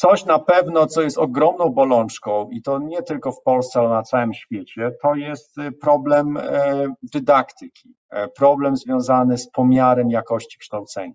Coś 0.00 0.24
na 0.24 0.38
pewno, 0.38 0.86
co 0.86 1.02
jest 1.02 1.18
ogromną 1.18 1.68
bolączką 1.68 2.50
i 2.50 2.62
to 2.62 2.78
nie 2.78 3.02
tylko 3.02 3.32
w 3.32 3.42
Polsce, 3.42 3.80
ale 3.80 3.88
na 3.88 4.02
całym 4.02 4.34
świecie, 4.34 4.90
to 5.02 5.14
jest 5.14 5.56
problem 5.80 6.38
dydaktyki, 7.02 7.94
problem 8.36 8.76
związany 8.76 9.38
z 9.38 9.50
pomiarem 9.50 10.10
jakości 10.10 10.58
kształcenia. 10.58 11.14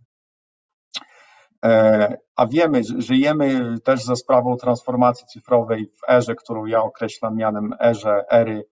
A 2.36 2.48
wiemy, 2.48 2.82
żyjemy 2.98 3.76
też 3.84 4.04
za 4.04 4.16
sprawą 4.16 4.58
transformacji 4.58 5.28
cyfrowej 5.28 5.86
w 5.86 6.10
erze, 6.10 6.36
którą 6.36 6.66
ja 6.66 6.84
określam 6.84 7.36
mianem 7.36 7.74
erze, 7.80 8.24
ery 8.32 8.66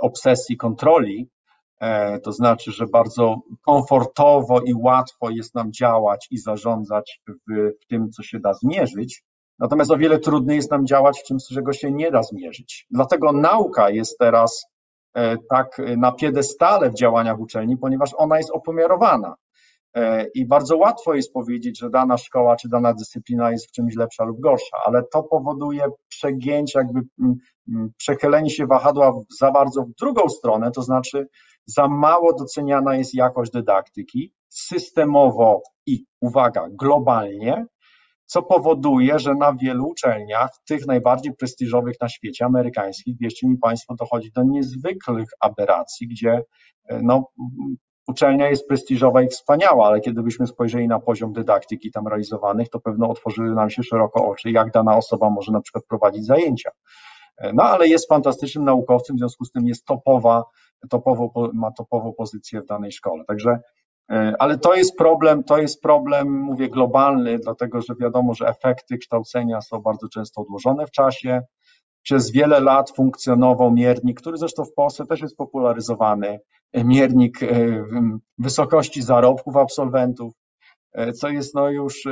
obsesji 0.00 0.56
kontroli, 0.56 1.30
E, 1.80 2.18
to 2.20 2.32
znaczy, 2.32 2.72
że 2.72 2.86
bardzo 2.86 3.40
komfortowo 3.62 4.60
i 4.60 4.74
łatwo 4.74 5.30
jest 5.30 5.54
nam 5.54 5.72
działać 5.72 6.28
i 6.30 6.38
zarządzać 6.38 7.20
w, 7.28 7.32
w 7.82 7.86
tym, 7.86 8.10
co 8.10 8.22
się 8.22 8.40
da 8.40 8.54
zmierzyć. 8.54 9.24
Natomiast 9.58 9.90
o 9.90 9.96
wiele 9.96 10.18
trudniej 10.18 10.56
jest 10.56 10.70
nam 10.70 10.86
działać 10.86 11.20
w 11.20 11.28
tym, 11.28 11.38
czego 11.54 11.72
się 11.72 11.92
nie 11.92 12.10
da 12.10 12.22
zmierzyć. 12.22 12.86
Dlatego 12.90 13.32
nauka 13.32 13.90
jest 13.90 14.18
teraz 14.18 14.66
e, 15.14 15.36
tak 15.50 15.82
na 15.96 16.12
piedestale 16.12 16.90
w 16.90 16.94
działaniach 16.94 17.40
uczelni, 17.40 17.76
ponieważ 17.76 18.10
ona 18.16 18.36
jest 18.38 18.50
opomiarowana. 18.50 19.34
E, 19.94 20.26
I 20.34 20.46
bardzo 20.46 20.76
łatwo 20.76 21.14
jest 21.14 21.32
powiedzieć, 21.32 21.78
że 21.78 21.90
dana 21.90 22.18
szkoła 22.18 22.56
czy 22.56 22.68
dana 22.68 22.94
dyscyplina 22.94 23.50
jest 23.50 23.66
w 23.66 23.72
czymś 23.72 23.96
lepsza 23.96 24.24
lub 24.24 24.40
gorsza, 24.40 24.76
ale 24.84 25.02
to 25.12 25.22
powoduje 25.22 25.84
przegięcie, 26.08 26.78
jakby 26.78 27.00
przechylenie 27.96 28.50
się 28.50 28.66
wahadła 28.66 29.12
za 29.40 29.50
bardzo 29.50 29.82
w 29.82 29.94
drugą 30.00 30.28
stronę, 30.28 30.70
to 30.70 30.82
znaczy 30.82 31.28
za 31.66 31.88
mało 31.88 32.32
doceniana 32.32 32.96
jest 32.96 33.14
jakość 33.14 33.52
dydaktyki 33.52 34.32
systemowo 34.48 35.62
i 35.86 36.04
uwaga, 36.20 36.68
globalnie, 36.70 37.66
co 38.26 38.42
powoduje, 38.42 39.18
że 39.18 39.34
na 39.34 39.54
wielu 39.54 39.86
uczelniach, 39.86 40.50
tych 40.66 40.86
najbardziej 40.86 41.34
prestiżowych 41.34 41.96
na 42.00 42.08
świecie, 42.08 42.44
amerykańskich, 42.44 43.18
wierzcie 43.20 43.48
mi 43.48 43.58
Państwo, 43.58 43.94
dochodzi 43.94 44.32
do 44.32 44.42
niezwykłych 44.42 45.28
aberracji, 45.40 46.08
gdzie 46.08 46.42
e, 46.88 47.00
no, 47.02 47.30
uczelnia 48.08 48.48
jest 48.48 48.68
prestiżowa 48.68 49.22
i 49.22 49.28
wspaniała, 49.28 49.86
ale 49.86 50.00
kiedy 50.00 50.22
byśmy 50.22 50.46
spojrzeli 50.46 50.88
na 50.88 51.00
poziom 51.00 51.32
dydaktyki 51.32 51.90
tam 51.90 52.08
realizowanych, 52.08 52.68
to 52.68 52.80
pewno 52.80 53.10
otworzyły 53.10 53.54
nam 53.54 53.70
się 53.70 53.82
szeroko 53.82 54.28
oczy, 54.28 54.50
jak 54.50 54.70
dana 54.70 54.96
osoba 54.96 55.30
może 55.30 55.52
na 55.52 55.60
przykład 55.60 55.84
prowadzić 55.84 56.26
zajęcia. 56.26 56.70
E, 57.38 57.52
no 57.52 57.62
ale 57.62 57.88
jest 57.88 58.08
fantastycznym 58.08 58.64
naukowcem, 58.64 59.16
w 59.16 59.18
związku 59.18 59.44
z 59.44 59.52
tym 59.52 59.66
jest 59.66 59.84
topowa 59.84 60.44
topową, 60.90 61.30
ma 61.52 61.72
topową 61.72 62.12
pozycję 62.12 62.60
w 62.60 62.66
danej 62.66 62.92
szkole. 62.92 63.24
Także, 63.24 63.58
ale 64.38 64.58
to 64.58 64.74
jest 64.74 64.96
problem, 64.96 65.44
to 65.44 65.58
jest 65.58 65.82
problem, 65.82 66.40
mówię, 66.40 66.68
globalny, 66.68 67.38
dlatego 67.38 67.82
że 67.82 67.94
wiadomo, 68.00 68.34
że 68.34 68.46
efekty 68.46 68.98
kształcenia 68.98 69.60
są 69.60 69.80
bardzo 69.80 70.08
często 70.08 70.40
odłożone 70.40 70.86
w 70.86 70.90
czasie. 70.90 71.42
Przez 72.02 72.30
wiele 72.30 72.60
lat 72.60 72.90
funkcjonował 72.90 73.70
miernik, 73.70 74.20
który 74.20 74.36
zresztą 74.36 74.64
w 74.64 74.74
Polsce 74.74 75.06
też 75.06 75.20
jest 75.20 75.36
popularyzowany, 75.36 76.40
e, 76.72 76.84
miernik 76.84 77.42
e, 77.42 77.46
wysokości 78.38 79.02
zarobków 79.02 79.56
absolwentów, 79.56 80.32
co 81.14 81.28
jest 81.28 81.54
no 81.54 81.70
już 81.70 82.04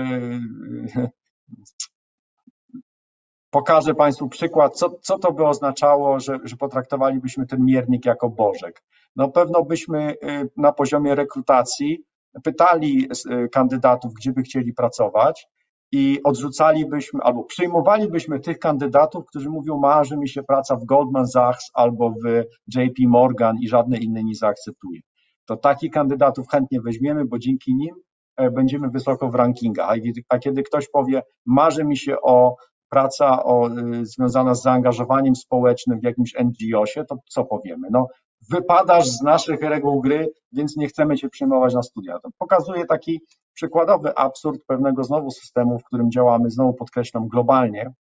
Pokażę 3.53 3.95
Państwu 3.95 4.29
przykład, 4.29 4.77
co, 4.77 4.91
co 5.01 5.19
to 5.19 5.33
by 5.33 5.47
oznaczało, 5.47 6.21
że, 6.21 6.39
że 6.45 6.57
potraktowalibyśmy 6.57 7.47
ten 7.47 7.65
miernik 7.65 8.07
jako 8.07 8.31
bożek. 8.31 8.83
No 9.17 9.29
pewno 9.29 9.65
byśmy 9.65 10.13
y, 10.13 10.51
na 10.57 10.73
poziomie 10.73 11.15
rekrutacji 11.15 12.05
pytali 12.45 13.09
y, 13.45 13.49
kandydatów, 13.49 14.13
gdzie 14.15 14.33
by 14.33 14.43
chcieli 14.43 14.73
pracować 14.73 15.49
i 15.93 16.21
odrzucalibyśmy 16.25 17.21
albo 17.23 17.45
przyjmowalibyśmy 17.45 18.41
tych 18.41 18.59
kandydatów, 18.59 19.27
którzy 19.27 19.51
mówią, 19.51 19.79
marzy 19.79 20.17
mi 20.17 20.29
się 20.29 20.43
praca 20.43 20.77
w 20.77 20.85
Goldman 20.85 21.27
Sachs 21.27 21.71
albo 21.75 22.11
w 22.11 22.45
JP 22.75 23.09
Morgan 23.09 23.57
i 23.61 23.69
żadne 23.69 23.99
inne 23.99 24.25
nie 24.25 24.35
zaakceptuje. 24.35 25.01
To 25.47 25.57
takich 25.57 25.93
kandydatów 25.93 26.49
chętnie 26.49 26.81
weźmiemy, 26.81 27.25
bo 27.25 27.39
dzięki 27.39 27.75
nim 27.75 27.95
e, 28.37 28.51
będziemy 28.51 28.91
wysoko 28.91 29.29
w 29.29 29.35
rankingach. 29.35 29.97
A 30.29 30.39
kiedy 30.39 30.63
ktoś 30.63 30.89
powie, 30.89 31.23
marzy 31.47 31.85
mi 31.85 31.97
się 31.97 32.17
o 32.23 32.57
praca 32.93 33.45
o, 33.45 33.69
y, 33.69 34.07
związana 34.07 34.55
z 34.55 34.63
zaangażowaniem 34.63 35.37
społecznym 35.37 36.01
w 36.01 36.05
jakimś 36.05 36.35
NGO-sie, 36.35 37.05
to 37.05 37.17
co 37.29 37.45
powiemy? 37.45 37.89
No, 37.91 38.09
wypadasz 38.51 39.09
z 39.09 39.23
naszych 39.23 39.61
reguł 39.61 40.01
gry, 40.01 40.29
więc 40.53 40.77
nie 40.77 40.89
chcemy 40.89 41.17
cię 41.17 41.29
przyjmować 41.29 41.75
na 41.75 41.83
studia. 41.83 42.19
To 42.19 42.29
pokazuje 42.39 42.87
taki 42.87 43.21
przykładowy 43.55 44.15
absurd 44.17 44.61
pewnego 44.67 45.05
znowu 45.05 45.31
systemu, 45.31 45.79
w 45.79 45.85
którym 45.85 46.11
działamy, 46.11 46.51
znowu 46.51 46.75
podkreślam, 46.75 47.29
globalnie. 47.29 47.91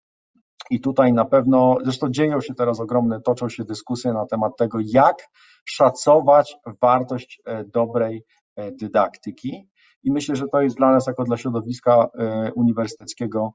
I 0.70 0.80
tutaj 0.80 1.12
na 1.12 1.24
pewno, 1.24 1.76
zresztą 1.82 2.10
dzieją 2.10 2.40
się 2.40 2.54
teraz 2.54 2.80
ogromne, 2.80 3.20
toczą 3.20 3.48
się 3.48 3.64
dyskusje 3.64 4.12
na 4.12 4.26
temat 4.26 4.56
tego, 4.56 4.78
jak 4.84 5.16
szacować 5.64 6.56
wartość 6.82 7.42
e, 7.44 7.64
dobrej 7.64 8.24
e, 8.56 8.72
dydaktyki. 8.72 9.68
I 10.02 10.12
myślę, 10.12 10.36
że 10.36 10.44
to 10.52 10.60
jest 10.60 10.76
dla 10.76 10.90
nas, 10.90 11.06
jako 11.06 11.24
dla 11.24 11.36
środowiska 11.36 12.08
e, 12.18 12.52
uniwersyteckiego, 12.52 13.52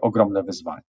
ogromne 0.00 0.42
wyzwanie. 0.42 0.91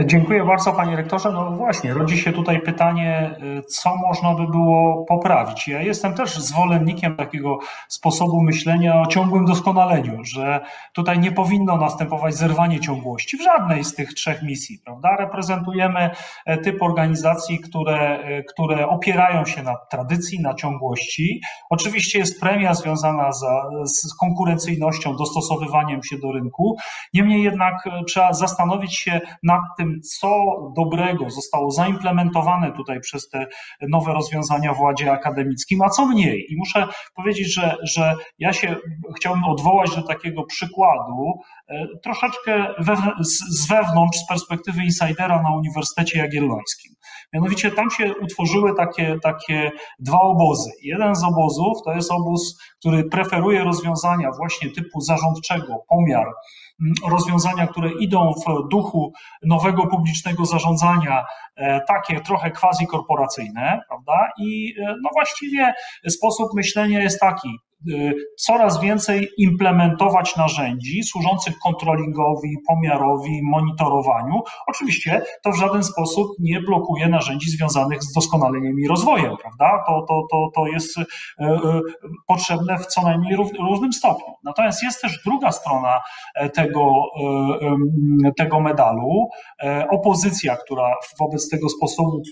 Dziękuję 0.00 0.44
bardzo 0.44 0.72
panie 0.72 0.96
rektorze. 0.96 1.32
No 1.32 1.50
właśnie, 1.50 1.94
rodzi 1.94 2.18
się 2.18 2.32
tutaj 2.32 2.60
pytanie, 2.60 3.36
y, 3.58 3.62
co 3.62 3.96
można 3.96 4.34
by 4.34 4.46
było 4.46 5.04
poprawić. 5.04 5.68
Ja 5.68 5.82
jestem 5.82 6.14
też 6.14 6.38
zwolennikiem 6.38 7.16
takiego 7.16 7.58
sposobu 7.88 8.42
myślenia 8.42 9.00
o 9.00 9.06
ciągłym 9.06 9.44
doskonaleniu, 9.44 10.24
że 10.24 10.60
tutaj 10.92 11.18
nie 11.18 11.32
powinno 11.32 11.76
następować 11.76 12.34
zerwanie 12.34 12.80
ciągłości 12.80 13.36
w 13.36 13.42
żadnej 13.42 13.84
z 13.84 13.94
tych 13.94 14.14
trzech 14.14 14.42
misji, 14.42 14.78
prawda? 14.84 15.16
Reprezentujemy 15.16 16.10
e, 16.46 16.58
typ 16.58 16.82
organizacji, 16.82 17.60
które, 17.60 18.18
e, 18.18 18.42
które 18.42 18.88
opierają 18.88 19.44
się 19.44 19.62
na 19.62 19.76
tradycji, 19.90 20.40
na 20.40 20.54
ciągłości. 20.54 21.40
Oczywiście 21.70 22.18
jest 22.18 22.40
premia 22.40 22.74
związana 22.74 23.32
za, 23.32 23.70
z 23.84 24.14
konkurencyjnością, 24.14 25.16
dostosowywaniem 25.16 26.02
się 26.02 26.18
do 26.18 26.32
rynku. 26.32 26.76
Niemniej 27.14 27.42
jednak 27.42 27.86
e, 27.86 28.04
trzeba 28.04 28.32
zastanowić 28.32 28.98
się 28.98 29.20
nad 29.42 29.60
tym, 29.76 29.81
tym, 29.82 30.00
co 30.20 30.28
dobrego 30.76 31.30
zostało 31.30 31.70
zaimplementowane 31.70 32.72
tutaj 32.72 33.00
przez 33.00 33.28
te 33.28 33.46
nowe 33.88 34.12
rozwiązania 34.12 34.74
w 34.74 34.80
ładzie 34.80 35.12
akademickim, 35.12 35.82
a 35.82 35.88
co 35.88 36.06
mniej. 36.06 36.46
I 36.52 36.56
muszę 36.56 36.86
powiedzieć, 37.14 37.54
że, 37.54 37.76
że 37.82 38.14
ja 38.38 38.52
się 38.52 38.76
chciałbym 39.16 39.44
odwołać 39.44 39.96
do 39.96 40.02
takiego 40.02 40.44
przykładu, 40.44 41.32
e, 41.68 41.86
troszeczkę 42.02 42.74
z 43.50 43.68
wewnątrz, 43.68 44.18
z 44.18 44.26
perspektywy 44.26 44.84
insidera 44.84 45.42
na 45.42 45.56
Uniwersytecie 45.56 46.18
Jagiellońskim. 46.18 46.94
Mianowicie 47.32 47.70
tam 47.70 47.90
się 47.90 48.14
utworzyły 48.22 48.74
takie, 48.76 49.16
takie 49.22 49.70
dwa 49.98 50.20
obozy. 50.20 50.70
Jeden 50.82 51.14
z 51.14 51.24
obozów 51.24 51.78
to 51.84 51.92
jest 51.92 52.10
obóz, 52.10 52.58
który 52.78 53.04
preferuje 53.04 53.64
rozwiązania 53.64 54.30
właśnie 54.38 54.70
typu 54.70 55.00
zarządczego, 55.00 55.84
pomiar, 55.88 56.26
rozwiązania, 57.08 57.66
które 57.66 57.90
idą 57.92 58.32
w 58.32 58.68
duchu 58.68 59.12
nowego 59.42 59.86
publicznego 59.86 60.44
zarządzania, 60.44 61.24
e, 61.56 61.80
takie 61.88 62.20
trochę 62.20 62.50
quasi-korporacyjne, 62.50 63.80
prawda? 63.88 64.28
I 64.38 64.74
e, 64.80 64.94
no 65.02 65.10
właściwie 65.12 65.74
sposób 66.10 66.54
myślenia 66.54 67.00
jest 67.00 67.20
taki, 67.20 67.48
coraz 68.38 68.80
więcej 68.80 69.28
implementować 69.38 70.36
narzędzi 70.36 71.02
służących 71.02 71.58
kontrolingowi, 71.58 72.56
pomiarowi, 72.68 73.40
monitorowaniu. 73.42 74.42
Oczywiście 74.66 75.22
to 75.42 75.52
w 75.52 75.56
żaden 75.56 75.84
sposób 75.84 76.28
nie 76.40 76.60
blokuje 76.60 77.08
narzędzi 77.08 77.50
związanych 77.50 78.02
z 78.02 78.12
doskonaleniem 78.12 78.80
i 78.80 78.88
rozwojem, 78.88 79.36
prawda? 79.42 79.84
To, 79.86 80.04
to, 80.08 80.22
to, 80.30 80.50
to 80.54 80.66
jest 80.66 80.98
y, 80.98 81.02
y, 81.02 81.46
potrzebne 82.26 82.78
w 82.78 82.86
co 82.86 83.02
najmniej 83.02 83.36
różnym 83.60 83.92
stopniu. 83.92 84.34
Natomiast 84.44 84.82
jest 84.82 85.02
też 85.02 85.22
druga 85.24 85.52
strona 85.52 86.00
e, 86.34 86.50
tego, 86.50 86.92
tego 88.36 88.60
medalu. 88.60 89.28
E, 89.62 89.86
opozycja, 89.90 90.56
która 90.56 90.94
wobec 91.20 91.48
tego 91.48 91.68
sposobu 91.68 92.22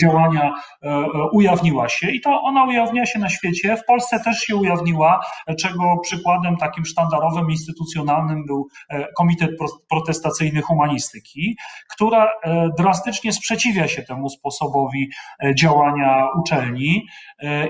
działania 0.00 0.54
e, 0.82 1.06
ujawniła 1.32 1.88
się 1.88 2.10
i 2.10 2.20
to 2.20 2.40
ona 2.42 2.64
ujawnia 2.64 3.06
się 3.06 3.18
na 3.18 3.28
świecie. 3.28 3.76
W 3.76 3.84
Polsce 3.84 4.20
też 4.24 4.29
też 4.30 4.40
się 4.40 4.56
ujawniła, 4.56 5.20
czego 5.58 5.98
przykładem 6.02 6.56
takim 6.56 6.84
sztandarowym, 6.84 7.50
instytucjonalnym 7.50 8.46
był 8.46 8.68
e, 8.88 9.06
Komitet 9.12 9.50
Protestacyjny 9.88 10.62
Humanistyki, 10.62 11.56
która 11.90 12.24
e, 12.24 12.68
drastycznie 12.78 13.32
sprzeciwia 13.32 13.88
się 13.88 14.02
temu 14.02 14.28
sposobowi 14.28 15.10
e, 15.42 15.54
działania 15.54 16.28
uczelni 16.40 17.06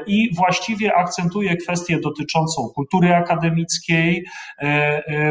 i 0.07 0.35
właściwie 0.35 0.95
akcentuje 0.95 1.57
kwestię 1.57 2.01
dotyczącą 2.01 2.69
kultury 2.75 3.15
akademickiej, 3.15 4.25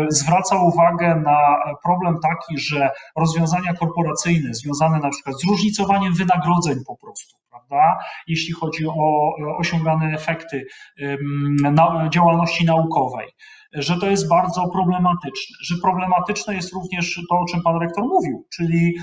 zwraca 0.09 0.55
uwagę 0.55 1.15
na 1.15 1.37
problem 1.83 2.19
taki, 2.23 2.57
że 2.59 2.89
rozwiązania 3.15 3.73
korporacyjne 3.73 4.53
związane 4.53 4.99
na 4.99 5.09
przykład 5.09 5.35
z 5.41 5.47
różnicowaniem 5.49 6.13
wynagrodzeń 6.13 6.75
po 6.87 6.97
prostu, 6.97 7.35
prawda? 7.59 7.99
Jeśli 8.27 8.53
chodzi 8.53 8.87
o 8.87 9.33
osiągane 9.57 10.13
efekty 10.15 10.65
działalności 12.13 12.65
naukowej, 12.65 13.27
że 13.73 13.99
to 13.99 14.09
jest 14.09 14.29
bardzo 14.29 14.69
problematyczne, 14.73 15.55
że 15.63 15.75
problematyczne 15.81 16.55
jest 16.55 16.73
również 16.73 17.15
to, 17.29 17.35
o 17.35 17.45
czym 17.45 17.61
pan 17.63 17.81
rektor 17.81 18.03
mówił, 18.03 18.47
czyli 18.55 18.93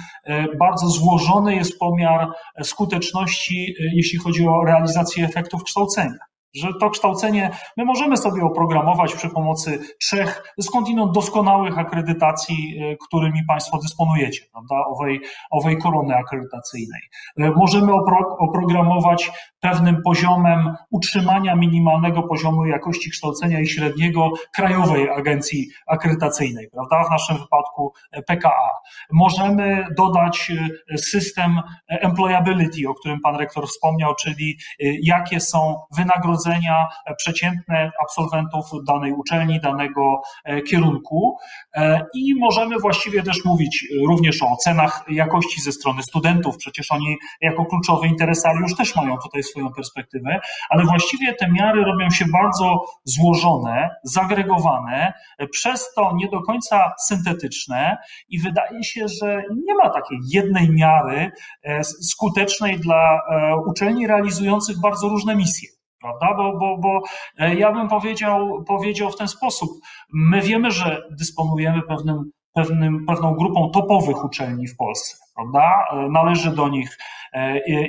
bardzo 0.59 0.87
złożony 0.87 1.57
jest 1.57 1.79
pomiar 1.79 2.29
skuteczności, 2.63 3.75
jeśli 3.95 4.19
chodzi 4.19 4.49
o 4.49 4.65
realizację 4.65 5.25
efektów 5.25 5.65
kształcenia 5.65 6.19
że 6.57 6.69
to 6.81 6.91
kształcenie 6.91 7.51
my 7.77 7.85
możemy 7.85 8.17
sobie 8.17 8.45
oprogramować 8.45 9.15
przy 9.15 9.29
pomocy 9.29 9.79
trzech 10.01 10.55
skądinąd 10.61 11.13
doskonałych 11.13 11.79
akredytacji, 11.79 12.79
e, 12.79 12.97
którymi 13.07 13.45
Państwo 13.49 13.79
dysponujecie, 13.79 14.45
prawda, 14.53 14.87
owej, 14.87 15.21
owej 15.51 15.79
korony 15.79 16.17
akredytacyjnej. 16.17 17.01
E, 17.39 17.51
możemy 17.51 17.93
opro, 17.93 18.37
oprogramować 18.39 19.33
pewnym 19.71 20.03
poziomem 20.03 20.75
utrzymania 20.91 21.57
minimalnego 21.57 22.23
poziomu 22.23 22.67
jakości 22.67 23.11
kształcenia 23.11 23.61
i 23.61 23.67
średniego 23.67 24.31
Krajowej 24.55 25.11
Agencji 25.11 25.69
Akredytacyjnej, 25.87 26.69
prawda, 26.73 27.09
w 27.09 27.11
naszym 27.11 27.37
wypadku 27.39 27.93
e, 28.13 28.23
PKA. 28.23 28.71
Możemy 29.13 29.87
dodać 29.97 30.53
system 30.97 31.61
employability, 31.89 32.89
o 32.89 32.95
którym 32.95 33.21
Pan 33.21 33.37
Rektor 33.37 33.69
wspomniał, 33.69 34.15
czyli 34.15 34.59
jakie 35.03 35.41
są 35.41 35.81
wynagrodzenia 35.97 36.87
przeciętne 37.17 37.91
absolwentów 38.03 38.65
danej 38.87 39.13
uczelni, 39.13 39.61
danego 39.61 40.23
e, 40.45 40.63
kierunku 40.63 41.37
e, 41.75 42.07
i 42.15 42.35
możemy 42.35 42.79
właściwie 42.79 43.23
też 43.23 43.45
mówić 43.45 43.87
również 44.09 44.43
o 44.43 44.51
ocenach 44.51 45.05
jakości 45.09 45.61
ze 45.61 45.73
strony 45.73 46.03
studentów, 46.03 46.57
przecież 46.57 46.93
oni 46.93 47.17
jako 47.41 47.65
kluczowy 47.65 48.07
interesariusz 48.07 48.77
też 48.77 48.97
mają 48.97 49.17
tutaj 49.23 49.43
swoją 49.57 49.73
perspektywę, 49.73 50.41
ale 50.71 50.85
właściwie 50.85 51.35
te 51.35 51.49
miary 51.51 51.85
robią 51.85 52.11
się 52.11 52.25
bardzo 52.33 52.85
złożone, 53.05 53.91
zagregowane, 54.05 55.13
przez 55.51 55.95
to 55.95 56.13
nie 56.15 56.29
do 56.29 56.41
końca 56.43 56.93
syntetyczne 57.07 57.97
i 58.29 58.41
wydaje 58.41 58.85
się, 58.85 59.09
że 59.09 59.43
nie 59.67 59.75
ma 59.75 59.91
takiej 59.91 60.19
jednej 60.33 60.71
miary 60.71 61.31
e, 61.63 61.85
skutecznej 61.85 62.81
dla 62.81 63.21
uczelni 63.67 64.07
realizujących 64.07 64.81
bardzo 64.81 65.09
różne 65.09 65.37
misje 65.37 65.69
prawda? 66.01 66.35
Bo, 66.37 66.59
bo, 66.59 66.79
bo 66.79 67.01
e, 67.39 67.55
ja 67.55 67.73
bym 67.73 67.89
powiedział, 67.89 68.65
powiedział 68.67 69.11
w 69.11 69.17
ten 69.17 69.29
sposób. 69.29 69.71
My 70.13 70.41
wiemy, 70.41 70.71
że 70.71 71.03
dysponujemy 71.11 71.83
pewnym, 71.83 72.31
pewnym, 72.55 73.07
pewną 73.07 73.35
grupą 73.35 73.71
topowych 73.71 74.25
uczelni 74.25 74.69
w 74.69 74.77
Polsce, 74.77 75.17
prawda? 75.35 75.85
E, 75.93 76.09
należy 76.11 76.51
do 76.51 76.69
nich 76.69 76.99
E, 77.26 77.26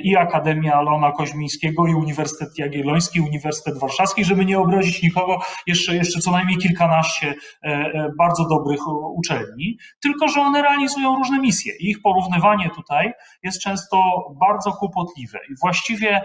i 0.02 0.16
Akademia 0.16 0.82
Leona 0.82 1.12
Koźmińskiego, 1.12 1.86
i 1.86 1.94
Uniwersytet 1.94 2.58
Jagielloński, 2.58 3.20
Uniwersytet 3.20 3.78
Warszawski, 3.78 4.24
żeby 4.24 4.44
nie 4.44 4.58
obrazić 4.58 5.02
nikogo, 5.02 5.38
jeszcze, 5.66 5.94
jeszcze 5.94 6.20
co 6.20 6.30
najmniej 6.30 6.58
kilkanaście 6.58 7.34
e, 7.64 7.68
e, 7.68 8.10
bardzo 8.18 8.48
dobrych 8.48 8.80
uczelni, 9.16 9.78
tylko 10.00 10.28
że 10.28 10.40
one 10.40 10.62
realizują 10.62 11.16
różne 11.16 11.38
misje. 11.38 11.72
Ich 11.80 12.02
porównywanie 12.02 12.70
tutaj 12.70 13.12
jest 13.42 13.60
często 13.60 13.98
bardzo 14.40 14.72
kłopotliwe. 14.72 15.38
I 15.50 15.54
właściwie 15.60 16.20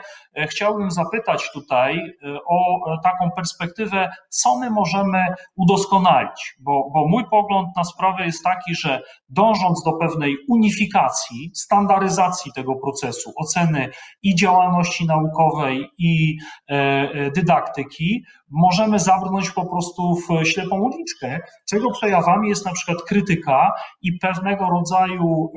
chciałbym 0.48 0.92
zapytać 0.92 1.52
tutaj 1.54 2.14
o 2.48 2.82
taką 3.04 3.32
perspektywę, 3.32 4.10
co 4.30 4.60
my 4.60 4.70
możemy 4.70 5.20
udoskonalić, 5.56 6.56
bo, 6.60 6.90
bo 6.94 7.08
mój 7.08 7.24
pogląd 7.30 7.68
na 7.78 7.84
sprawę 7.84 8.26
jest 8.26 8.44
taki, 8.44 8.76
że 8.76 9.02
dążąc 9.30 9.84
do 9.84 9.94
pewnej 9.94 10.38
unifikacji, 10.50 11.52
standaryzacji 11.54 12.52
tego 12.56 12.76
procesu, 12.76 13.13
procesu 13.14 13.34
oceny 13.36 13.90
i 14.24 14.36
działalności 14.36 15.06
naukowej, 15.06 15.90
i 15.98 16.38
e, 16.70 16.74
e, 16.74 17.32
dydaktyki, 17.32 18.24
możemy 18.52 19.00
zabrnąć 19.00 19.52
po 19.52 19.66
prostu 19.66 20.16
w 20.16 20.46
ślepą 20.46 20.80
uliczkę, 20.80 21.40
czego 21.70 21.92
przejawami 21.92 22.50
jest 22.50 22.66
na 22.66 22.72
przykład 22.72 23.04
krytyka 23.04 23.72
i 24.02 24.18
pewnego 24.18 24.70
rodzaju 24.70 25.52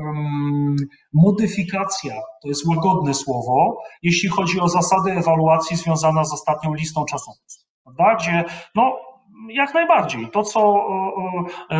modyfikacja, 1.12 2.14
to 2.42 2.48
jest 2.48 2.66
łagodne 2.66 3.14
słowo, 3.14 3.82
jeśli 4.02 4.28
chodzi 4.28 4.60
o 4.60 4.68
zasady 4.68 5.12
ewaluacji 5.12 5.76
związana 5.76 6.24
z 6.24 6.32
ostatnią 6.32 6.74
listą 6.74 7.04
czasowców. 7.04 7.64
Prawda? 7.84 8.14
Gdzie 8.14 8.44
no, 8.74 8.96
jak 9.48 9.74
najbardziej. 9.74 10.30
To 10.30 10.42
co, 10.42 10.74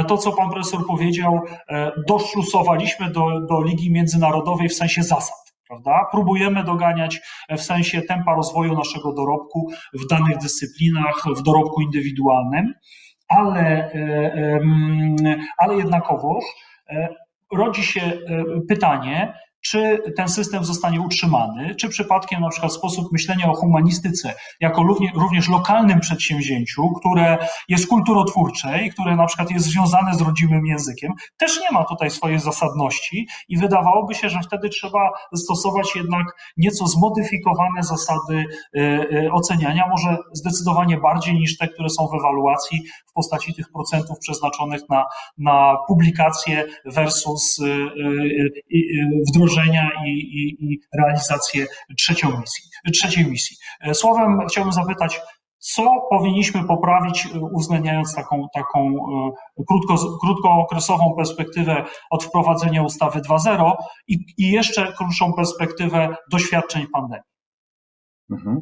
to, 0.09 0.19
co 0.19 0.33
pan 0.33 0.51
profesor 0.51 0.87
powiedział, 0.87 1.41
e, 1.69 1.93
doszlusowaliśmy 2.09 3.11
do, 3.11 3.41
do 3.41 3.62
Ligi 3.62 3.93
Międzynarodowej 3.93 4.69
w 4.69 4.75
sensie 4.75 5.03
zasad 5.03 5.46
prawda? 5.69 6.07
Próbujemy 6.13 6.65
doganiać 6.65 7.21
w 7.51 7.61
sensie 7.61 8.03
tempa 8.03 8.35
rozwoju 8.35 8.75
naszego 8.75 9.13
dorobku 9.13 9.71
w 9.93 10.07
danych 10.07 10.39
dyscyplinach, 10.39 11.23
w 11.37 11.43
dorobku 11.43 11.81
indywidualnym, 11.81 12.75
ale, 13.29 13.93
e, 13.93 14.61
ale 15.59 15.77
jednakowoż 15.77 16.45
e, 16.89 17.09
rodzi 17.53 17.83
się 17.83 18.01
e, 18.01 18.21
pytanie, 18.69 19.35
czy 19.61 20.03
ten 20.16 20.29
system 20.29 20.64
zostanie 20.64 21.01
utrzymany, 21.01 21.75
czy 21.75 21.88
przypadkiem 21.88 22.40
na 22.40 22.49
przykład 22.49 22.73
sposób 22.73 23.12
myślenia 23.12 23.51
o 23.51 23.55
humanistyce 23.55 24.35
jako 24.61 24.83
również 25.14 25.49
lokalnym 25.49 26.01
przedsięwzięciu, 26.01 26.90
które 26.90 27.38
jest 27.69 27.87
kulturotwórcze 27.87 28.85
i 28.85 28.90
które 28.90 29.16
na 29.16 29.27
przykład 29.27 29.51
jest 29.51 29.66
związane 29.66 30.14
z 30.14 30.21
rodzimym 30.21 30.66
językiem, 30.66 31.12
też 31.37 31.61
nie 31.61 31.79
ma 31.79 31.85
tutaj 31.85 32.11
swojej 32.11 32.38
zasadności 32.38 33.29
i 33.49 33.57
wydawałoby 33.57 34.14
się, 34.14 34.29
że 34.29 34.40
wtedy 34.40 34.69
trzeba 34.69 35.11
stosować 35.35 35.97
jednak 35.97 36.27
nieco 36.57 36.87
zmodyfikowane 36.87 37.83
zasady 37.83 38.45
e, 38.77 38.81
e, 38.81 39.33
oceniania, 39.33 39.88
może 39.90 40.16
zdecydowanie 40.33 40.99
bardziej 40.99 41.35
niż 41.35 41.59
te, 41.59 41.69
które 41.69 41.88
są 41.90 42.07
w 42.07 42.14
ewaluacji 42.14 42.83
w 43.07 43.12
postaci 43.12 43.55
tych 43.55 43.73
procentów 43.73 44.19
przeznaczonych 44.19 44.81
na, 44.90 45.05
na 45.38 45.77
publikacje 45.88 46.64
versus 46.85 47.59
e, 47.61 47.66
wdrożenie 49.29 49.56
i, 50.07 50.11
i, 50.11 50.73
i 50.73 50.81
realizację 50.99 51.66
trzecią 51.99 52.40
misji, 52.40 52.71
trzeciej 52.92 53.27
misji. 53.31 53.57
E, 53.81 53.95
słowem 53.95 54.47
chciałbym 54.49 54.73
zapytać, 54.73 55.21
co 55.59 56.07
powinniśmy 56.11 56.64
poprawić, 56.64 57.27
e, 57.27 57.40
uwzględniając 57.40 58.14
taką, 58.14 58.47
taką 58.55 58.95
e, 59.59 59.64
krótko, 59.69 60.19
krótkookresową 60.21 61.14
perspektywę 61.16 61.85
od 62.11 62.25
wprowadzenia 62.25 62.83
ustawy 62.83 63.21
2.0 63.21 63.73
i, 64.09 64.19
i 64.38 64.51
jeszcze 64.51 64.92
krótszą 64.92 65.33
perspektywę 65.33 66.16
doświadczeń 66.31 66.87
pandemii? 66.92 67.25
Mhm. 68.31 68.61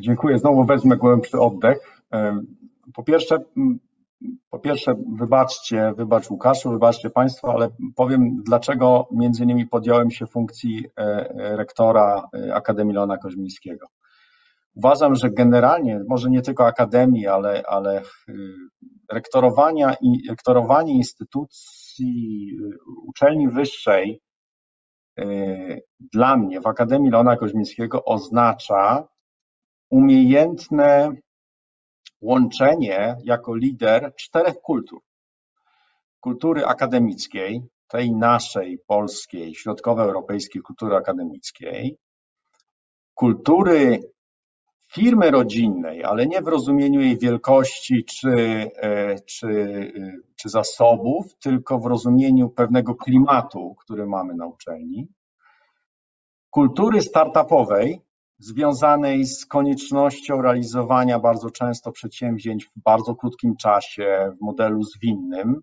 Dziękuję. 0.00 0.38
Znowu 0.38 0.64
wezmę 0.64 0.96
głębszy 0.96 1.40
oddech. 1.40 2.02
Po 2.94 3.02
pierwsze, 3.02 3.38
po 4.50 4.58
pierwsze, 4.58 4.94
wybaczcie, 5.18 5.92
wybacz 5.96 6.30
Łukaszu, 6.30 6.70
wybaczcie 6.70 7.10
Państwo, 7.10 7.52
ale 7.52 7.68
powiem, 7.96 8.42
dlaczego 8.42 9.08
między 9.12 9.42
innymi 9.42 9.66
podjąłem 9.66 10.10
się 10.10 10.26
funkcji 10.26 10.86
e, 10.86 11.02
e, 11.02 11.56
rektora 11.56 12.28
e, 12.34 12.54
Akademii 12.54 12.94
Leona 12.94 13.18
Koźmińskiego. 13.18 13.86
Uważam, 14.74 15.14
że 15.14 15.30
generalnie, 15.30 16.00
może 16.08 16.30
nie 16.30 16.42
tylko 16.42 16.66
akademii, 16.66 17.26
ale, 17.26 17.62
ale 17.66 18.02
rektorowania 19.12 19.96
i 20.00 20.28
rektorowanie 20.28 20.92
instytucji 20.92 22.56
uczelni 23.06 23.48
wyższej 23.48 24.20
dla 26.12 26.36
mnie 26.36 26.60
w 26.60 26.66
Akademii 26.66 27.10
Leona 27.10 27.36
Koźmińskiego 27.36 28.04
oznacza 28.04 29.08
umiejętne 29.90 31.12
łączenie 32.22 33.16
jako 33.24 33.54
lider 33.54 34.14
czterech 34.16 34.60
kultur. 34.60 35.00
Kultury 36.20 36.64
akademickiej, 36.66 37.62
tej 37.88 38.12
naszej 38.12 38.78
polskiej, 38.86 39.54
środkowoeuropejskiej 39.54 40.62
kultury 40.62 40.96
akademickiej, 40.96 41.98
kultury 43.14 44.00
firmy 44.92 45.30
rodzinnej, 45.30 46.04
ale 46.04 46.26
nie 46.26 46.42
w 46.42 46.48
rozumieniu 46.48 47.00
jej 47.00 47.18
wielkości 47.18 48.04
czy, 48.04 48.30
e, 48.76 49.20
czy, 49.20 49.48
e, 49.96 50.32
czy 50.36 50.48
zasobów, 50.48 51.38
tylko 51.38 51.78
w 51.78 51.86
rozumieniu 51.86 52.50
pewnego 52.50 52.94
klimatu, 52.94 53.74
który 53.74 54.06
mamy 54.06 54.34
na 54.34 54.46
uczelni. 54.46 55.08
Kultury 56.50 57.02
startupowej, 57.02 58.00
związanej 58.42 59.26
z 59.26 59.46
koniecznością 59.46 60.42
realizowania 60.42 61.18
bardzo 61.18 61.50
często 61.50 61.92
przedsięwzięć 61.92 62.64
w 62.64 62.82
bardzo 62.82 63.14
krótkim 63.14 63.56
czasie, 63.56 64.32
w 64.38 64.44
modelu 64.44 64.82
zwinnym, 64.82 65.60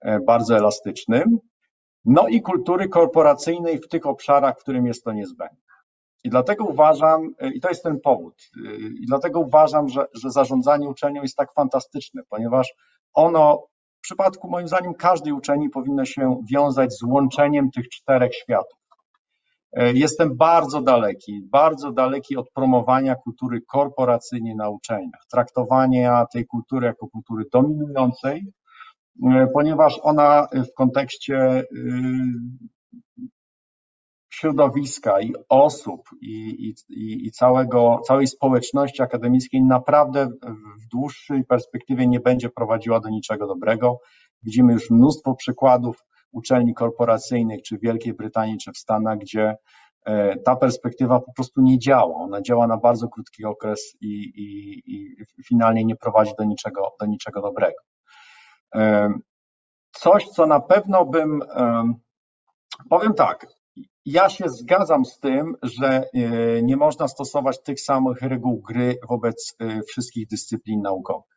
e, 0.00 0.20
bardzo 0.20 0.56
elastycznym, 0.56 1.38
no 2.04 2.28
i 2.28 2.42
kultury 2.42 2.88
korporacyjnej 2.88 3.78
w 3.78 3.88
tych 3.88 4.06
obszarach, 4.06 4.58
w 4.58 4.62
którym 4.62 4.86
jest 4.86 5.04
to 5.04 5.12
niezbędne. 5.12 5.56
I 6.24 6.30
dlatego 6.30 6.64
uważam, 6.64 7.34
e, 7.38 7.50
i 7.50 7.60
to 7.60 7.68
jest 7.68 7.82
ten 7.82 8.00
powód, 8.00 8.34
e, 8.66 8.76
i 8.76 9.06
dlatego 9.06 9.40
uważam, 9.40 9.88
że, 9.88 10.06
że 10.14 10.30
zarządzanie 10.30 10.88
uczelnią 10.88 11.22
jest 11.22 11.36
tak 11.36 11.52
fantastyczne, 11.54 12.22
ponieważ 12.28 12.74
ono 13.14 13.66
w 13.98 14.00
przypadku 14.00 14.50
moim 14.50 14.68
zdaniem 14.68 14.94
każdej 14.94 15.32
uczelni 15.32 15.70
powinno 15.70 16.04
się 16.04 16.40
wiązać 16.52 16.92
z 16.92 17.02
łączeniem 17.02 17.70
tych 17.70 17.88
czterech 17.88 18.34
światów. 18.34 18.81
E, 19.72 19.92
jestem 19.92 20.36
bardzo 20.36 20.82
daleki, 20.82 21.42
bardzo 21.50 21.92
daleki 21.92 22.36
od 22.36 22.50
promowania 22.50 23.14
kultury 23.14 23.60
korporacyjnej 23.60 24.56
na 24.56 24.68
uczelniach, 24.68 25.20
traktowania 25.30 26.26
tej 26.32 26.46
kultury 26.46 26.86
jako 26.86 27.08
kultury 27.08 27.44
dominującej, 27.52 28.52
e, 29.24 29.46
ponieważ 29.54 30.00
ona 30.02 30.46
w 30.54 30.74
kontekście 30.74 31.60
y, 31.60 31.66
środowiska 34.32 35.20
i 35.20 35.32
osób 35.48 36.00
i, 36.20 36.74
i, 36.88 37.26
i 37.26 37.30
całego, 37.30 38.00
całej 38.06 38.26
społeczności 38.26 39.02
akademickiej 39.02 39.62
naprawdę 39.62 40.26
w 40.82 40.88
dłuższej 40.88 41.44
perspektywie 41.44 42.06
nie 42.06 42.20
będzie 42.20 42.48
prowadziła 42.50 43.00
do 43.00 43.08
niczego 43.08 43.46
dobrego. 43.46 43.98
Widzimy 44.42 44.72
już 44.72 44.90
mnóstwo 44.90 45.34
przykładów 45.34 46.04
uczelni 46.32 46.74
korporacyjnych, 46.74 47.62
czy 47.62 47.78
w 47.78 47.80
Wielkiej 47.80 48.14
Brytanii, 48.14 48.58
czy 48.58 48.72
w 48.72 48.78
Stanach, 48.78 49.18
gdzie 49.18 49.56
e, 50.04 50.36
ta 50.36 50.56
perspektywa 50.56 51.20
po 51.20 51.32
prostu 51.32 51.62
nie 51.62 51.78
działa. 51.78 52.16
Ona 52.16 52.42
działa 52.42 52.66
na 52.66 52.76
bardzo 52.76 53.08
krótki 53.08 53.44
okres 53.44 53.96
i, 54.00 54.06
i, 54.06 54.82
i 54.94 55.16
finalnie 55.48 55.84
nie 55.84 55.96
prowadzi 55.96 56.32
do 56.38 56.44
niczego, 56.44 56.92
do 57.00 57.06
niczego 57.06 57.42
dobrego. 57.42 57.82
E, 58.74 59.12
coś, 59.92 60.28
co 60.28 60.46
na 60.46 60.60
pewno 60.60 61.04
bym, 61.04 61.42
e, 61.42 61.92
powiem 62.90 63.14
tak, 63.14 63.46
ja 64.04 64.28
się 64.28 64.48
zgadzam 64.48 65.04
z 65.04 65.18
tym, 65.18 65.56
że 65.62 66.04
nie 66.62 66.76
można 66.76 67.08
stosować 67.08 67.62
tych 67.62 67.80
samych 67.80 68.22
reguł 68.22 68.62
gry 68.62 68.96
wobec 69.08 69.56
wszystkich 69.88 70.28
dyscyplin 70.28 70.82
naukowych. 70.82 71.31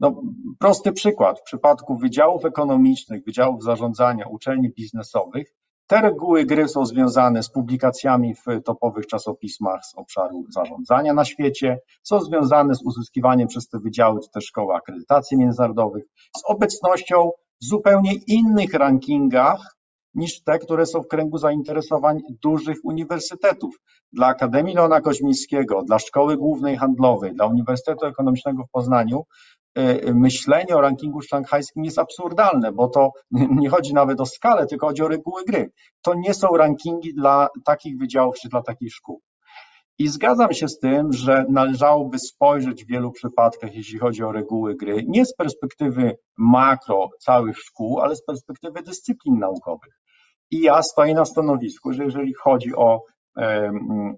No, 0.00 0.22
prosty 0.58 0.92
przykład. 0.92 1.40
W 1.40 1.42
przypadku 1.42 1.96
wydziałów 1.96 2.44
ekonomicznych, 2.44 3.24
wydziałów 3.24 3.62
zarządzania, 3.62 4.26
uczelni 4.26 4.70
biznesowych, 4.70 5.52
te 5.86 6.00
reguły 6.00 6.44
gry 6.44 6.68
są 6.68 6.86
związane 6.86 7.42
z 7.42 7.50
publikacjami 7.50 8.34
w 8.34 8.44
topowych 8.64 9.06
czasopismach 9.06 9.84
z 9.84 9.94
obszaru 9.94 10.44
zarządzania 10.48 11.14
na 11.14 11.24
świecie, 11.24 11.78
są 12.02 12.20
związane 12.20 12.74
z 12.74 12.82
uzyskiwaniem 12.82 13.48
przez 13.48 13.68
te 13.68 13.78
wydziały 13.78 14.20
czy 14.20 14.30
te 14.30 14.40
szkoły 14.40 14.74
akredytacji 14.74 15.36
międzynarodowych, 15.36 16.04
z 16.36 16.42
obecnością 16.46 17.30
w 17.62 17.64
zupełnie 17.64 18.12
innych 18.26 18.74
rankingach 18.74 19.76
niż 20.14 20.42
te, 20.42 20.58
które 20.58 20.86
są 20.86 21.02
w 21.02 21.08
kręgu 21.08 21.38
zainteresowań 21.38 22.20
dużych 22.42 22.76
uniwersytetów. 22.84 23.80
Dla 24.12 24.26
Akademii 24.26 24.74
Leona 24.74 25.00
Koźmińskiego, 25.00 25.82
dla 25.82 25.98
Szkoły 25.98 26.36
Głównej 26.36 26.76
Handlowej, 26.76 27.34
dla 27.34 27.46
Uniwersytetu 27.46 28.06
Ekonomicznego 28.06 28.64
w 28.64 28.70
Poznaniu 28.70 29.24
myślenie 30.14 30.76
o 30.76 30.80
rankingu 30.80 31.22
szanghajskim 31.22 31.84
jest 31.84 31.98
absurdalne, 31.98 32.72
bo 32.72 32.88
to 32.88 33.10
nie 33.60 33.68
chodzi 33.68 33.94
nawet 33.94 34.20
o 34.20 34.26
skalę, 34.26 34.66
tylko 34.66 34.86
chodzi 34.86 35.02
o 35.02 35.08
reguły 35.08 35.44
gry. 35.44 35.70
To 36.02 36.14
nie 36.14 36.34
są 36.34 36.48
rankingi 36.48 37.14
dla 37.14 37.48
takich 37.64 37.98
wydziałów 37.98 38.36
czy 38.40 38.48
dla 38.48 38.62
takich 38.62 38.94
szkół. 38.94 39.20
I 39.98 40.08
zgadzam 40.08 40.52
się 40.52 40.68
z 40.68 40.78
tym, 40.78 41.12
że 41.12 41.44
należałoby 41.48 42.18
spojrzeć 42.18 42.84
w 42.84 42.88
wielu 42.88 43.12
przypadkach, 43.12 43.74
jeśli 43.74 43.98
chodzi 43.98 44.22
o 44.22 44.32
reguły 44.32 44.74
gry, 44.74 45.04
nie 45.08 45.26
z 45.26 45.34
perspektywy 45.34 46.16
makro 46.38 47.08
całych 47.20 47.58
szkół, 47.58 48.00
ale 48.00 48.16
z 48.16 48.24
perspektywy 48.24 48.82
dyscyplin 48.82 49.38
naukowych. 49.38 50.00
I 50.50 50.60
ja 50.60 50.82
stoję 50.82 51.14
na 51.14 51.24
stanowisku, 51.24 51.92
że 51.92 52.04
jeżeli 52.04 52.34
chodzi 52.34 52.74
o 52.74 53.02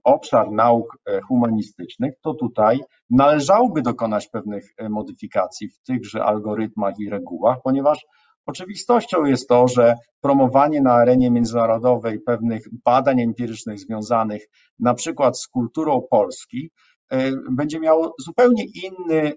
obszar 0.05 0.51
nauk 0.53 0.99
e, 1.07 1.21
humanistycznych, 1.21 2.15
to 2.23 2.35
tutaj 2.35 2.81
należałoby 3.11 3.83
dokonać 3.83 4.29
pewnych 4.29 4.75
e, 4.77 4.89
modyfikacji 4.89 5.69
w 5.69 5.81
tychże 5.81 6.25
algorytmach 6.25 6.95
i 6.99 7.11
regułach, 7.11 7.59
ponieważ 7.65 8.07
oczywistością 8.47 9.25
jest 9.25 9.49
to, 9.49 9.69
że 9.69 9.95
promowanie 10.21 10.81
na 10.81 10.93
arenie 10.93 11.31
międzynarodowej 11.31 12.21
pewnych 12.21 12.63
badań 12.85 13.21
empirycznych 13.21 13.81
związanych 13.81 14.49
na 14.79 14.95
przykład 14.95 15.41
z 15.41 15.49
kulturą 15.49 16.03
Polski 16.11 16.71
e, 17.11 17.33
będzie 17.51 17.81
miało 17.81 18.15
zupełnie 18.19 18.65
inny 18.85 19.33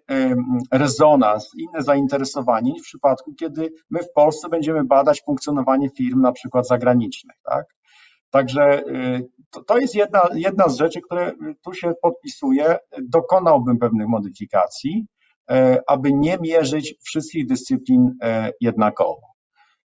rezonans, 0.72 1.52
inne 1.58 1.84
zainteresowanie 1.84 2.72
niż 2.72 2.82
w 2.82 2.86
przypadku, 2.86 3.34
kiedy 3.34 3.74
my 3.90 4.00
w 4.00 4.12
Polsce 4.16 4.50
będziemy 4.50 4.84
badać 4.84 5.22
funkcjonowanie 5.26 5.90
firm 5.90 6.22
na 6.22 6.32
przykład 6.32 6.68
zagranicznych. 6.68 7.36
Tak? 7.44 7.81
Także 8.32 8.84
y, 8.88 9.30
to, 9.68 9.78
jest 9.78 9.96
jedna, 9.96 10.22
jedna 10.36 10.70
z 10.70 10.78
rzeczy, 10.78 11.02
które 11.02 11.32
tu 11.64 11.74
się 11.74 11.94
podpisuje. 12.02 12.78
Dokonałbym 13.02 13.78
pewnych 13.78 14.08
modyfikacji, 14.08 15.06
e, 15.52 15.82
aby 15.88 16.14
nie 16.14 16.38
mierzyć 16.38 16.96
wszystkich 17.04 17.48
dyscyplin 17.48 18.12
e, 18.24 18.52
jednakowo. 18.62 19.22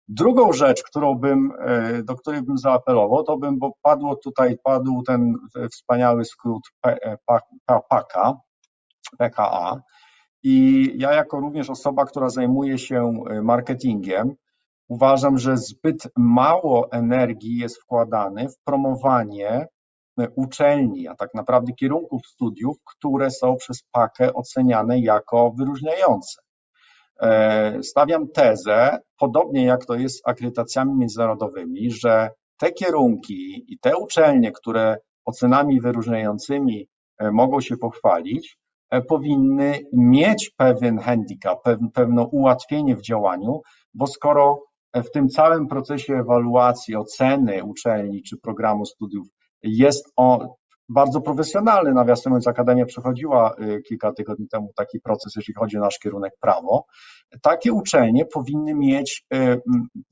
Drugą 0.08 0.54
rzecz, 0.54 0.84
którą 0.84 1.16
bym, 1.16 1.52
e, 1.60 2.04
do 2.04 2.16
której 2.16 2.42
bym 2.42 2.58
zaapelował, 2.58 3.24
to 3.24 3.38
bym, 3.38 3.60
bo 3.60 3.72
padło 3.82 4.16
tutaj, 4.16 4.58
padł 4.64 5.04
ten 5.08 5.34
wspaniały 5.72 6.26
skrót 6.26 6.64
PAKA, 7.66 8.34
PKA. 9.18 9.82
I 10.44 10.90
ja 10.98 11.14
jako 11.14 11.40
również 11.40 11.70
osoba, 11.70 12.06
która 12.06 12.30
zajmuje 12.30 12.78
się 12.78 13.14
marketingiem, 13.44 14.36
Uważam, 14.94 15.38
że 15.38 15.58
zbyt 15.58 16.08
mało 16.18 16.92
energii 16.92 17.58
jest 17.58 17.82
wkładane 17.82 18.50
w 18.50 18.58
promowanie 18.64 19.68
e, 20.20 20.30
uczelni, 20.36 21.08
a 21.08 21.16
tak 21.16 21.34
naprawdę 21.34 21.74
kierunków 21.74 22.28
studiów, 22.28 22.78
które 22.86 23.32
są 23.32 23.56
przez 23.56 23.84
PAKę 23.92 24.34
oceniane 24.34 25.00
jako 25.00 25.52
wyróżniające. 25.58 26.42
E, 27.22 27.84
stawiam 27.84 28.28
tezę, 28.28 29.00
podobnie 29.18 29.66
jak 29.66 29.86
to 29.86 29.96
jest 29.96 30.18
z 30.18 30.22
akredytacjami 30.26 30.96
międzynarodowymi, 30.96 31.92
że 31.92 32.30
te 32.58 32.72
kierunki 32.72 33.66
i 33.74 33.80
te 33.80 33.98
uczelnie, 33.98 34.52
które 34.52 34.98
ocenami 35.26 35.82
wyróżniającymi 35.82 36.88
e, 37.18 37.32
mogą 37.32 37.62
się 37.62 37.78
pochwalić, 37.78 38.58
powinny 39.08 39.80
mieć 39.94 40.52
pewien 40.58 41.00
handicap, 41.00 41.60
pewne 41.94 42.26
ułatwienie 42.26 42.96
w 42.96 43.02
działaniu, 43.02 43.62
bo 43.94 44.08
skoro 44.08 44.73
w 44.96 45.12
tym 45.12 45.30
całym 45.30 45.68
procesie 45.68 46.14
ewaluacji, 46.14 46.96
oceny 46.96 47.64
uczelni 47.64 48.24
czy 48.24 48.38
programu 48.38 48.86
studiów 48.86 49.28
jest 49.64 50.14
on 50.16 50.48
bardzo 50.90 51.22
profesjonalny. 51.22 51.94
Nawiasem 51.94 52.32
mówiąc, 52.32 52.48
Akademia 52.48 52.86
przechodziła 52.86 53.56
y, 53.62 53.82
kilka 53.82 54.14
tygodni 54.14 54.48
temu 54.48 54.72
taki 54.76 55.00
proces, 55.00 55.34
jeśli 55.36 55.54
chodzi 55.54 55.78
o 55.78 55.82
nasz 55.82 56.00
kierunek 56.00 56.34
prawo. 56.40 56.86
Takie 57.42 57.74
uczelnie 57.74 58.26
powinny 58.26 58.74
mieć 58.74 59.26
y, 59.34 59.62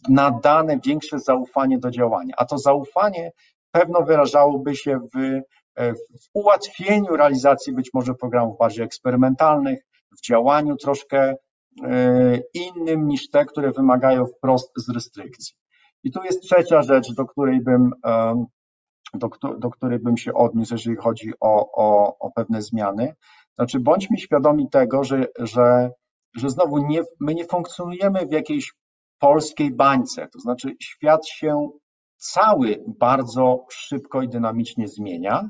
nadane 0.09 0.79
większe 0.85 1.19
zaufanie 1.19 1.79
do 1.79 1.91
działania, 1.91 2.33
a 2.37 2.45
to 2.45 2.57
zaufanie 2.57 3.31
pewno 3.71 4.01
wyrażałoby 4.01 4.75
się 4.75 4.99
w, 5.15 5.17
y, 5.19 5.43
w 5.93 6.27
ułatwieniu 6.33 7.15
realizacji 7.15 7.73
być 7.73 7.89
może 7.93 8.13
programów 8.13 8.57
bardziej 8.57 8.85
eksperymentalnych, 8.85 9.79
w 10.17 10.21
działaniu 10.27 10.75
troszkę 10.75 11.35
innym 12.53 13.07
niż 13.07 13.29
te, 13.29 13.45
które 13.45 13.71
wymagają 13.71 14.25
wprost 14.25 14.71
z 14.75 14.89
restrykcji. 14.89 15.55
I 16.03 16.11
tu 16.11 16.23
jest 16.23 16.41
trzecia 16.41 16.81
rzecz, 16.81 17.13
do 17.13 17.25
której 17.25 17.61
bym, 17.61 17.91
e, 18.05 18.45
do, 19.13 19.29
do 19.57 19.69
której 19.69 19.99
bym 19.99 20.17
się 20.17 20.33
odniósł, 20.33 20.73
jeżeli 20.73 20.95
chodzi 20.95 21.31
o, 21.39 21.71
o, 21.71 22.17
o 22.19 22.31
pewne 22.31 22.61
zmiany. 22.61 23.15
Znaczy, 23.55 23.79
bądźmy 23.79 24.17
świadomi 24.17 24.69
tego, 24.69 25.03
że, 25.03 25.25
że, 25.39 25.91
że 26.35 26.49
znowu 26.49 26.77
nie, 26.77 27.01
my 27.19 27.35
nie 27.35 27.45
funkcjonujemy 27.45 28.25
w 28.25 28.31
jakiejś 28.31 28.73
polskiej 29.19 29.75
bańce, 29.75 30.27
to 30.33 30.39
znaczy 30.39 30.75
świat 30.81 31.27
się 31.27 31.69
cały 32.17 32.83
bardzo 32.99 33.65
szybko 33.71 34.21
i 34.21 34.29
dynamicznie 34.29 34.87
zmienia 34.87 35.49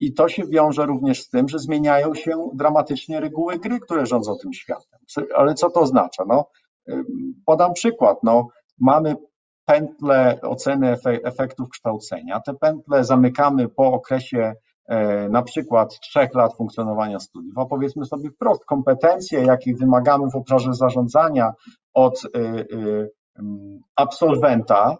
i 0.00 0.14
to 0.14 0.28
się 0.28 0.46
wiąże 0.46 0.86
również 0.86 1.22
z 1.22 1.28
tym, 1.28 1.48
że 1.48 1.58
zmieniają 1.58 2.14
się 2.14 2.50
dramatycznie 2.54 3.20
reguły 3.20 3.58
gry, 3.58 3.80
które 3.80 4.06
rządzą 4.06 4.36
tym 4.42 4.52
światem. 4.52 5.00
Ale 5.36 5.54
co 5.54 5.70
to 5.70 5.80
oznacza? 5.80 6.24
No, 6.28 6.46
podam 7.46 7.72
przykład. 7.72 8.18
No, 8.22 8.48
mamy 8.78 9.16
pętle 9.64 10.40
oceny 10.42 10.96
efektów 11.24 11.68
kształcenia. 11.68 12.40
Te 12.40 12.54
pętle 12.54 13.04
zamykamy 13.04 13.68
po 13.68 13.86
okresie 13.86 14.54
e, 14.86 15.28
na 15.28 15.42
przykład 15.42 16.00
trzech 16.00 16.34
lat 16.34 16.56
funkcjonowania 16.56 17.18
studiów, 17.18 17.58
a 17.58 17.66
powiedzmy 17.66 18.04
sobie 18.04 18.30
wprost, 18.30 18.64
kompetencje, 18.64 19.42
jakich 19.42 19.78
wymagamy 19.78 20.30
w 20.30 20.36
obszarze 20.36 20.74
zarządzania 20.74 21.52
od 21.94 22.22
e, 22.24 22.38
e, 22.38 22.64
absolwenta, 23.96 24.96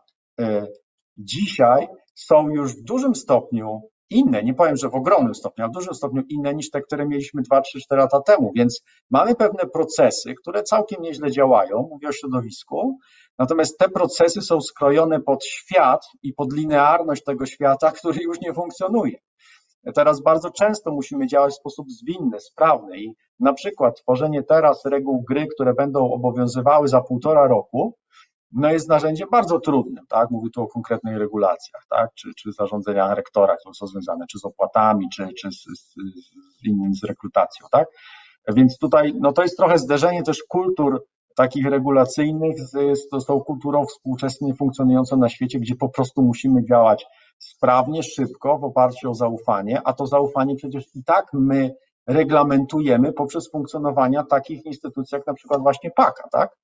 dzisiaj 1.16 1.88
są 2.14 2.48
już 2.48 2.76
w 2.76 2.84
dużym 2.84 3.14
stopniu 3.14 3.89
inne, 4.10 4.42
nie 4.42 4.54
powiem, 4.54 4.76
że 4.76 4.88
w 4.88 4.94
ogromnym 4.94 5.34
stopniu, 5.34 5.64
ale 5.64 5.70
w 5.70 5.74
dużym 5.74 5.94
stopniu 5.94 6.22
inne 6.28 6.54
niż 6.54 6.70
te, 6.70 6.80
które 6.80 7.06
mieliśmy 7.06 7.42
2, 7.42 7.60
3, 7.60 7.80
4 7.80 8.00
lata 8.00 8.20
temu, 8.20 8.52
więc 8.56 8.82
mamy 9.10 9.34
pewne 9.34 9.66
procesy, 9.72 10.34
które 10.34 10.62
całkiem 10.62 11.02
nieźle 11.02 11.30
działają, 11.30 11.88
mówię 11.90 12.08
o 12.08 12.12
środowisku, 12.12 12.98
natomiast 13.38 13.78
te 13.78 13.88
procesy 13.88 14.42
są 14.42 14.60
skrojone 14.60 15.20
pod 15.20 15.44
świat 15.44 16.06
i 16.22 16.32
pod 16.32 16.52
linearność 16.52 17.24
tego 17.24 17.46
świata, 17.46 17.92
który 17.98 18.22
już 18.22 18.40
nie 18.40 18.54
funkcjonuje. 18.54 19.18
Teraz 19.94 20.22
bardzo 20.22 20.50
często 20.50 20.90
musimy 20.92 21.26
działać 21.26 21.52
w 21.52 21.56
sposób 21.56 21.90
zwinny, 21.90 22.40
sprawny. 22.40 23.00
I 23.00 23.14
na 23.40 23.52
przykład 23.52 24.00
tworzenie 24.02 24.42
teraz 24.42 24.84
reguł 24.84 25.24
gry, 25.28 25.46
które 25.54 25.74
będą 25.74 26.12
obowiązywały 26.12 26.88
za 26.88 27.00
półtora 27.00 27.46
roku, 27.46 27.94
no 28.52 28.72
jest 28.72 28.88
narzędziem 28.88 29.28
bardzo 29.30 29.60
trudnym, 29.60 30.04
tak? 30.08 30.30
Mówię 30.30 30.50
tu 30.54 30.62
o 30.62 30.66
konkretnych 30.66 31.16
regulacjach, 31.16 31.86
tak? 31.90 32.14
Czy, 32.14 32.28
czy 32.38 32.52
zarządzeniach 32.52 33.16
rektora, 33.16 33.56
które 33.56 33.74
są 33.74 33.86
związane 33.86 34.26
czy 34.30 34.38
z 34.38 34.44
opłatami, 34.44 35.08
czy, 35.14 35.28
czy 35.40 35.50
z, 35.50 35.54
z, 35.54 35.94
z 36.60 36.66
innym, 36.66 36.94
z 36.94 37.04
rekrutacją, 37.04 37.66
tak? 37.70 37.88
Więc 38.48 38.78
tutaj, 38.78 39.14
no 39.20 39.32
to 39.32 39.42
jest 39.42 39.56
trochę 39.56 39.78
zderzenie 39.78 40.22
też 40.22 40.42
kultur 40.48 41.04
takich 41.36 41.66
regulacyjnych 41.66 42.60
z, 42.60 42.98
z 43.22 43.26
tą 43.26 43.40
kulturą 43.40 43.86
współczesnie 43.86 44.54
funkcjonującą 44.54 45.16
na 45.16 45.28
świecie, 45.28 45.60
gdzie 45.60 45.74
po 45.74 45.88
prostu 45.88 46.22
musimy 46.22 46.64
działać 46.64 47.06
sprawnie, 47.38 48.02
szybko, 48.02 48.58
w 48.58 48.64
oparciu 48.64 49.10
o 49.10 49.14
zaufanie, 49.14 49.80
a 49.84 49.92
to 49.92 50.06
zaufanie 50.06 50.56
przecież 50.56 50.84
i 50.94 51.04
tak 51.04 51.26
my 51.32 51.74
reglamentujemy 52.06 53.12
poprzez 53.12 53.50
funkcjonowania 53.50 54.24
takich 54.24 54.66
instytucji 54.66 55.16
jak 55.16 55.26
na 55.26 55.34
przykład 55.34 55.60
właśnie 55.60 55.90
PAKA, 55.90 56.28
tak? 56.32 56.56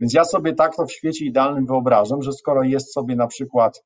Więc 0.00 0.14
ja 0.14 0.24
sobie 0.24 0.54
tak 0.54 0.76
to 0.76 0.86
w 0.86 0.92
świecie 0.92 1.24
idealnym 1.24 1.66
wyobrażam, 1.66 2.22
że 2.22 2.32
skoro 2.32 2.62
jest 2.62 2.92
sobie 2.92 3.16
na 3.16 3.26
przykład 3.26 3.84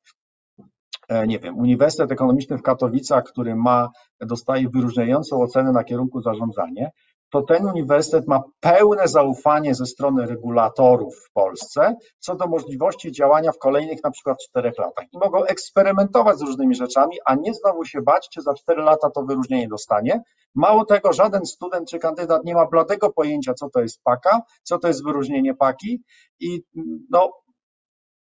e, 1.07 1.27
nie 1.27 1.39
wiem, 1.39 1.57
Uniwersytet 1.57 2.11
Ekonomiczny 2.11 2.57
w 2.57 2.61
Katowicach, 2.61 3.23
który 3.23 3.55
ma, 3.55 3.89
dostaje 4.21 4.69
wyróżniającą 4.69 5.41
ocenę 5.41 5.71
na 5.71 5.83
kierunku 5.83 6.21
zarządzanie, 6.21 6.91
to 7.29 7.41
ten 7.41 7.65
uniwersytet 7.65 8.27
ma 8.27 8.43
pełne 8.59 9.07
zaufanie 9.07 9.75
ze 9.75 9.85
strony 9.85 10.25
regulatorów 10.25 11.15
w 11.15 11.31
Polsce 11.31 11.95
co 12.19 12.35
do 12.35 12.47
możliwości 12.47 13.11
działania 13.11 13.51
w 13.51 13.57
kolejnych 13.57 14.03
na 14.03 14.11
przykład 14.11 14.37
czterech 14.43 14.77
latach 14.77 15.05
i 15.13 15.17
mogą 15.17 15.43
eksperymentować 15.43 16.37
z 16.37 16.41
różnymi 16.41 16.75
rzeczami, 16.75 17.17
a 17.25 17.35
nie 17.35 17.53
znowu 17.53 17.85
się 17.85 18.01
bać, 18.01 18.29
czy 18.33 18.41
za 18.41 18.53
cztery 18.53 18.81
lata 18.83 19.09
to 19.09 19.23
wyróżnienie 19.23 19.67
dostanie. 19.67 20.21
Mało 20.55 20.85
tego, 20.85 21.13
żaden 21.13 21.45
student 21.45 21.89
czy 21.89 21.99
kandydat 21.99 22.45
nie 22.45 22.55
ma 22.55 22.65
bladego 22.65 23.09
pojęcia, 23.13 23.53
co 23.53 23.69
to 23.69 23.81
jest 23.81 24.03
PAKA, 24.03 24.41
co 24.63 24.79
to 24.79 24.87
jest 24.87 25.03
wyróżnienie 25.03 25.55
PAKI 25.55 26.03
i 26.39 26.61
no, 27.09 27.31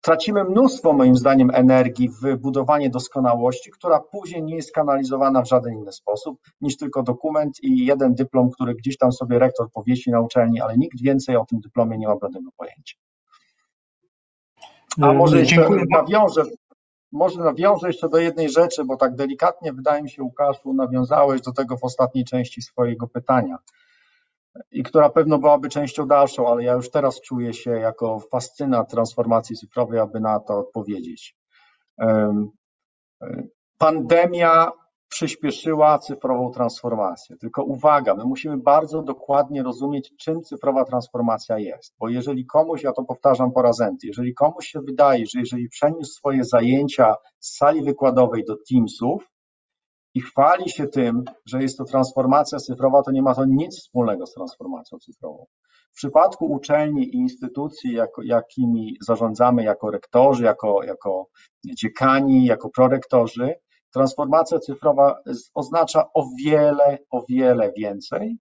Tracimy 0.01 0.43
mnóstwo, 0.43 0.93
moim 0.93 1.15
zdaniem, 1.15 1.51
energii 1.53 2.09
w 2.09 2.37
budowanie 2.37 2.89
doskonałości, 2.89 3.71
która 3.71 3.99
później 3.99 4.43
nie 4.43 4.55
jest 4.55 4.71
kanalizowana 4.71 5.41
w 5.41 5.47
żaden 5.47 5.73
inny 5.73 5.91
sposób 5.91 6.39
niż 6.61 6.77
tylko 6.77 7.03
dokument 7.03 7.63
i 7.63 7.85
jeden 7.85 8.15
dyplom, 8.15 8.49
który 8.49 8.75
gdzieś 8.75 8.97
tam 8.97 9.11
sobie 9.11 9.39
rektor 9.39 9.71
powiesi 9.71 10.11
na 10.11 10.21
uczelni, 10.21 10.61
ale 10.61 10.77
nikt 10.77 11.01
więcej 11.01 11.35
o 11.35 11.45
tym 11.45 11.59
dyplomie 11.59 11.97
nie 11.97 12.07
ma 12.07 12.15
żadnego 12.21 12.51
pojęcia. 12.57 12.97
A 15.01 15.13
może 15.13 15.39
jeszcze 15.39 15.69
nawiążę, 15.89 16.43
może 17.11 17.39
nawiążę 17.39 17.87
jeszcze 17.87 18.09
do 18.09 18.17
jednej 18.17 18.49
rzeczy, 18.49 18.85
bo 18.85 18.97
tak 18.97 19.15
delikatnie, 19.15 19.73
wydaje 19.73 20.03
mi 20.03 20.09
się, 20.09 20.23
Łukaszu, 20.23 20.73
nawiązałeś 20.73 21.41
do 21.41 21.51
tego 21.51 21.77
w 21.77 21.83
ostatniej 21.83 22.25
części 22.25 22.61
swojego 22.61 23.07
pytania 23.07 23.57
i 24.71 24.83
która 24.83 25.09
pewno 25.09 25.37
byłaby 25.37 25.69
częścią 25.69 26.07
dalszą, 26.07 26.47
ale 26.47 26.63
ja 26.63 26.73
już 26.73 26.91
teraz 26.91 27.21
czuję 27.21 27.53
się 27.53 27.71
jako 27.71 28.19
fascynat 28.19 28.91
transformacji 28.91 29.55
cyfrowej, 29.55 29.99
aby 29.99 30.19
na 30.19 30.39
to 30.39 30.59
odpowiedzieć. 30.59 31.35
Pandemia 33.77 34.71
przyspieszyła 35.09 35.99
cyfrową 35.99 36.51
transformację. 36.51 37.37
Tylko 37.37 37.63
uwaga, 37.63 38.15
my 38.15 38.23
musimy 38.23 38.57
bardzo 38.57 39.01
dokładnie 39.01 39.63
rozumieć, 39.63 40.13
czym 40.19 40.41
cyfrowa 40.41 40.85
transformacja 40.85 41.57
jest, 41.57 41.95
bo 41.99 42.09
jeżeli 42.09 42.45
komuś, 42.45 42.83
ja 42.83 42.91
to 42.91 43.03
powtarzam 43.03 43.51
po 43.51 43.61
raz 43.61 43.81
jeżeli 44.03 44.33
komuś 44.33 44.67
się 44.67 44.79
wydaje, 44.81 45.25
że 45.25 45.39
jeżeli 45.39 45.69
przeniósł 45.69 46.13
swoje 46.13 46.43
zajęcia 46.43 47.15
z 47.39 47.57
sali 47.57 47.83
wykładowej 47.83 48.45
do 48.45 48.55
Teamsów, 48.69 49.30
i 50.13 50.21
chwali 50.21 50.69
się 50.69 50.87
tym, 50.87 51.23
że 51.45 51.61
jest 51.61 51.77
to 51.77 51.85
transformacja 51.85 52.59
cyfrowa, 52.59 53.03
to 53.03 53.11
nie 53.11 53.21
ma 53.21 53.35
to 53.35 53.45
nic 53.45 53.79
wspólnego 53.79 54.25
z 54.25 54.33
transformacją 54.33 54.97
cyfrową. 54.99 55.45
W 55.91 55.95
przypadku 55.95 56.45
uczelni 56.45 57.03
i 57.03 57.15
instytucji, 57.15 57.97
jakimi 58.23 58.97
zarządzamy 59.01 59.63
jako 59.63 59.91
rektorzy, 59.91 60.43
jako, 60.43 60.83
jako 60.83 61.27
dziekani, 61.65 62.45
jako 62.45 62.69
prorektorzy, 62.69 63.53
transformacja 63.93 64.59
cyfrowa 64.59 65.19
oznacza 65.53 66.05
o 66.13 66.25
wiele, 66.43 66.97
o 67.11 67.25
wiele 67.29 67.71
więcej. 67.77 68.37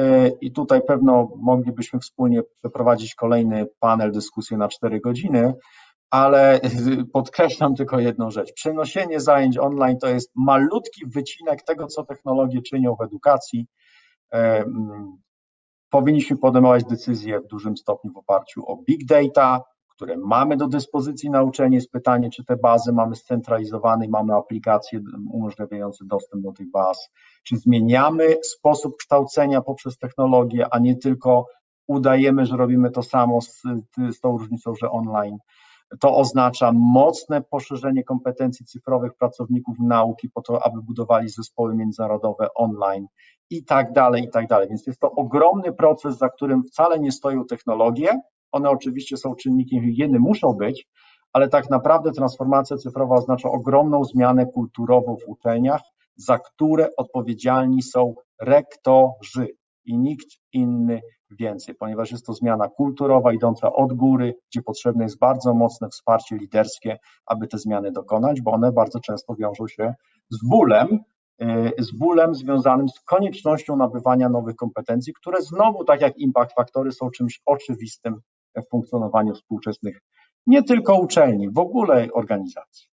E, 0.00 0.28
I 0.28 0.52
tutaj 0.52 0.82
pewno 0.82 1.28
moglibyśmy 1.36 2.00
wspólnie 2.00 2.42
przeprowadzić 2.42 3.14
kolejny 3.14 3.66
panel, 3.80 4.12
dyskusję 4.12 4.56
na 4.56 4.68
4 4.68 5.00
godziny, 5.00 5.54
ale 6.10 6.60
podkreślam 7.12 7.74
tylko 7.74 8.00
jedną 8.00 8.30
rzecz. 8.30 8.52
Przeniesienie 8.52 9.20
zajęć 9.20 9.58
online 9.58 9.98
to 9.98 10.08
jest 10.08 10.30
malutki 10.34 11.06
wycinek 11.06 11.62
tego, 11.62 11.86
co 11.86 12.04
technologie 12.04 12.62
czynią 12.62 12.96
w 12.96 13.02
edukacji. 13.02 13.66
Powinniśmy 15.90 16.36
podejmować 16.36 16.84
decyzje 16.84 17.40
w 17.40 17.46
dużym 17.46 17.76
stopniu 17.76 18.12
w 18.12 18.16
oparciu 18.16 18.66
o 18.66 18.76
big 18.76 19.06
data, 19.06 19.62
które 19.88 20.16
mamy 20.16 20.56
do 20.56 20.68
dyspozycji 20.68 21.30
na 21.30 21.42
uczelni. 21.42 21.74
Jest 21.74 21.90
pytanie, 21.90 22.30
czy 22.30 22.44
te 22.44 22.56
bazy 22.56 22.92
mamy 22.92 23.16
scentralizowane 23.16 24.06
i 24.06 24.08
mamy 24.08 24.34
aplikacje 24.34 25.00
umożliwiające 25.32 26.04
dostęp 26.04 26.42
do 26.42 26.52
tych 26.52 26.70
baz, 26.70 27.10
czy 27.44 27.56
zmieniamy 27.56 28.36
sposób 28.42 28.96
kształcenia 28.96 29.60
poprzez 29.60 29.98
technologię, 29.98 30.66
a 30.70 30.78
nie 30.78 30.96
tylko 30.96 31.46
udajemy, 31.86 32.46
że 32.46 32.56
robimy 32.56 32.90
to 32.90 33.02
samo 33.02 33.40
z, 33.40 33.62
z 34.10 34.20
tą 34.20 34.38
różnicą, 34.38 34.74
że 34.74 34.90
online. 34.90 35.38
To 36.00 36.16
oznacza 36.16 36.72
mocne 36.74 37.42
poszerzenie 37.42 38.04
kompetencji 38.04 38.66
cyfrowych 38.66 39.14
pracowników 39.14 39.76
nauki 39.80 40.30
po 40.30 40.42
to, 40.42 40.66
aby 40.66 40.82
budowali 40.82 41.28
zespoły 41.28 41.74
międzynarodowe 41.74 42.54
online 42.54 43.06
i 43.50 43.64
tak 43.64 43.92
dalej, 43.92 44.24
i 44.24 44.30
tak 44.30 44.46
dalej. 44.46 44.68
Więc 44.68 44.86
jest 44.86 45.00
to 45.00 45.10
ogromny 45.10 45.72
proces, 45.72 46.18
za 46.18 46.28
którym 46.28 46.62
wcale 46.62 47.00
nie 47.00 47.12
stoją 47.12 47.44
technologie. 47.44 48.20
One 48.52 48.70
oczywiście 48.70 49.16
są 49.16 49.34
czynnikiem 49.34 49.84
higieny, 49.84 50.18
muszą 50.18 50.52
być, 50.52 50.88
ale 51.32 51.48
tak 51.48 51.70
naprawdę 51.70 52.12
transformacja 52.12 52.76
cyfrowa 52.76 53.16
oznacza 53.16 53.48
ogromną 53.48 54.04
zmianę 54.04 54.46
kulturową 54.46 55.16
w 55.16 55.28
uczelniach, 55.28 55.80
za 56.16 56.38
które 56.38 56.88
odpowiedzialni 56.96 57.82
są 57.82 58.14
rektorzy 58.40 59.48
i 59.84 59.98
nikt 59.98 60.28
inny 60.52 61.00
więcej, 61.30 61.74
ponieważ 61.74 62.12
jest 62.12 62.26
to 62.26 62.32
zmiana 62.32 62.68
kulturowa 62.68 63.32
idąca 63.32 63.72
od 63.72 63.92
góry, 63.92 64.34
gdzie 64.50 64.62
potrzebne 64.62 65.04
jest 65.04 65.18
bardzo 65.18 65.54
mocne 65.54 65.88
wsparcie 65.88 66.36
liderskie, 66.36 66.98
aby 67.26 67.46
te 67.46 67.58
zmiany 67.58 67.92
dokonać, 67.92 68.40
bo 68.40 68.52
one 68.52 68.72
bardzo 68.72 69.00
często 69.00 69.34
wiążą 69.34 69.68
się 69.68 69.94
z 70.30 70.48
bólem, 70.48 70.98
y, 71.42 71.72
z 71.78 71.92
bólem 71.92 72.34
związanym 72.34 72.88
z 72.88 73.00
koniecznością 73.00 73.76
nabywania 73.76 74.28
nowych 74.28 74.56
kompetencji, 74.56 75.12
które 75.12 75.42
znowu, 75.42 75.84
tak 75.84 76.00
jak 76.00 76.18
impact 76.18 76.54
faktory, 76.54 76.92
są 76.92 77.10
czymś 77.10 77.40
oczywistym 77.46 78.20
w 78.56 78.70
funkcjonowaniu 78.70 79.34
współczesnych 79.34 80.00
nie 80.46 80.62
tylko 80.62 80.98
uczelni, 80.98 81.50
w 81.50 81.58
ogóle 81.58 82.08
organizacji. 82.14 82.90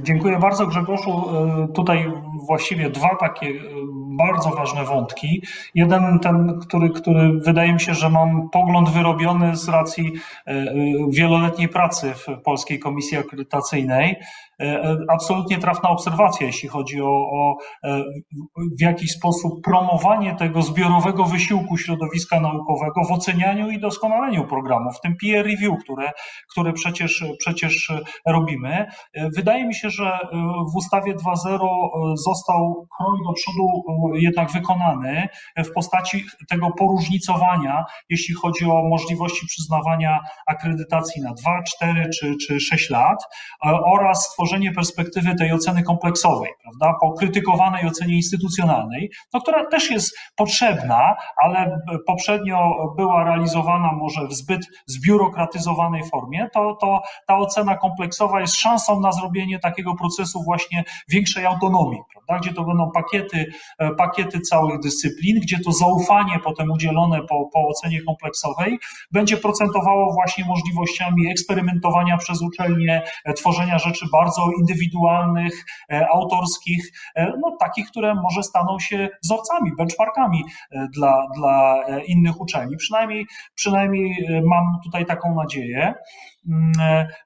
Dziękuję 0.00 0.38
bardzo 0.38 0.66
Grzegorzu. 0.66 1.10
E, 1.10 1.68
tutaj 1.74 2.12
właściwie 2.46 2.90
dwa 2.90 3.16
takie 3.16 3.46
e, 3.46 3.52
bardzo 4.18 4.50
ważne 4.50 4.84
wątki. 4.84 5.42
Jeden 5.74 6.18
ten, 6.18 6.60
który, 6.60 6.90
który 6.90 7.32
wydaje 7.32 7.72
mi 7.72 7.80
się, 7.80 7.94
że 7.94 8.10
mam 8.10 8.50
pogląd 8.50 8.88
wyrobiony 8.88 9.56
z 9.56 9.68
racji 9.68 10.12
e, 10.46 10.74
wieloletniej 11.10 11.68
pracy 11.68 12.12
w 12.14 12.42
Polskiej 12.44 12.78
Komisji 12.78 13.18
Akredytacyjnej. 13.18 14.16
Absolutnie 15.08 15.58
trafna 15.58 15.88
obserwacja, 15.88 16.46
jeśli 16.46 16.68
chodzi 16.68 17.02
o, 17.02 17.06
o 17.06 17.56
w 18.78 18.80
jakiś 18.80 19.12
sposób 19.12 19.64
promowanie 19.64 20.36
tego 20.36 20.62
zbiorowego 20.62 21.24
wysiłku 21.24 21.76
środowiska 21.76 22.40
naukowego 22.40 23.04
w 23.08 23.12
ocenianiu 23.12 23.70
i 23.70 23.80
doskonaleniu 23.80 24.44
programów, 24.44 24.96
w 24.96 25.00
tym 25.00 25.16
peer 25.22 25.46
review, 25.46 25.84
które, 25.84 26.12
które 26.50 26.72
przecież, 26.72 27.24
przecież 27.38 27.92
robimy. 28.26 28.86
Wydaje 29.36 29.66
mi 29.66 29.74
się, 29.74 29.81
że 29.90 30.04
e, 30.04 30.18
w 30.72 30.76
ustawie 30.76 31.14
2.0 31.14 31.54
e, 31.54 32.16
został 32.16 32.86
krok 32.96 33.14
do 33.26 33.32
przodu 33.32 33.66
e, 34.14 34.20
jednak 34.20 34.50
wykonany 34.50 35.28
w 35.56 35.72
postaci 35.74 36.24
tego 36.48 36.70
poróżnicowania, 36.78 37.84
jeśli 38.08 38.34
chodzi 38.34 38.64
o 38.64 38.82
możliwości 38.88 39.46
przyznawania 39.46 40.20
akredytacji 40.46 41.22
na 41.22 41.34
2, 41.34 41.62
4 41.62 42.10
czy, 42.20 42.36
czy 42.46 42.60
6 42.60 42.90
lat 42.90 43.18
oraz 43.84 44.26
stworzenie 44.26 44.72
perspektywy 44.72 45.34
tej 45.34 45.52
oceny 45.52 45.82
kompleksowej, 45.82 46.50
prawda, 46.62 46.98
po 47.00 47.12
krytykowanej 47.12 47.86
ocenie 47.86 48.14
instytucjonalnej, 48.14 49.10
no, 49.32 49.40
która 49.40 49.66
też 49.66 49.90
jest 49.90 50.18
potrzebna, 50.36 51.14
ale 51.36 51.80
poprzednio 52.06 52.72
była 52.96 53.24
realizowana 53.24 53.92
może 53.92 54.26
w 54.26 54.32
zbyt 54.32 54.66
zbiurokratyzowanej 54.86 56.02
formie, 56.10 56.48
to, 56.54 56.76
to 56.80 57.02
ta 57.26 57.36
ocena 57.36 57.76
kompleksowa 57.76 58.40
jest 58.40 58.56
szansą 58.56 59.00
na 59.00 59.12
zrobienie 59.12 59.58
takiego 59.72 59.94
procesu 59.94 60.42
właśnie 60.44 60.84
większej 61.08 61.46
autonomii, 61.46 62.00
prawda? 62.12 62.42
gdzie 62.42 62.56
to 62.56 62.64
będą 62.64 62.90
pakiety, 62.90 63.46
e, 63.78 63.90
pakiety 63.94 64.40
całych 64.40 64.80
dyscyplin, 64.80 65.40
gdzie 65.40 65.58
to 65.58 65.72
zaufanie 65.72 66.38
potem 66.44 66.70
udzielone 66.70 67.20
po, 67.20 67.48
po 67.52 67.68
ocenie 67.68 68.02
kompleksowej 68.02 68.78
będzie 69.12 69.36
procentowało 69.36 70.12
właśnie 70.12 70.44
możliwościami 70.44 71.30
eksperymentowania 71.30 72.16
przez 72.16 72.42
uczelnię, 72.42 73.02
e, 73.24 73.32
tworzenia 73.32 73.78
rzeczy 73.78 74.06
bardzo 74.12 74.50
indywidualnych, 74.60 75.64
autorskich, 76.14 76.92
no 77.16 77.56
takich, 77.60 77.86
które 77.86 78.14
może 78.14 78.42
staną 78.42 78.78
się 78.78 79.08
wzorcami, 79.22 79.70
benchmarkami 79.78 80.44
dla, 80.94 81.26
dla 81.36 81.82
innych 82.06 82.40
uczelni. 82.40 82.76
Przynajmniej, 82.76 83.26
przynajmniej 83.54 84.26
mam 84.44 84.64
tutaj 84.84 85.06
taką 85.06 85.34
nadzieję. 85.34 85.94
Mm, 86.48 86.72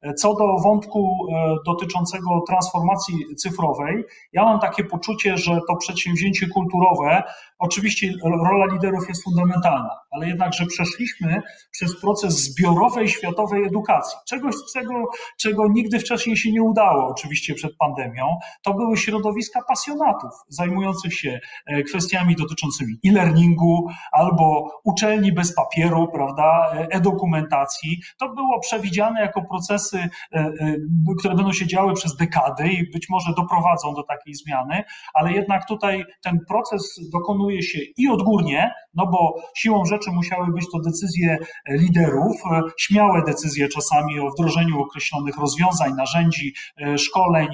e, 0.02 0.14
co 0.14 0.34
do 0.34 0.58
wątku 0.58 1.26
e, 1.32 1.54
dotyczącego 1.66 2.42
transformacji 2.48 3.14
cyfrowej, 3.36 4.04
ja 4.32 4.44
mam 4.44 4.60
takie 4.60 4.84
poczucie, 4.84 5.36
że 5.36 5.60
to 5.68 5.76
przedsięwzięcie 5.76 6.46
kulturowe, 6.48 7.22
oczywiście 7.58 8.12
rola 8.24 8.66
liderów 8.74 9.08
jest 9.08 9.24
fundamentalna, 9.24 9.90
ale 10.10 10.28
jednakże 10.28 10.66
przeszliśmy 10.66 11.42
przez 11.70 12.00
proces 12.00 12.34
zbiorowej 12.34 13.08
światowej 13.08 13.64
edukacji. 13.64 14.18
Czegoś, 14.28 14.54
czego, 14.72 15.10
czego 15.38 15.68
nigdy 15.68 15.98
wcześniej 15.98 16.36
się 16.36 16.52
nie 16.52 16.62
udało, 16.62 17.08
oczywiście 17.08 17.54
przed 17.54 17.76
pandemią. 17.76 18.38
To 18.62 18.74
były 18.74 18.96
środowiska 18.96 19.60
pasjonatów 19.68 20.30
zajmujących 20.48 21.14
się 21.14 21.40
e, 21.66 21.82
kwestiami 21.82 22.36
dotyczącymi 22.36 22.94
e-learningu 23.06 23.88
albo 24.12 24.70
uczelni 24.84 25.32
bez 25.32 25.54
papieru, 25.54 26.08
prawda, 26.12 26.72
e-dokumentacji. 26.90 28.00
To 28.18 28.28
było 28.28 28.60
przewidziane 28.60 29.05
jako 29.14 29.42
procesy, 29.42 29.98
e, 29.98 30.38
e, 30.38 30.76
które 31.18 31.34
będą 31.34 31.52
się 31.52 31.66
działy 31.66 31.94
przez 31.94 32.16
dekady 32.16 32.68
i 32.68 32.90
być 32.90 33.08
może 33.08 33.32
doprowadzą 33.36 33.94
do 33.94 34.02
takiej 34.02 34.34
zmiany, 34.34 34.82
ale 35.14 35.32
jednak 35.32 35.68
tutaj 35.68 36.04
ten 36.22 36.38
proces 36.48 37.00
dokonuje 37.12 37.62
się 37.62 37.78
i 37.96 38.08
odgórnie, 38.08 38.70
no 38.94 39.06
bo 39.06 39.34
siłą 39.56 39.84
rzeczy 39.84 40.10
musiały 40.10 40.52
być 40.52 40.64
to 40.72 40.78
decyzje 40.80 41.38
liderów, 41.68 42.36
e, 42.52 42.60
śmiałe 42.78 43.22
decyzje 43.26 43.68
czasami 43.68 44.20
o 44.20 44.30
wdrożeniu 44.30 44.80
określonych 44.80 45.36
rozwiązań, 45.36 45.92
narzędzi, 45.96 46.54
szkoleń, 46.96 47.48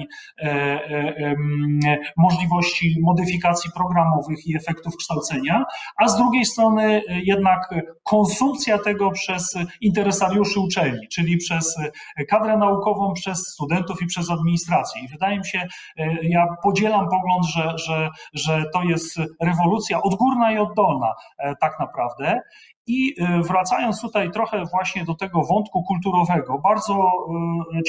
możliwości 2.17 2.97
modyfikacji 3.01 3.71
programowych 3.75 4.47
i 4.47 4.55
efektów 4.55 4.97
kształcenia, 4.97 5.65
a 5.97 6.07
z 6.07 6.17
drugiej 6.17 6.45
strony 6.45 7.01
jednak 7.23 7.69
konsumpcja 8.03 8.77
tego 8.77 9.11
przez 9.11 9.57
interesariuszy 9.81 10.59
uczelni, 10.59 11.07
czyli 11.07 11.37
przez 11.43 11.75
e, 12.17 12.25
kadrę 12.25 12.57
naukową, 12.57 13.13
przez 13.13 13.37
studentów 13.37 14.01
i 14.01 14.05
przez 14.05 14.31
administrację. 14.31 15.01
I 15.01 15.07
wydaje 15.07 15.37
mi 15.37 15.45
się, 15.45 15.67
e, 15.97 16.23
ja 16.23 16.47
podzielam 16.63 17.09
pogląd, 17.09 17.45
że, 17.45 17.77
że, 17.77 18.09
że 18.33 18.63
to 18.73 18.83
jest 18.83 19.19
rewolucja 19.41 20.01
odgórna 20.01 20.51
i 20.51 20.57
oddolna 20.57 21.13
e, 21.37 21.55
tak 21.55 21.79
naprawdę. 21.79 22.41
I 22.87 23.15
wracając 23.41 24.01
tutaj 24.01 24.31
trochę 24.31 24.63
właśnie 24.65 25.05
do 25.05 25.15
tego 25.15 25.43
wątku 25.43 25.83
kulturowego, 25.83 26.59
bardzo 26.59 27.11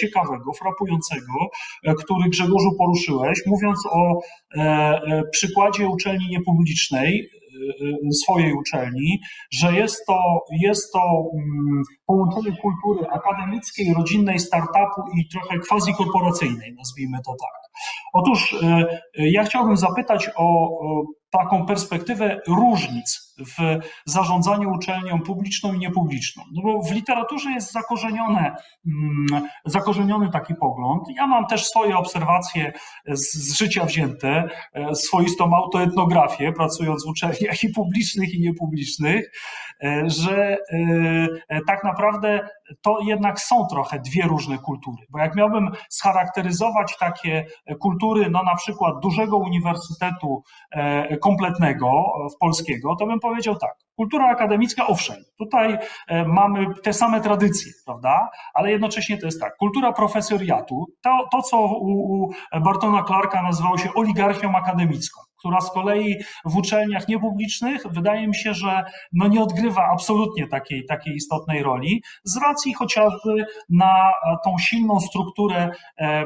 ciekawego, 0.00 0.52
frapującego, 0.52 1.32
który 1.98 2.30
Grzegorzu 2.30 2.70
poruszyłeś, 2.78 3.38
mówiąc 3.46 3.78
o 3.90 4.20
przykładzie 5.32 5.88
uczelni 5.88 6.28
niepublicznej, 6.30 7.28
swojej 8.22 8.52
uczelni, 8.52 9.20
że 9.52 9.72
jest 9.72 10.06
to, 10.06 10.44
jest 10.60 10.92
to 10.92 11.00
mm, 11.34 11.82
połączenie 12.06 12.56
kultury 12.56 13.08
akademickiej, 13.10 13.94
rodzinnej, 13.94 14.38
startupu 14.38 15.02
i 15.18 15.28
trochę 15.28 15.58
quasi-korporacyjnej, 15.58 16.74
nazwijmy 16.78 17.18
to 17.26 17.32
tak. 17.40 17.64
Otóż 18.12 18.52
y, 18.52 18.56
y, 19.20 19.30
ja 19.30 19.44
chciałbym 19.44 19.76
zapytać 19.76 20.30
o 20.36 20.68
taką 21.30 21.66
perspektywę 21.66 22.40
różnic 22.48 23.23
w 23.38 23.78
zarządzaniu 24.04 24.72
uczelnią 24.72 25.20
publiczną 25.20 25.72
i 25.72 25.78
niepubliczną. 25.78 26.42
No 26.52 26.62
bo 26.62 26.82
w 26.82 26.92
literaturze 26.92 27.50
jest 27.50 27.72
zakorzenione, 27.72 28.56
mm, 28.86 29.48
zakorzeniony 29.64 30.30
taki 30.30 30.54
pogląd. 30.54 31.02
Ja 31.16 31.26
mam 31.26 31.46
też 31.46 31.66
swoje 31.66 31.96
obserwacje 31.96 32.72
z, 33.08 33.34
z 33.34 33.58
życia 33.58 33.84
wzięte, 33.84 34.48
e, 34.74 34.94
swoistą 34.94 35.56
autoetnografię, 35.56 36.52
pracując 36.52 37.04
w 37.04 37.08
uczelniach 37.08 37.64
i 37.64 37.68
publicznych, 37.68 38.34
i 38.34 38.40
niepublicznych, 38.40 39.32
e, 39.84 40.02
że 40.06 40.56
e, 41.48 41.60
tak 41.66 41.84
naprawdę 41.84 42.48
to 42.82 42.98
jednak 43.06 43.40
są 43.40 43.66
trochę 43.66 44.00
dwie 44.00 44.22
różne 44.22 44.58
kultury. 44.58 45.06
Bo 45.10 45.18
jak 45.18 45.36
miałbym 45.36 45.70
scharakteryzować 45.88 46.96
takie 46.98 47.46
kultury, 47.80 48.30
no 48.30 48.42
na 48.42 48.54
przykład 48.56 48.94
dużego 49.02 49.36
uniwersytetu 49.36 50.42
kompletnego 51.20 51.90
w 52.34 52.38
polskiego, 52.38 52.96
to 52.96 53.06
bym 53.06 53.20
powiedział 53.24 53.56
tak. 53.56 53.83
Kultura 53.96 54.28
akademicka, 54.28 54.86
owszem, 54.86 55.16
tutaj 55.38 55.78
e, 56.08 56.24
mamy 56.24 56.66
te 56.82 56.92
same 56.92 57.20
tradycje, 57.20 57.72
prawda? 57.86 58.30
Ale 58.54 58.70
jednocześnie 58.70 59.18
to 59.18 59.26
jest 59.26 59.40
tak. 59.40 59.56
Kultura 59.56 59.92
profesoriatu, 59.92 60.86
to, 61.02 61.28
to 61.32 61.42
co 61.42 61.58
u, 61.58 61.88
u 61.90 62.30
Bartona 62.60 63.04
Clarka 63.04 63.42
nazywało 63.42 63.78
się 63.78 63.94
oligarchią 63.94 64.56
akademicką 64.56 65.20
która 65.44 65.60
z 65.60 65.70
kolei 65.70 66.16
w 66.44 66.56
uczelniach 66.56 67.08
niepublicznych 67.08 67.82
wydaje 67.90 68.28
mi 68.28 68.34
się, 68.34 68.54
że 68.54 68.84
no 69.12 69.28
nie 69.28 69.42
odgrywa 69.42 69.88
absolutnie 69.92 70.46
takiej, 70.48 70.84
takiej 70.86 71.14
istotnej 71.14 71.62
roli, 71.62 72.02
z 72.24 72.36
racji 72.36 72.74
chociażby 72.74 73.46
na 73.70 74.12
tą 74.44 74.58
silną 74.58 75.00
strukturę 75.00 75.70
e, 75.98 76.24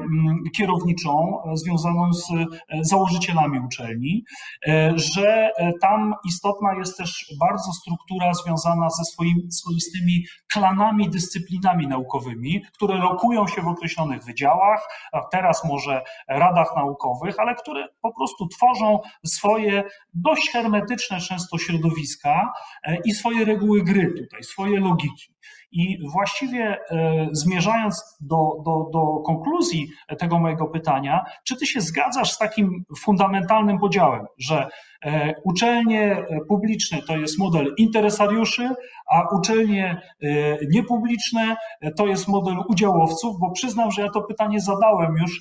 kierowniczą 0.56 1.38
związaną 1.54 2.12
z 2.12 2.30
e, 2.30 2.46
założycielami 2.80 3.60
uczelni, 3.60 4.24
e, 4.68 4.92
że 4.96 5.50
tam 5.80 6.14
istotna 6.24 6.74
jest 6.74 6.98
też 6.98 7.34
bardzo 7.40 7.57
struktura 7.72 8.34
związana 8.34 8.90
ze 8.90 9.04
swoimi, 9.04 9.52
swoistymi 9.52 10.24
klanami, 10.52 11.10
dyscyplinami 11.10 11.86
naukowymi, 11.86 12.62
które 12.74 12.94
lokują 12.94 13.46
się 13.46 13.62
w 13.62 13.68
określonych 13.68 14.24
wydziałach, 14.24 14.88
teraz 15.32 15.64
może 15.64 16.02
radach 16.28 16.76
naukowych, 16.76 17.34
ale 17.38 17.54
które 17.54 17.88
po 18.00 18.14
prostu 18.14 18.48
tworzą 18.48 19.00
swoje 19.26 19.84
dość 20.14 20.50
hermetyczne 20.50 21.20
często 21.20 21.58
środowiska 21.58 22.52
e, 22.82 22.96
i 23.04 23.14
swoje 23.14 23.44
reguły 23.44 23.82
gry 23.82 24.14
tutaj, 24.18 24.42
swoje 24.42 24.80
logiki. 24.80 25.34
I 25.72 25.98
właściwie 26.12 26.78
e, 26.90 27.28
zmierzając 27.32 28.16
do, 28.20 28.36
do, 28.64 28.90
do 28.92 29.22
konkluzji 29.26 29.88
tego 30.18 30.38
mojego 30.38 30.66
pytania, 30.66 31.24
czy 31.44 31.56
ty 31.56 31.66
się 31.66 31.80
zgadzasz 31.80 32.32
z 32.32 32.38
takim 32.38 32.84
fundamentalnym 32.98 33.78
podziałem, 33.78 34.26
że 34.38 34.68
uczelnie 35.44 36.26
publiczne 36.48 36.98
to 37.02 37.16
jest 37.16 37.38
model 37.38 37.74
interesariuszy, 37.78 38.68
a 39.10 39.36
uczelnie 39.36 40.02
niepubliczne 40.70 41.56
to 41.96 42.06
jest 42.06 42.28
model 42.28 42.56
udziałowców, 42.68 43.38
bo 43.40 43.50
przyznam, 43.50 43.90
że 43.90 44.02
ja 44.02 44.08
to 44.10 44.22
pytanie 44.22 44.60
zadałem 44.60 45.14
już 45.16 45.40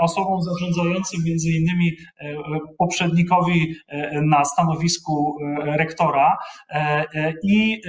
osobom 0.00 0.42
zarządzającym, 0.42 1.20
między 1.24 1.50
innymi 1.50 1.96
poprzednikowi 2.78 3.74
na 4.22 4.44
stanowisku 4.44 5.38
rektora. 5.64 6.38
I 7.44 7.80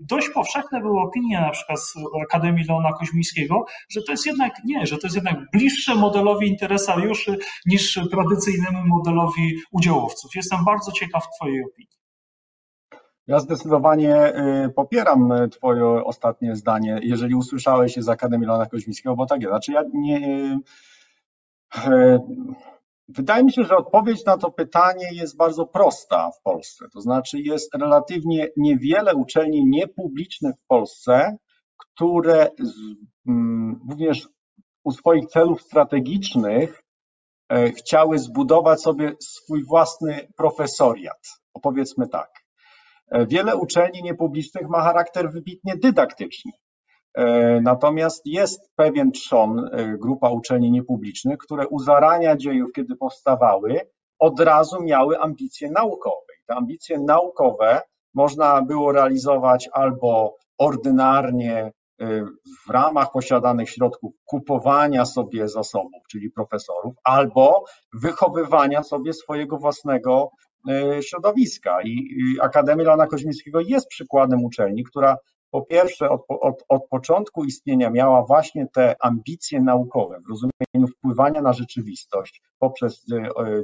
dość 0.00 0.28
powszechne 0.28 0.80
były 0.80 1.00
opinie 1.00 1.40
na 1.40 1.50
przykład 1.50 1.80
z 1.80 1.94
Akademii 2.22 2.64
Leona 2.68 2.92
Koźmińskiego, 2.92 3.64
że 3.90 4.02
to 4.02 4.12
jest 4.12 4.26
jednak 4.26 4.52
nie, 4.64 4.86
że 4.86 4.98
to 4.98 5.06
jest 5.06 5.16
jednak 5.16 5.36
bliższe 5.52 5.94
modelowi 5.94 6.48
interesariuszy 6.48 7.38
niż 7.66 8.00
tradycyjnemu 8.10 8.86
modelowi 8.86 9.03
udziałowców. 9.72 10.34
Jestem 10.34 10.64
bardzo 10.64 10.92
ciekaw 10.92 11.24
Twojej 11.36 11.64
opinii. 11.64 11.94
Ja 13.26 13.38
zdecydowanie 13.38 14.36
y, 14.64 14.70
popieram 14.76 15.32
Twoje 15.50 16.04
ostatnie 16.04 16.56
zdanie, 16.56 17.00
jeżeli 17.02 17.34
usłyszałeś 17.34 17.94
się 17.94 18.02
z 18.02 18.08
Akademii 18.08 18.46
Leona 18.46 18.66
Koźmińskiego, 18.66 19.16
bo 19.16 19.26
tak 19.26 19.40
jest. 19.40 19.50
Znaczy 19.50 19.72
ja 19.72 19.82
nie, 19.92 20.28
y, 21.76 21.90
y, 21.90 22.20
Wydaje 23.08 23.44
mi 23.44 23.52
się, 23.52 23.64
że 23.64 23.76
odpowiedź 23.76 24.24
na 24.24 24.38
to 24.38 24.50
pytanie 24.50 25.06
jest 25.12 25.36
bardzo 25.36 25.66
prosta 25.66 26.30
w 26.30 26.42
Polsce. 26.42 26.84
To 26.92 27.00
znaczy, 27.00 27.40
jest 27.40 27.74
relatywnie 27.74 28.48
niewiele 28.56 29.14
uczelni 29.14 29.66
niepublicznych 29.66 30.54
w 30.56 30.66
Polsce, 30.66 31.36
które 31.76 32.50
z, 32.58 32.74
mm, 33.28 33.80
również 33.90 34.28
u 34.84 34.92
swoich 34.92 35.26
celów 35.26 35.62
strategicznych 35.62 36.83
chciały 37.76 38.18
zbudować 38.18 38.82
sobie 38.82 39.12
swój 39.20 39.64
własny 39.64 40.28
profesoriat. 40.36 41.20
Opowiedzmy 41.54 42.08
tak. 42.08 42.30
E, 43.10 43.26
wiele 43.26 43.56
uczelni 43.56 44.02
niepublicznych 44.02 44.68
ma 44.68 44.82
charakter 44.82 45.30
wybitnie 45.30 45.76
dydaktyczny. 45.76 46.52
E, 47.14 47.60
natomiast 47.60 48.22
jest 48.26 48.70
pewien 48.76 49.12
trzon, 49.12 49.58
e, 49.58 49.98
grupa 49.98 50.30
uczelni 50.30 50.70
niepublicznych, 50.70 51.38
które 51.38 51.68
u 51.68 51.78
zarania 51.78 52.36
dziejów, 52.36 52.70
kiedy 52.74 52.96
powstawały, 52.96 53.80
od 54.18 54.40
razu 54.40 54.82
miały 54.82 55.18
ambicje 55.18 55.70
naukowe. 55.70 56.32
Te 56.46 56.54
ambicje 56.54 56.98
naukowe 56.98 57.80
można 58.14 58.62
było 58.62 58.92
realizować 58.92 59.68
albo 59.72 60.36
ordynarnie 60.58 61.58
e, 61.58 61.72
w 62.66 62.70
ramach 62.70 63.12
posiadanych 63.12 63.70
środków 63.70 64.12
kupowania 64.24 65.04
sobie 65.04 65.48
zasobów, 65.48 66.02
czyli 66.10 66.30
profesorów, 66.30 66.94
albo 67.04 67.64
wychowywania 67.92 68.82
sobie 68.82 69.12
swojego 69.12 69.58
własnego 69.58 70.30
środowiska. 71.00 71.82
I 71.82 72.08
Akademia 72.40 72.84
Leona 72.84 73.06
Koźmińskiego 73.06 73.60
jest 73.60 73.88
przykładem 73.88 74.44
uczelni, 74.44 74.84
która 74.84 75.16
po 75.50 75.62
pierwsze, 75.62 76.10
od, 76.10 76.20
od, 76.28 76.64
od 76.68 76.88
początku 76.88 77.44
istnienia 77.44 77.90
miała 77.90 78.24
właśnie 78.24 78.66
te 78.74 78.96
ambicje 79.00 79.60
naukowe 79.60 80.20
w 80.20 80.30
rozumieniu 80.30 80.96
wpływania 80.96 81.42
na 81.42 81.52
rzeczywistość 81.52 82.42
poprzez 82.58 83.06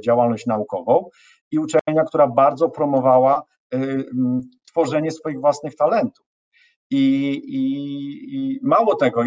działalność 0.05 0.45
naukową 0.45 1.09
i 1.51 1.59
uczelnia, 1.59 2.03
która 2.03 2.27
bardzo 2.27 2.69
promowała 2.69 3.43
tworzenie 4.67 5.11
swoich 5.11 5.39
własnych 5.39 5.75
talentów. 5.75 6.30
I, 6.91 7.31
i, 7.33 8.35
I, 8.35 8.59
mało 8.63 8.95
tego, 8.95 9.23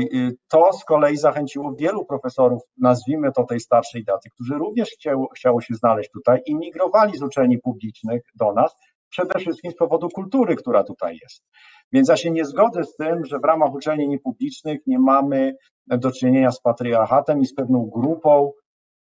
to 0.48 0.72
z 0.72 0.84
kolei 0.84 1.16
zachęciło 1.16 1.74
wielu 1.74 2.04
profesorów, 2.04 2.62
nazwijmy 2.78 3.32
to 3.32 3.44
tej 3.44 3.60
starszej 3.60 4.04
daty, 4.04 4.28
którzy 4.34 4.54
również 4.54 4.90
chciało, 4.90 5.28
chciało 5.36 5.60
się 5.60 5.74
znaleźć 5.74 6.10
tutaj 6.10 6.40
i 6.46 6.54
migrowali 6.54 7.18
z 7.18 7.22
uczelni 7.22 7.58
publicznych 7.58 8.22
do 8.34 8.52
nas, 8.52 8.76
przede 9.10 9.38
wszystkim 9.38 9.70
z 9.70 9.76
powodu 9.76 10.08
kultury, 10.08 10.56
która 10.56 10.84
tutaj 10.84 11.18
jest. 11.22 11.44
Więc 11.92 12.08
ja 12.08 12.16
się 12.16 12.30
nie 12.30 12.44
zgodzę 12.44 12.84
z 12.84 12.96
tym, 12.96 13.24
że 13.24 13.38
w 13.38 13.44
ramach 13.44 13.74
uczelni 13.74 14.08
niepublicznych 14.08 14.78
nie 14.86 14.98
mamy 14.98 15.56
do 15.86 16.12
czynienia 16.12 16.50
z 16.50 16.60
patriarchatem 16.60 17.40
i 17.40 17.46
z 17.46 17.54
pewną 17.54 17.90
grupą, 17.94 18.52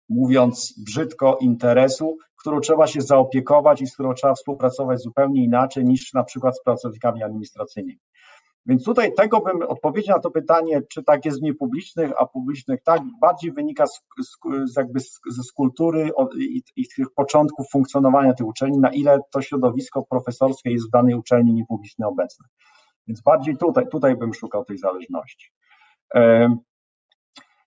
mówiąc 0.09 0.75
brzydko, 0.87 1.39
interesu, 1.41 2.17
którą 2.37 2.61
trzeba 2.61 2.87
się 2.87 3.01
zaopiekować 3.01 3.83
i 3.83 3.87
z 3.87 3.95
którą 3.95 4.15
trzeba 4.15 4.35
współpracować 4.35 5.01
zupełnie 5.01 5.45
inaczej 5.45 5.85
niż 5.85 6.13
na 6.13 6.25
przykład 6.25 6.57
z 6.59 6.63
pracownikami 6.63 7.23
administracyjnymi. 7.23 7.99
Więc 8.67 8.85
tutaj 8.85 9.13
tego 9.15 9.41
bym, 9.41 9.63
odpowiedź 9.63 10.07
na 10.07 10.19
to 10.19 10.31
pytanie, 10.31 10.83
czy 10.91 11.03
tak 11.03 11.25
jest 11.25 11.41
w 11.41 11.43
niepublicznych, 11.43 12.13
a 12.19 12.27
publicznych 12.27 12.83
tak, 12.83 13.03
bardziej 13.21 13.53
wynika 13.53 13.87
z, 13.87 14.03
z, 14.73 14.77
jakby 14.77 15.01
z, 15.01 15.21
z 15.27 15.53
kultury 15.53 16.11
i, 16.39 16.63
i 16.77 16.89
tych 16.97 17.07
początków 17.15 17.67
funkcjonowania 17.73 18.35
tej 18.35 18.47
uczelni, 18.47 18.79
na 18.79 18.91
ile 18.91 19.19
to 19.31 19.43
środowisko 19.43 20.03
profesorskie 20.11 20.71
jest 20.71 20.89
w 20.89 20.91
danej 20.91 21.15
uczelni 21.15 21.55
niepublicznej 21.55 22.09
obecne. 22.09 22.47
Więc 23.07 23.23
bardziej 23.23 23.57
tutaj, 23.57 23.89
tutaj 23.89 24.17
bym 24.17 24.35
szukał 24.35 24.65
tej 24.65 24.79
zależności. 24.79 25.53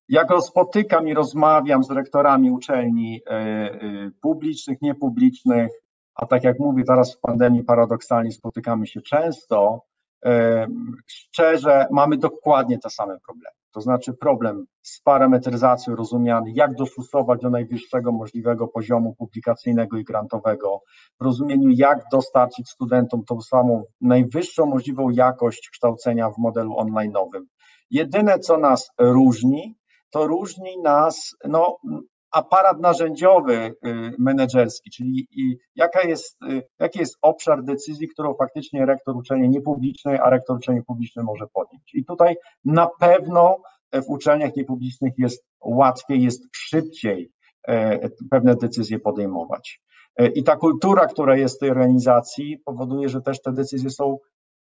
Jak 0.09 0.27
spotykam 0.41 1.07
i 1.07 1.13
rozmawiam 1.13 1.83
z 1.83 1.91
rektorami 1.91 2.51
uczelni 2.51 3.21
e, 3.25 3.31
e, 3.31 4.11
publicznych, 4.21 4.81
niepublicznych, 4.81 5.71
a 6.15 6.25
tak 6.25 6.43
jak 6.43 6.59
mówię, 6.59 6.83
teraz 6.83 7.15
w 7.15 7.19
pandemii 7.19 7.63
paradoksalnie 7.63 8.31
spotykamy 8.31 8.87
się 8.87 9.01
często, 9.01 9.81
szczerze 11.07 11.87
mamy 11.91 12.17
dokładnie 12.17 12.79
te 12.79 12.89
same 12.89 13.17
problemy. 13.25 13.55
To 13.75 13.81
znaczy 13.81 14.13
problem 14.13 14.65
z 14.81 15.01
parametryzacją 15.01 15.95
rozumiany, 15.95 16.51
jak 16.53 16.75
dostosować 16.75 17.41
do 17.41 17.49
najwyższego 17.49 18.11
możliwego 18.11 18.67
poziomu 18.67 19.15
publikacyjnego 19.15 19.97
i 19.97 20.03
grantowego, 20.03 20.81
w 21.19 21.23
rozumieniu 21.23 21.69
jak 21.69 21.99
dostarczyć 22.11 22.69
studentom 22.69 23.25
tą 23.25 23.41
samą 23.41 23.83
najwyższą 24.01 24.65
możliwą 24.65 25.09
jakość 25.09 25.69
kształcenia 25.69 26.29
w 26.29 26.37
modelu 26.37 26.73
online'owym. 26.73 27.41
Jedyne, 27.91 28.39
co 28.39 28.57
nas 28.57 28.91
różni, 28.99 29.75
to 30.09 30.27
różni 30.27 30.81
nas 30.83 31.35
no, 31.47 31.77
aparat 32.35 32.79
narzędziowy 32.79 33.55
y, 33.55 33.73
menedżerski, 34.19 34.89
czyli 34.91 35.27
jaka 35.75 36.07
jest, 36.07 36.41
y, 36.43 36.63
jaki 36.79 36.99
jest 36.99 37.17
obszar 37.21 37.63
decyzji, 37.63 38.07
którą 38.07 38.33
faktycznie 38.33 38.85
rektor 38.85 39.17
uczelni 39.17 39.49
niepublicznej, 39.49 40.17
a 40.17 40.29
rektor 40.29 40.57
uczelni 40.57 40.83
publicznej 40.83 41.25
może 41.25 41.47
podjąć. 41.53 41.93
I 41.93 42.05
tutaj 42.05 42.35
na 42.65 42.87
pewno 42.99 43.57
w 43.93 44.09
uczelniach 44.09 44.55
niepublicznych 44.55 45.13
jest 45.17 45.45
łatwiej, 45.61 46.23
jest 46.23 46.43
szybciej 46.55 47.31
e, 47.67 48.09
pewne 48.29 48.55
decyzje 48.55 48.99
podejmować. 48.99 49.81
E, 50.17 50.27
I 50.27 50.43
ta 50.43 50.55
kultura, 50.55 51.05
która 51.07 51.37
jest 51.37 51.55
w 51.55 51.59
tej 51.59 51.69
organizacji, 51.69 52.57
powoduje, 52.65 53.09
że 53.09 53.21
też 53.21 53.41
te 53.41 53.51
decyzje 53.51 53.89
są 53.89 54.17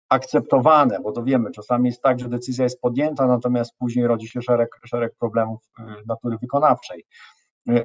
akceptowane, 0.09 1.01
bo 1.01 1.13
to 1.13 1.23
wiemy, 1.23 1.51
czasami 1.51 1.89
jest 1.89 2.03
tak, 2.03 2.21
że 2.21 2.29
decyzja 2.29 2.65
jest 2.65 2.81
podjęta, 2.81 3.27
natomiast 3.27 3.73
później 3.79 4.07
rodzi 4.07 4.29
się 4.29 4.43
szereg, 4.43 4.69
szereg 4.87 5.15
problemów 5.19 5.61
y, 5.79 5.83
natury 6.07 6.39
wykonawczej. 6.39 7.05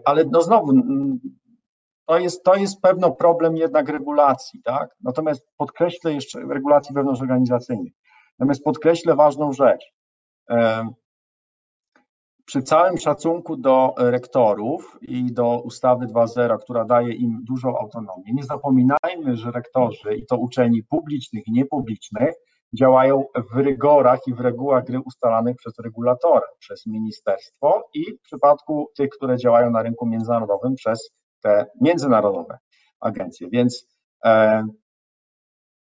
Ale 0.06 0.26
no 0.32 0.42
znowu, 0.42 0.74
to 2.06 2.20
jest, 2.20 2.44
to 2.44 2.56
jest 2.56 2.82
pewno 2.82 3.12
problem 3.12 3.58
jednak 3.58 3.90
regulacji, 3.90 4.62
tak? 4.64 4.96
Natomiast 5.02 5.48
podkreślę 5.58 6.14
jeszcze 6.14 6.40
regulacji 6.40 6.96
wewnątrzorganizacyjnych. 6.96 7.94
Natomiast 8.40 8.64
podkreślę 8.64 9.16
ważną 9.16 9.54
rzecz. 9.54 9.86
Przy 12.46 12.62
całym 12.62 12.98
szacunku 12.98 13.58
do 13.58 13.94
rektorów 13.98 14.98
i 15.02 15.34
do 15.34 15.62
ustawy 15.62 16.06
2.0, 16.06 16.60
która 16.60 16.86
daje 16.86 17.14
im 17.14 17.44
dużą 17.44 17.78
autonomię, 17.78 18.34
nie 18.34 18.44
zapominajmy, 18.44 19.36
że 19.36 19.52
rektorzy 19.52 20.16
i 20.16 20.26
to 20.26 20.38
uczelni 20.38 20.84
publicznych 20.84 21.48
i 21.48 21.52
niepublicznych 21.52 22.36
działają 22.74 23.24
w 23.54 23.58
rygorach 23.58 24.20
i 24.28 24.34
w 24.34 24.40
regułach 24.40 24.86
gry 24.86 25.00
ustalanych 25.06 25.56
przez 25.58 25.80
regulatora, 25.80 26.48
przez 26.60 26.86
ministerstwo 26.86 27.90
i 27.94 28.18
w 28.18 28.22
przypadku 28.22 28.92
tych, 28.98 29.10
które 29.10 29.38
działają 29.38 29.70
na 29.70 29.82
rynku 29.82 30.06
międzynarodowym 30.06 30.76
przez 30.76 31.12
te 31.42 31.66
międzynarodowe 31.82 32.58
agencje. 33.00 33.48
Więc 33.52 33.88
e, 34.26 34.64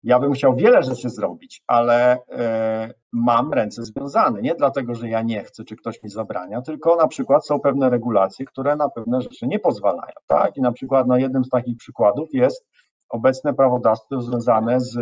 ja 0.03 0.19
bym 0.19 0.33
chciał 0.33 0.57
wiele 0.57 0.83
rzeczy 0.83 1.11
zrobić, 1.11 1.63
ale 1.67 2.19
e, 2.29 2.95
mam 3.13 3.53
ręce 3.53 3.85
związane. 3.85 4.43
Nie 4.43 4.55
dlatego, 4.55 4.95
że 4.95 5.09
ja 5.09 5.23
nie 5.23 5.45
chcę, 5.45 5.65
czy 5.65 5.77
ktoś 5.77 6.03
mi 6.03 6.11
zabrania, 6.11 6.63
tylko 6.63 6.97
na 6.97 7.09
przykład 7.09 7.47
są 7.47 7.61
pewne 7.61 7.91
regulacje, 7.91 8.47
które 8.47 8.77
na 8.77 8.89
pewne 8.89 9.21
rzeczy 9.21 9.47
nie 9.47 9.59
pozwalają. 9.59 10.13
Tak? 10.27 10.57
I 10.57 10.61
na 10.61 10.73
przykład 10.73 11.07
no, 11.07 11.17
jednym 11.17 11.45
z 11.45 11.49
takich 11.49 11.77
przykładów 11.77 12.29
jest 12.33 12.67
obecne 13.09 13.55
prawodawstwo 13.55 14.21
związane 14.21 14.81
z 14.81 14.99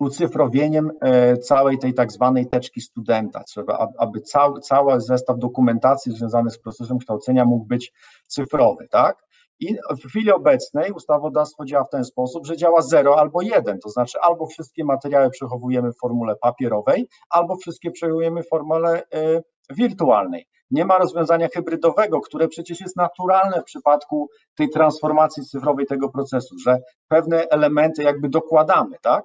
ucyfrowieniem 0.00 0.90
e, 1.00 1.36
całej 1.36 1.78
tej 1.78 1.94
tak 1.94 2.12
zwanej 2.12 2.46
teczki 2.46 2.80
studenta. 2.80 3.44
Trzeba, 3.44 3.88
aby 3.98 4.20
cały, 4.20 4.60
cały 4.60 5.00
zestaw 5.00 5.38
dokumentacji 5.38 6.12
związany 6.12 6.50
z 6.50 6.58
procesem 6.58 6.98
kształcenia 6.98 7.44
mógł 7.44 7.64
być 7.64 7.92
cyfrowy, 8.26 8.88
tak? 8.90 9.30
I 9.60 9.76
w 10.02 10.08
chwili 10.08 10.32
obecnej 10.32 10.92
ustawodawstwo 10.92 11.64
działa 11.64 11.84
w 11.84 11.90
ten 11.90 12.04
sposób, 12.04 12.46
że 12.46 12.56
działa 12.56 12.82
0 12.82 13.18
albo 13.18 13.42
1, 13.42 13.78
to 13.78 13.88
znaczy 13.88 14.18
albo 14.20 14.46
wszystkie 14.46 14.84
materiały 14.84 15.30
przechowujemy 15.30 15.92
w 15.92 15.98
formule 15.98 16.36
papierowej, 16.36 17.08
albo 17.30 17.56
wszystkie 17.56 17.90
przechowujemy 17.90 18.42
w 18.42 18.48
formule 18.48 19.02
e, 19.14 19.42
wirtualnej. 19.70 20.46
Nie 20.70 20.84
ma 20.84 20.98
rozwiązania 20.98 21.48
hybrydowego, 21.54 22.20
które 22.20 22.48
przecież 22.48 22.80
jest 22.80 22.96
naturalne 22.96 23.60
w 23.60 23.64
przypadku 23.64 24.28
tej 24.54 24.68
transformacji 24.68 25.44
cyfrowej 25.44 25.86
tego 25.86 26.08
procesu, 26.08 26.58
że 26.58 26.78
pewne 27.08 27.48
elementy 27.48 28.02
jakby 28.02 28.28
dokładamy, 28.28 28.96
tak? 29.02 29.24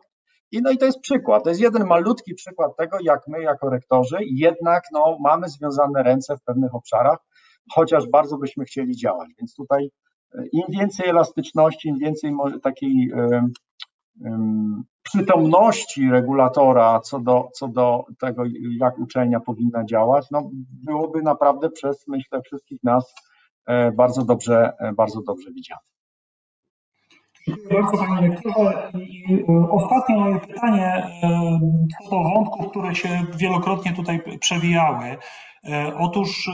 I 0.55 0.61
no 0.61 0.71
i 0.71 0.77
to 0.77 0.85
jest 0.85 0.99
przykład, 0.99 1.43
to 1.43 1.49
jest 1.49 1.61
jeden 1.61 1.87
malutki 1.87 2.33
przykład 2.33 2.77
tego, 2.77 2.97
jak 3.03 3.21
my 3.27 3.41
jako 3.41 3.69
rektorzy 3.69 4.17
jednak 4.21 4.83
no, 4.91 5.17
mamy 5.21 5.49
związane 5.49 6.03
ręce 6.03 6.37
w 6.37 6.43
pewnych 6.43 6.75
obszarach, 6.75 7.17
chociaż 7.71 8.09
bardzo 8.09 8.37
byśmy 8.37 8.65
chcieli 8.65 8.95
działać. 8.95 9.29
Więc 9.39 9.55
tutaj 9.55 9.89
e, 10.33 10.43
im 10.51 10.63
więcej 10.69 11.09
elastyczności, 11.09 11.89
im 11.89 11.97
więcej 11.97 12.31
takiej 12.63 13.11
przytomności 15.03 16.09
regulatora 16.09 16.99
co 16.99 17.19
do, 17.19 17.49
co 17.53 17.67
do 17.67 18.03
tego, 18.19 18.43
jak 18.79 18.99
uczelnia 18.99 19.39
powinna 19.39 19.85
działać, 19.85 20.27
no 20.31 20.49
byłoby 20.83 21.21
naprawdę 21.21 21.69
przez, 21.69 22.07
myślę, 22.07 22.41
wszystkich 22.41 22.83
nas 22.83 23.13
e, 23.67 23.91
bardzo 23.91 24.25
dobrze, 24.25 24.73
e, 24.79 24.93
bardzo 24.93 25.21
dobrze 25.21 25.51
widziane. 25.51 25.94
Bardzo 27.47 27.97
Panie 27.97 28.27
Lektorze. 28.29 28.91
I 28.99 29.45
ostatnie 29.71 30.15
moje 30.15 30.39
pytanie 30.39 31.03
co 32.03 32.09
do 32.09 32.23
wątków, 32.23 32.69
które 32.71 32.95
się 32.95 33.25
wielokrotnie 33.37 33.93
tutaj 33.93 34.21
przewijały. 34.39 35.17
E, 35.69 35.95
otóż 35.97 36.47
e, 36.47 36.51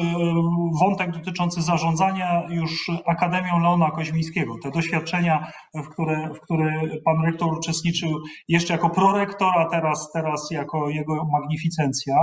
wątek 0.80 1.12
dotyczący 1.12 1.62
zarządzania 1.62 2.43
już 2.49 2.91
Akademią 3.05 3.59
Leona 3.59 3.91
Koźmińskiego, 3.91 4.55
te 4.64 4.72
doświadczenia, 4.72 5.51
w 5.74 5.89
które, 5.89 6.30
w 6.34 6.39
które 6.39 6.82
pan 7.05 7.26
rektor 7.26 7.57
uczestniczył 7.57 8.09
jeszcze 8.47 8.74
jako 8.74 8.89
prorektor, 8.89 9.57
a 9.57 9.66
teraz, 9.66 10.12
teraz 10.14 10.51
jako 10.51 10.89
jego 10.89 11.26
magnificencja. 11.26 12.16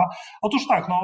Otóż 0.42 0.66
tak, 0.66 0.88
no, 0.88 1.00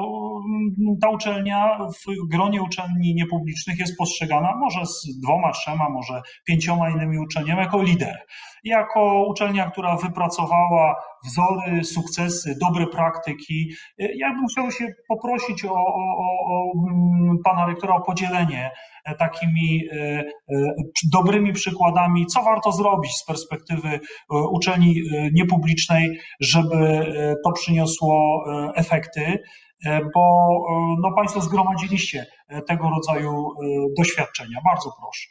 ta 1.01 1.09
uczelnia 1.09 1.77
w 1.77 2.27
gronie 2.31 2.61
uczelni 2.61 3.15
niepublicznych 3.15 3.79
jest 3.79 3.97
postrzegana 3.97 4.55
może 4.55 4.85
z 4.85 5.19
dwoma, 5.23 5.51
trzema, 5.51 5.89
może 5.89 6.21
pięcioma 6.45 6.89
innymi 6.89 7.19
uczelniami 7.19 7.61
jako 7.61 7.81
lider 7.81 8.17
jako 8.65 9.25
uczelnia, 9.27 9.69
która 9.69 9.97
wypracowała 9.97 10.95
wzory, 11.25 11.83
sukcesy, 11.83 12.55
dobre 12.61 12.87
praktyki. 12.87 13.71
Ja 13.97 14.33
bym 14.33 14.47
chciał 14.47 14.71
się 14.71 14.87
poprosić 15.07 15.65
o, 15.65 15.73
o, 15.73 16.03
o, 16.25 16.71
mm, 16.89 17.37
pana 17.43 17.65
rektora 17.65 17.95
o 17.95 18.01
podzielenie 18.01 18.71
e, 19.05 19.15
takimi 19.15 19.87
e, 19.91 19.95
e, 19.95 20.23
dobrymi 21.11 21.53
przykładami, 21.53 22.25
co 22.25 22.43
warto 22.43 22.71
zrobić 22.71 23.11
z 23.11 23.25
perspektywy 23.25 23.99
uczelni 24.51 24.95
niepublicznej, 25.33 26.19
żeby 26.39 27.05
to 27.43 27.51
przyniosło 27.51 28.45
efekty, 28.75 29.39
bo 30.13 30.47
no, 31.01 31.11
Państwo 31.15 31.41
zgromadziliście 31.41 32.25
tego 32.67 32.89
rodzaju 32.89 33.49
doświadczenia. 33.97 34.59
Bardzo 34.65 34.91
proszę. 35.01 35.29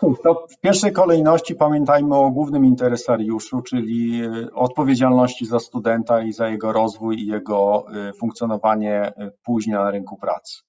Cóż, 0.00 0.18
to 0.22 0.46
w 0.50 0.60
pierwszej 0.60 0.92
kolejności 0.92 1.54
pamiętajmy 1.54 2.16
o 2.16 2.30
głównym 2.30 2.64
interesariuszu, 2.64 3.62
czyli 3.62 4.24
e, 4.24 4.54
odpowiedzialności 4.54 5.46
za 5.46 5.58
studenta 5.58 6.22
i 6.22 6.32
za 6.32 6.48
jego 6.48 6.72
rozwój 6.72 7.16
i 7.16 7.26
jego 7.26 7.86
e, 7.94 8.12
funkcjonowanie 8.12 8.92
e, 8.92 9.30
później 9.44 9.76
na 9.76 9.90
rynku 9.90 10.16
pracy. 10.16 10.60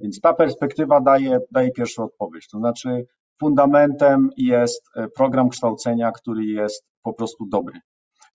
Więc 0.00 0.20
ta 0.20 0.32
perspektywa 0.34 1.00
daje, 1.00 1.38
daje 1.50 1.70
pierwszą 1.70 2.04
odpowiedź. 2.04 2.48
To 2.48 2.58
znaczy, 2.58 3.06
fundamentem 3.40 4.30
jest 4.36 4.90
program 5.16 5.48
kształcenia, 5.48 6.12
który 6.12 6.44
jest 6.44 6.84
po 7.02 7.12
prostu 7.12 7.46
dobry, 7.46 7.80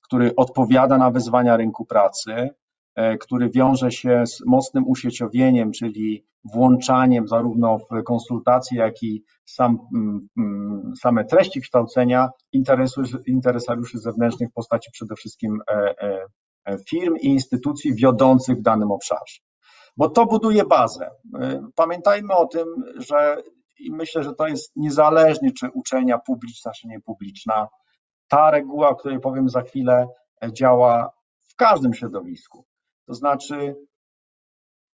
który 0.02 0.36
odpowiada 0.36 0.98
na 0.98 1.12
wyzwania 1.12 1.58
rynku 1.58 1.86
pracy, 1.86 2.50
który 3.20 3.50
wiąże 3.50 3.92
się 3.92 4.24
z 4.28 4.46
mocnym 4.46 4.88
usieciowieniem, 4.88 5.72
czyli 5.72 6.26
włączaniem 6.54 7.28
zarówno 7.28 7.78
w 7.78 8.04
konsultacje, 8.04 8.78
jak 8.78 9.04
i 9.04 9.24
sam, 9.46 9.80
mm, 9.96 10.28
mm, 10.38 10.94
same 11.02 11.26
treści 11.26 11.62
kształcenia 11.62 12.30
interesariuszy 13.28 14.00
zewnętrznych 14.00 14.50
w 14.50 14.54
postaci 14.54 14.92
przede 14.92 15.16
wszystkim 15.16 15.62
e, 15.72 15.96
e, 16.66 16.78
firm 16.90 17.16
i 17.16 17.28
instytucji 17.28 17.96
wiodących 17.96 18.58
w 18.58 18.62
danym 18.62 18.92
obszarze. 18.92 19.40
Bo 19.98 20.10
to 20.10 20.26
buduje 20.26 20.66
bazę. 20.66 21.10
Pamiętajmy 21.76 22.34
o 22.34 22.48
tym, 22.48 22.66
że 22.96 23.38
i 23.80 23.92
myślę, 23.92 24.24
że 24.24 24.34
to 24.34 24.48
jest 24.48 24.72
niezależnie, 24.76 25.52
czy 25.52 25.70
uczelnia 25.74 26.18
publiczna, 26.18 26.72
czy 26.72 26.88
niepubliczna. 26.88 27.68
Ta 28.28 28.52
reguła, 28.52 28.90
o 28.90 28.96
której 28.96 29.20
powiem 29.20 29.50
za 29.50 29.62
chwilę, 29.62 30.08
działa 30.52 31.12
w 31.48 31.56
każdym 31.56 31.94
środowisku 31.94 32.66
to 33.08 33.14
znaczy 33.14 33.76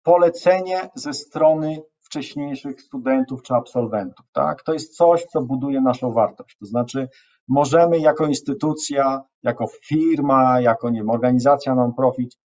polecenie 0.02 0.90
ze 0.94 1.12
strony 1.12 1.82
wcześniejszych 2.00 2.82
studentów 2.82 3.42
czy 3.42 3.54
absolwentów. 3.54 4.26
Tak? 4.32 4.62
To 4.62 4.72
jest 4.72 4.96
coś, 4.96 5.24
co 5.24 5.42
buduje 5.42 5.80
naszą 5.80 6.12
wartość. 6.12 6.56
To 6.61 6.66
znaczy, 6.66 7.09
możemy 7.48 7.98
jako 7.98 8.26
instytucja, 8.26 9.22
jako 9.42 9.66
firma, 9.86 10.61
jako 10.61 10.90
nie 10.90 11.00
wiem, 11.00 11.11
organizacja 11.11 11.74
non-profit 11.74 12.38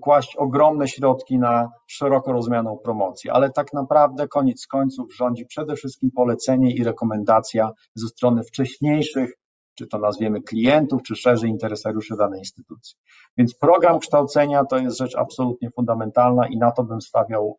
kłaść 0.00 0.36
ogromne 0.36 0.88
środki 0.88 1.38
na 1.38 1.68
szeroko 1.86 2.32
rozumianą 2.32 2.78
promocję, 2.78 3.32
ale 3.32 3.50
tak 3.50 3.72
naprawdę 3.72 4.28
koniec 4.28 4.66
końców 4.66 5.16
rządzi 5.16 5.46
przede 5.46 5.76
wszystkim 5.76 6.10
polecenie 6.10 6.74
i 6.74 6.84
rekomendacja 6.84 7.70
ze 7.94 8.08
strony 8.08 8.42
wcześniejszych 8.42 9.39
czy 9.80 9.86
to 9.86 9.98
nazwiemy 9.98 10.42
klientów, 10.42 11.02
czy 11.02 11.16
szerzej 11.16 11.50
interesariuszy 11.50 12.16
danej 12.16 12.38
instytucji. 12.38 12.96
Więc 13.36 13.54
program 13.54 13.98
kształcenia 13.98 14.64
to 14.64 14.78
jest 14.78 14.98
rzecz 14.98 15.16
absolutnie 15.16 15.70
fundamentalna 15.70 16.48
i 16.48 16.58
na 16.58 16.70
to 16.70 16.84
bym 16.84 17.00
stawiał 17.00 17.58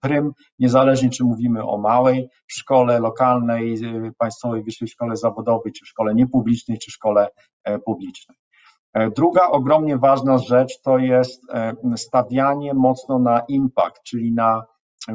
prym, 0.00 0.32
niezależnie 0.58 1.10
czy 1.10 1.24
mówimy 1.24 1.64
o 1.66 1.78
małej 1.78 2.28
szkole 2.46 3.00
lokalnej, 3.00 3.74
y, 4.06 4.12
państwowej 4.18 4.62
wyższej 4.62 4.88
szkole 4.88 5.16
zawodowej, 5.16 5.72
czy 5.72 5.86
szkole 5.86 6.14
niepublicznej, 6.14 6.78
czy 6.78 6.90
szkole 6.90 7.28
e, 7.64 7.78
publicznej. 7.78 8.36
E, 8.92 9.10
druga 9.10 9.46
ogromnie 9.46 9.98
ważna 9.98 10.38
rzecz 10.38 10.80
to 10.80 10.98
jest 10.98 11.42
e, 11.50 11.74
stawianie 11.96 12.74
mocno 12.74 13.18
na 13.18 13.40
impact, 13.48 14.02
czyli 14.02 14.32
na 14.32 14.64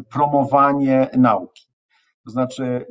promowanie 0.09 1.09
nauki. 1.17 1.67
To 2.25 2.31
znaczy, 2.31 2.85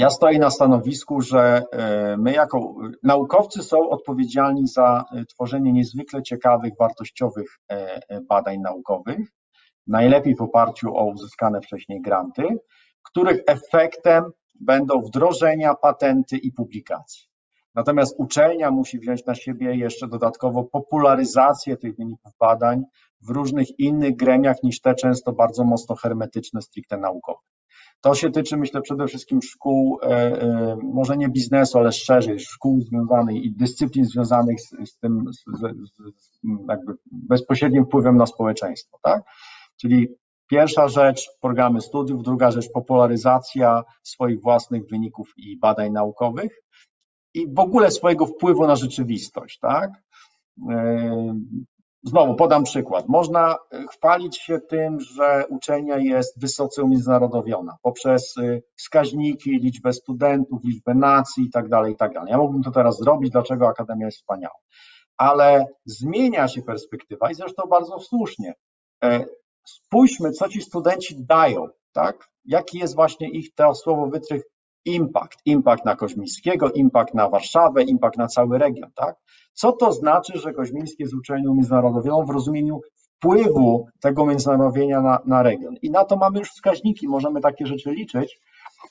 ja 0.00 0.10
stoję 0.10 0.38
na 0.38 0.50
stanowisku, 0.50 1.20
że 1.20 1.62
e, 1.72 2.16
my 2.16 2.32
jako 2.32 2.74
naukowcy 3.02 3.62
są 3.62 3.90
odpowiedzialni 3.90 4.66
za 4.66 5.04
e, 5.12 5.24
tworzenie 5.24 5.72
niezwykle 5.72 6.22
ciekawych, 6.22 6.72
wartościowych 6.78 7.58
e, 7.68 8.20
badań 8.20 8.58
naukowych, 8.60 9.18
najlepiej 9.86 10.36
w 10.36 10.40
oparciu 10.40 10.96
o 10.96 11.04
uzyskane 11.04 11.60
wcześniej 11.60 12.00
granty, 12.02 12.42
których 13.02 13.42
efektem 13.46 14.24
będą 14.60 15.00
wdrożenia, 15.00 15.74
patenty 15.74 16.36
i 16.36 16.52
publikacje. 16.52 17.26
Natomiast 17.74 18.14
uczelnia 18.18 18.70
musi 18.70 18.98
wziąć 18.98 19.26
na 19.26 19.34
siebie 19.34 19.76
jeszcze 19.76 20.08
dodatkowo 20.08 20.64
popularyzację 20.64 21.76
tych 21.76 21.96
wyników 21.96 22.32
badań 22.40 22.82
w 23.20 23.30
różnych 23.30 23.78
innych 23.78 24.16
gremiach 24.16 24.62
niż 24.62 24.80
te 24.80 24.94
często 24.94 25.32
bardzo 25.32 25.64
mocno 25.64 25.96
hermetyczne, 25.96 26.62
stricte 26.62 26.96
naukowe. 26.96 27.40
To 28.00 28.14
się 28.14 28.30
tyczy, 28.30 28.56
myślę, 28.56 28.82
przede 28.82 29.06
wszystkim 29.06 29.42
szkół, 29.42 29.98
e, 30.02 30.06
e, 30.06 30.76
może 30.82 31.16
nie 31.16 31.28
biznesu, 31.28 31.78
ale 31.78 31.92
szerzej, 31.92 32.40
szkół 32.40 32.80
związanych 32.80 33.36
i 33.36 33.52
dyscyplin 33.52 34.04
związanych 34.04 34.60
z, 34.60 34.70
z 34.90 34.98
tym, 34.98 35.24
z, 35.32 35.44
z, 35.60 36.40
jakby 36.68 36.92
bezpośrednim 37.12 37.84
wpływem 37.84 38.16
na 38.16 38.26
społeczeństwo, 38.26 38.98
tak? 39.02 39.22
Czyli 39.80 40.08
pierwsza 40.50 40.88
rzecz 40.88 41.30
programy 41.40 41.80
studiów, 41.80 42.22
druga 42.22 42.50
rzecz 42.50 42.72
popularyzacja 42.72 43.82
swoich 44.02 44.40
własnych 44.42 44.88
wyników 44.90 45.32
i 45.36 45.58
badań 45.58 45.92
naukowych 45.92 46.62
i 47.34 47.54
w 47.54 47.58
ogóle 47.58 47.90
swojego 47.90 48.26
wpływu 48.26 48.66
na 48.66 48.76
rzeczywistość, 48.76 49.58
tak? 49.58 49.90
Znowu 52.02 52.34
podam 52.34 52.64
przykład. 52.64 53.08
Można 53.08 53.56
e, 53.72 53.86
chwalić 53.86 54.38
się 54.38 54.60
tym, 54.60 55.00
że 55.00 55.44
uczelnia 55.48 55.98
jest 55.98 56.40
wysoce 56.40 56.82
umiędzynarodowiona 56.82 57.76
poprzez 57.82 58.34
e, 58.38 58.60
wskaźniki, 58.76 59.50
liczbę 59.50 59.92
studentów, 59.92 60.64
liczbę 60.64 60.94
nacji 60.94 61.44
itd. 61.44 61.94
tak 61.98 62.14
Tak 62.14 62.28
ja 62.28 62.38
mógłbym 62.38 62.62
to 62.62 62.70
teraz 62.70 62.98
zrobić, 62.98 63.30
dlaczego 63.30 63.68
Akademia 63.68 64.06
jest 64.06 64.18
wspaniała. 64.18 64.54
Ale 65.16 65.66
zmienia 65.84 66.48
się 66.48 66.62
perspektywa 66.62 67.30
i 67.30 67.34
zresztą 67.34 67.62
bardzo 67.70 67.98
słusznie. 67.98 68.54
E, 69.04 69.24
spójrzmy, 69.66 70.32
co 70.32 70.48
ci 70.48 70.62
studenci 70.62 71.24
dają, 71.24 71.68
tak? 71.92 72.28
Jaki 72.44 72.78
jest 72.78 72.94
właśnie 72.94 73.30
ich, 73.30 73.54
to 73.54 73.74
słowo 73.74 74.06
wytrych, 74.06 74.42
impact. 74.84 75.38
Impact 75.44 75.84
na 75.84 75.96
Koźmińskiego, 75.96 76.70
impact 76.70 77.14
na 77.14 77.28
Warszawę, 77.28 77.82
impact 77.82 78.18
na 78.18 78.26
cały 78.26 78.58
region, 78.58 78.90
tak? 78.94 79.16
Co 79.52 79.72
to 79.72 79.92
znaczy, 79.92 80.38
że 80.38 80.52
Koźmińskie 80.52 81.04
jest 81.04 81.14
uczelnią 81.14 81.54
międzynarodową 81.54 82.24
w 82.24 82.30
rozumieniu 82.30 82.80
wpływu 82.94 83.86
tego 84.00 84.26
międzynarodowienia 84.26 85.00
na, 85.00 85.18
na 85.26 85.42
region? 85.42 85.74
I 85.82 85.90
na 85.90 86.04
to 86.04 86.16
mamy 86.16 86.38
już 86.38 86.48
wskaźniki, 86.48 87.08
możemy 87.08 87.40
takie 87.40 87.66
rzeczy 87.66 87.90
liczyć. 87.90 88.40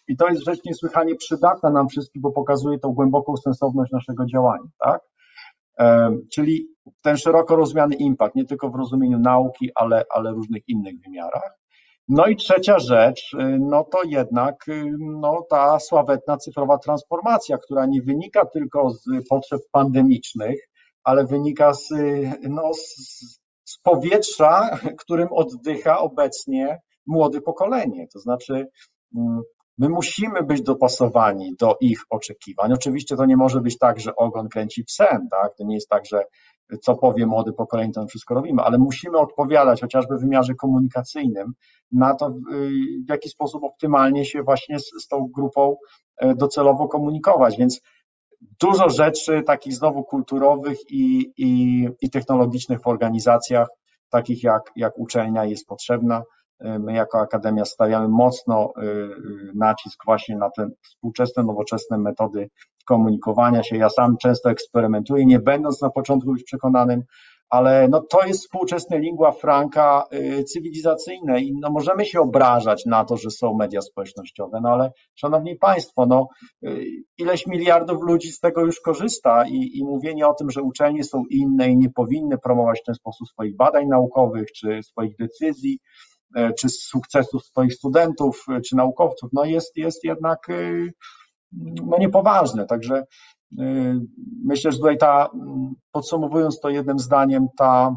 I 0.07 0.17
to 0.17 0.27
jest 0.27 0.43
rzecz 0.43 0.59
niesłychanie 0.65 1.15
przydatna 1.15 1.69
nam 1.69 1.87
wszystkim, 1.87 2.21
bo 2.21 2.31
pokazuje 2.31 2.79
tą 2.79 2.93
głęboką 2.93 3.37
sensowność 3.37 3.91
naszego 3.91 4.25
działania, 4.25 4.69
tak? 4.79 5.01
Czyli 6.33 6.67
ten 7.01 7.17
szeroko 7.17 7.55
rozumiany 7.55 7.95
impact, 7.95 8.35
nie 8.35 8.45
tylko 8.45 8.69
w 8.69 8.75
rozumieniu 8.75 9.19
nauki, 9.19 9.69
ale, 9.75 10.03
ale 10.15 10.31
różnych 10.31 10.69
innych 10.69 10.93
wymiarach. 11.05 11.58
No 12.09 12.27
i 12.27 12.35
trzecia 12.35 12.79
rzecz, 12.79 13.33
y, 13.33 13.59
no 13.59 13.83
to 13.83 14.03
jednak 14.03 14.67
y, 14.67 14.93
no, 14.99 15.45
ta 15.49 15.79
sławetna 15.79 16.37
cyfrowa 16.37 16.77
transformacja, 16.77 17.57
która 17.57 17.85
nie 17.85 18.01
wynika 18.01 18.45
tylko 18.45 18.89
z 18.89 19.03
potrzeb 19.29 19.61
pandemicznych, 19.71 20.59
ale 21.03 21.25
wynika 21.25 21.73
z, 21.73 21.91
y, 21.91 22.31
no, 22.49 22.73
z, 22.73 22.79
z 23.65 23.79
powietrza, 23.83 24.79
którym 24.99 25.27
oddycha 25.31 25.99
obecnie 25.99 26.79
młode 27.07 27.41
pokolenie. 27.41 28.07
To 28.13 28.19
znaczy, 28.19 28.67
mm, 29.17 29.41
my 29.77 29.89
musimy 29.89 30.43
być 30.43 30.61
dopasowani 30.61 31.55
do 31.59 31.77
ich 31.81 32.01
oczekiwań. 32.09 32.73
Oczywiście 32.73 33.15
to 33.15 33.25
nie 33.25 33.37
może 33.37 33.61
być 33.61 33.77
tak, 33.77 33.99
że 33.99 34.15
ogon 34.15 34.49
kręci 34.49 34.83
psem, 34.83 35.27
tak? 35.31 35.55
To 35.57 35.63
nie 35.63 35.75
jest 35.75 35.89
tak, 35.89 36.05
że 36.05 36.23
co 36.81 36.95
powie 36.95 37.25
młody 37.25 37.53
pokolenie, 37.53 37.93
to 37.93 38.07
wszystko 38.07 38.33
robimy, 38.33 38.61
ale 38.61 38.77
musimy 38.77 39.17
odpowiadać 39.17 39.81
chociażby 39.81 40.17
w 40.17 40.21
wymiarze 40.21 40.53
komunikacyjnym 40.53 41.53
na 41.91 42.15
to, 42.15 42.29
w 43.05 43.09
jaki 43.09 43.29
sposób 43.29 43.63
optymalnie 43.63 44.25
się 44.25 44.43
właśnie 44.43 44.79
z, 44.79 44.91
z 45.03 45.07
tą 45.07 45.27
grupą 45.35 45.75
e, 46.17 46.35
docelowo 46.35 46.87
komunikować, 46.87 47.57
więc 47.57 47.81
dużo 48.61 48.89
rzeczy 48.89 49.43
takich 49.43 49.73
znowu 49.73 50.03
kulturowych 50.03 50.77
i, 50.89 51.33
i, 51.37 51.87
i 52.01 52.09
technologicznych 52.09 52.81
w 52.81 52.87
organizacjach, 52.87 53.67
takich 54.09 54.43
jak, 54.43 54.71
jak 54.75 54.97
uczelnia 54.97 55.45
jest 55.45 55.67
potrzebna. 55.67 56.23
E, 56.59 56.79
my 56.79 56.93
jako 56.93 57.19
Akademia 57.19 57.65
stawiamy 57.65 58.07
mocno 58.07 58.73
e, 58.77 58.81
nacisk 59.55 60.05
właśnie 60.05 60.37
na 60.37 60.49
te 60.49 60.67
współczesne, 60.83 61.43
nowoczesne 61.43 61.97
metody 61.97 62.49
komunikowania 62.85 63.63
się. 63.63 63.77
Ja 63.77 63.89
sam 63.89 64.17
często 64.17 64.49
eksperymentuję, 64.49 65.25
nie 65.25 65.39
będąc 65.39 65.81
na 65.81 65.89
początku 65.89 66.31
już 66.31 66.43
przekonanym, 66.43 67.03
ale 67.49 67.87
no 67.87 68.01
to 68.09 68.25
jest 68.25 68.41
współczesne 68.41 68.99
lingua 68.99 69.31
franca 69.31 70.03
cywilizacyjne 70.53 71.41
i 71.41 71.53
no 71.61 71.69
możemy 71.71 72.05
się 72.05 72.19
obrażać 72.19 72.85
na 72.85 73.05
to, 73.05 73.17
że 73.17 73.31
są 73.31 73.53
media 73.53 73.81
społecznościowe, 73.81 74.59
no 74.63 74.69
ale 74.69 74.91
szanowni 75.15 75.55
państwo, 75.55 76.05
no 76.05 76.27
ileś 77.17 77.47
miliardów 77.47 78.03
ludzi 78.03 78.31
z 78.31 78.39
tego 78.39 78.61
już 78.61 78.79
korzysta 78.79 79.47
i, 79.47 79.77
i 79.77 79.83
mówienie 79.83 80.27
o 80.27 80.33
tym, 80.33 80.51
że 80.51 80.61
uczelnie 80.61 81.03
są 81.03 81.23
inne 81.29 81.69
i 81.69 81.77
nie 81.77 81.89
powinny 81.89 82.37
promować 82.37 82.79
w 82.79 82.85
ten 82.85 82.95
sposób 82.95 83.27
swoich 83.27 83.55
badań 83.55 83.87
naukowych 83.87 84.51
czy 84.51 84.83
swoich 84.83 85.15
decyzji, 85.17 85.79
y, 86.37 86.53
czy 86.59 86.69
sukcesów 86.69 87.45
swoich 87.45 87.73
studentów, 87.73 88.45
czy 88.65 88.75
naukowców, 88.75 89.29
no 89.33 89.45
jest, 89.45 89.77
jest 89.77 90.03
jednak 90.03 90.47
no 91.85 91.97
niepoważne. 91.97 92.65
Także 92.65 93.03
myślę, 94.45 94.71
że 94.71 94.77
tutaj 94.77 94.97
ta, 94.97 95.29
podsumowując 95.91 96.59
to 96.59 96.69
jednym 96.69 96.99
zdaniem, 96.99 97.47
ta 97.57 97.95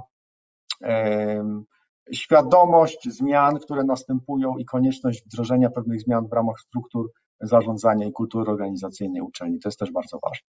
świadomość 2.12 3.08
zmian, 3.08 3.58
które 3.58 3.84
następują 3.84 4.56
i 4.56 4.64
konieczność 4.64 5.24
wdrożenia 5.24 5.70
pewnych 5.70 6.00
zmian 6.00 6.28
w 6.28 6.32
ramach 6.32 6.60
struktur 6.60 7.10
zarządzania 7.40 8.06
i 8.06 8.12
kultury 8.12 8.50
organizacyjnej 8.50 9.22
uczelni. 9.22 9.58
To 9.60 9.68
jest 9.68 9.78
też 9.78 9.92
bardzo 9.92 10.18
ważne. 10.22 10.48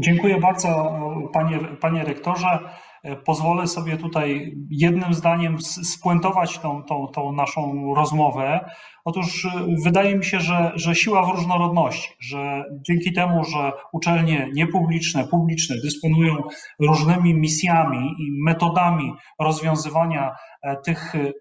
Dziękuję 0.00 0.40
bardzo, 0.40 0.68
panie, 1.32 1.58
panie 1.80 2.04
rektorze. 2.04 2.46
Pozwolę 3.24 3.66
sobie 3.66 3.96
tutaj 3.96 4.56
jednym 4.70 5.14
zdaniem 5.14 5.60
spuentować 5.60 6.58
tą, 6.58 6.82
tą, 6.82 7.06
tą 7.06 7.32
naszą 7.32 7.94
rozmowę. 7.94 8.70
Otóż 9.06 9.46
wydaje 9.84 10.16
mi 10.16 10.24
się, 10.24 10.40
że, 10.40 10.72
że 10.74 10.94
siła 10.94 11.26
w 11.26 11.36
różnorodności, 11.36 12.08
że 12.20 12.64
dzięki 12.88 13.12
temu, 13.12 13.44
że 13.44 13.72
uczelnie 13.92 14.48
niepubliczne, 14.52 15.28
publiczne 15.28 15.76
dysponują 15.84 16.36
różnymi 16.80 17.34
misjami 17.34 18.14
i 18.18 18.42
metodami 18.44 19.12
rozwiązywania 19.40 20.32
E, 20.66 20.76
tych 20.76 21.14
e, 21.14 21.32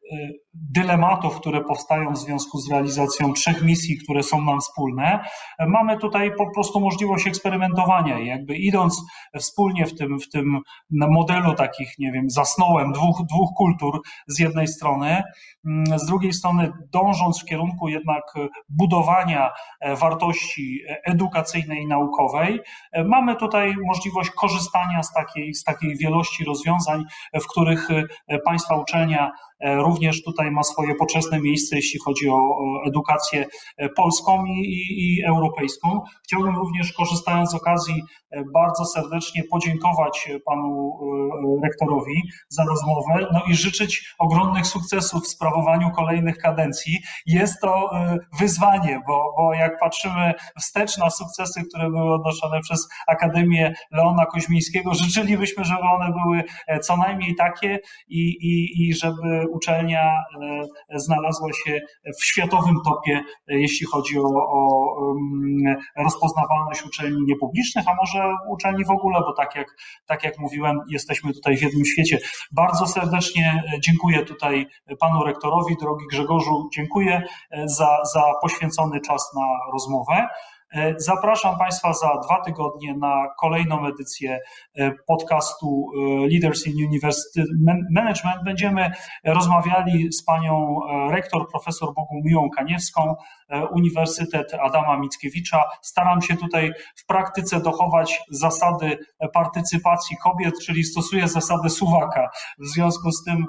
dylematów, 0.53 1.35
które 1.35 1.63
powstają 1.63 2.13
w 2.13 2.17
związku 2.17 2.57
z 2.57 2.71
realizacją 2.71 3.33
trzech 3.33 3.63
misji, 3.63 3.97
które 3.97 4.23
są 4.23 4.41
nam 4.41 4.59
wspólne, 4.59 5.19
mamy 5.67 5.97
tutaj 5.97 6.31
po 6.37 6.51
prostu 6.53 6.79
możliwość 6.79 7.27
eksperymentowania. 7.27 8.19
I 8.19 8.27
jakby 8.27 8.55
idąc 8.55 9.01
wspólnie 9.39 9.85
w 9.85 9.95
tym, 9.95 10.19
w 10.19 10.29
tym 10.29 10.59
modelu 10.89 11.53
takich, 11.53 11.99
nie 11.99 12.11
wiem, 12.11 12.29
zasnołem 12.29 12.91
dwóch, 12.91 13.21
dwóch 13.29 13.49
kultur 13.57 14.01
z 14.27 14.39
jednej 14.39 14.67
strony, 14.67 15.23
mm, 15.65 15.99
z 15.99 16.05
drugiej 16.05 16.33
strony 16.33 16.71
dążąc 16.93 17.41
w 17.41 17.45
kierunku 17.45 17.54
jednak 17.87 18.23
budowania 18.69 19.51
e, 19.79 19.95
wartości 19.95 20.81
edukacyjnej 21.03 21.83
i 21.83 21.87
naukowej, 21.87 22.59
mamy 23.05 23.35
tutaj 23.35 23.75
możliwość 23.85 24.29
korzystania 24.29 25.03
z 25.03 25.13
takiej, 25.13 25.53
z 25.53 25.63
takiej 25.63 25.97
wielości 25.97 26.45
rozwiązań, 26.45 27.03
w 27.33 27.47
których 27.47 27.87
państwa 28.45 28.75
uczelnia 28.75 29.31
E, 29.54 29.54
również 29.63 30.23
tutaj 30.23 30.51
ma 30.51 30.63
swoje 30.63 30.95
poczesne 30.95 31.41
miejsce, 31.41 31.75
jeśli 31.75 31.99
chodzi 31.99 32.29
o 32.29 32.55
edukację 32.87 33.45
e, 33.77 33.89
polską 33.89 34.45
i, 34.45 34.85
i 34.97 35.23
europejską. 35.25 36.01
Chciałbym 36.23 36.55
również, 36.55 36.93
korzystając 36.93 37.51
z 37.51 37.55
okazji, 37.55 38.03
e, 38.31 38.43
bardzo 38.53 38.85
serdecznie 38.85 39.43
podziękować 39.51 40.29
panu 40.45 40.99
rektorowi 41.63 42.21
za 42.49 42.63
rozmowę, 42.65 43.27
no 43.33 43.41
i 43.49 43.55
życzyć 43.55 44.13
ogromnych 44.19 44.67
sukcesów 44.67 45.23
w 45.23 45.27
sprawowaniu 45.27 45.91
kolejnych 45.91 46.37
kadencji. 46.37 46.99
Jest 47.25 47.61
to 47.61 47.89
wyzwanie, 48.39 49.01
bo, 49.07 49.33
bo 49.37 49.53
jak 49.53 49.79
patrzymy 49.79 50.33
wstecz 50.59 50.97
na 50.97 51.09
sukcesy, 51.09 51.61
które 51.69 51.89
były 51.89 52.13
odnoszone 52.13 52.59
przez 52.61 52.87
Akademię 53.07 53.73
Leona 53.91 54.25
Koźmińskiego, 54.25 54.93
życzylibyśmy, 54.93 55.65
żeby 55.65 55.81
one 55.81 56.11
były 56.11 56.43
co 56.81 56.97
najmniej 56.97 57.35
takie 57.35 57.79
i, 58.07 58.19
i, 58.19 58.87
i 58.87 58.93
żeby 58.93 59.44
uczelnia 59.47 60.23
e, 60.91 60.99
znalazła 60.99 61.49
się 61.53 61.79
w 62.19 62.25
światowym 62.25 62.75
topie, 62.85 63.21
e, 63.47 63.59
jeśli 63.59 63.87
chodzi 63.87 64.19
o, 64.19 64.23
o 64.23 64.95
rozpoznawalność 65.97 66.85
uczelni 66.85 67.25
niepublicznych, 67.25 67.85
a 67.87 67.95
może 67.95 68.35
uczelni 68.47 68.85
w 68.85 68.91
ogóle, 68.91 69.19
bo 69.19 69.33
tak 69.33 69.55
jak, 69.55 69.67
tak 70.05 70.23
jak 70.23 70.39
mówiłem, 70.39 70.79
jesteśmy 70.89 71.33
tutaj 71.33 71.57
w 71.57 71.61
jednym 71.61 71.85
świecie. 71.85 72.19
Bardzo 72.51 72.87
serdecznie 72.87 73.63
e, 73.73 73.79
dziękuję 73.79 74.25
tutaj 74.25 74.67
panu 74.99 75.23
rektorowi, 75.23 75.75
drogi 75.81 76.05
Grzegorzu, 76.11 76.69
dziękuję 76.73 77.23
za, 77.65 77.97
za 78.13 78.23
poświęcony 78.41 79.01
czas 79.01 79.31
na 79.35 79.71
rozmowę. 79.73 80.27
E, 80.73 80.93
zapraszam 80.97 81.57
Państwa 81.57 81.93
za 81.93 82.19
dwa 82.25 82.41
tygodnie 82.41 82.97
na 82.97 83.27
kolejną 83.39 83.87
edycję 83.87 84.39
e, 84.75 84.91
podcastu 85.07 85.91
e, 85.95 86.27
Leaders 86.27 86.67
in 86.67 86.87
University 86.87 87.43
Management. 87.91 88.43
Będziemy 88.45 88.91
rozmawiali 89.23 90.13
z 90.13 90.23
panią 90.23 90.79
rektor, 91.09 91.49
profesor 91.51 91.93
Bogumiłą 91.93 92.49
Kaniewską, 92.49 93.15
Uniwersytet 93.71 94.53
Adama 94.53 94.97
Mickiewicza. 94.97 95.63
Staram 95.81 96.21
się 96.21 96.37
tutaj 96.37 96.71
w 96.95 97.05
praktyce 97.05 97.59
dochować 97.59 98.21
zasady 98.29 98.97
partycypacji 99.33 100.17
kobiet, 100.23 100.53
czyli 100.65 100.83
stosuję 100.83 101.27
zasadę 101.27 101.69
suwaka. 101.69 102.29
W 102.59 102.67
związku 102.67 103.11
z 103.11 103.23
tym 103.23 103.45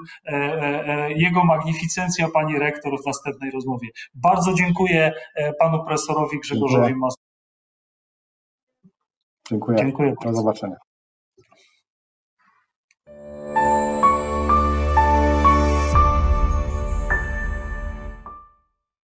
jego 1.15 1.45
magnificencja, 1.45 2.27
pani 2.33 2.59
rektor 2.59 3.01
w 3.03 3.05
następnej 3.05 3.51
rozmowie. 3.51 3.87
Bardzo 4.13 4.53
dziękuję 4.53 5.13
panu 5.59 5.83
profesorowi 5.83 6.39
Grzegorzowi 6.39 6.95
Mas 6.95 7.16
Dziękuję. 9.49 9.77
Dziękuję. 9.77 10.13
Do 10.25 10.33
zobaczenia. 10.33 10.75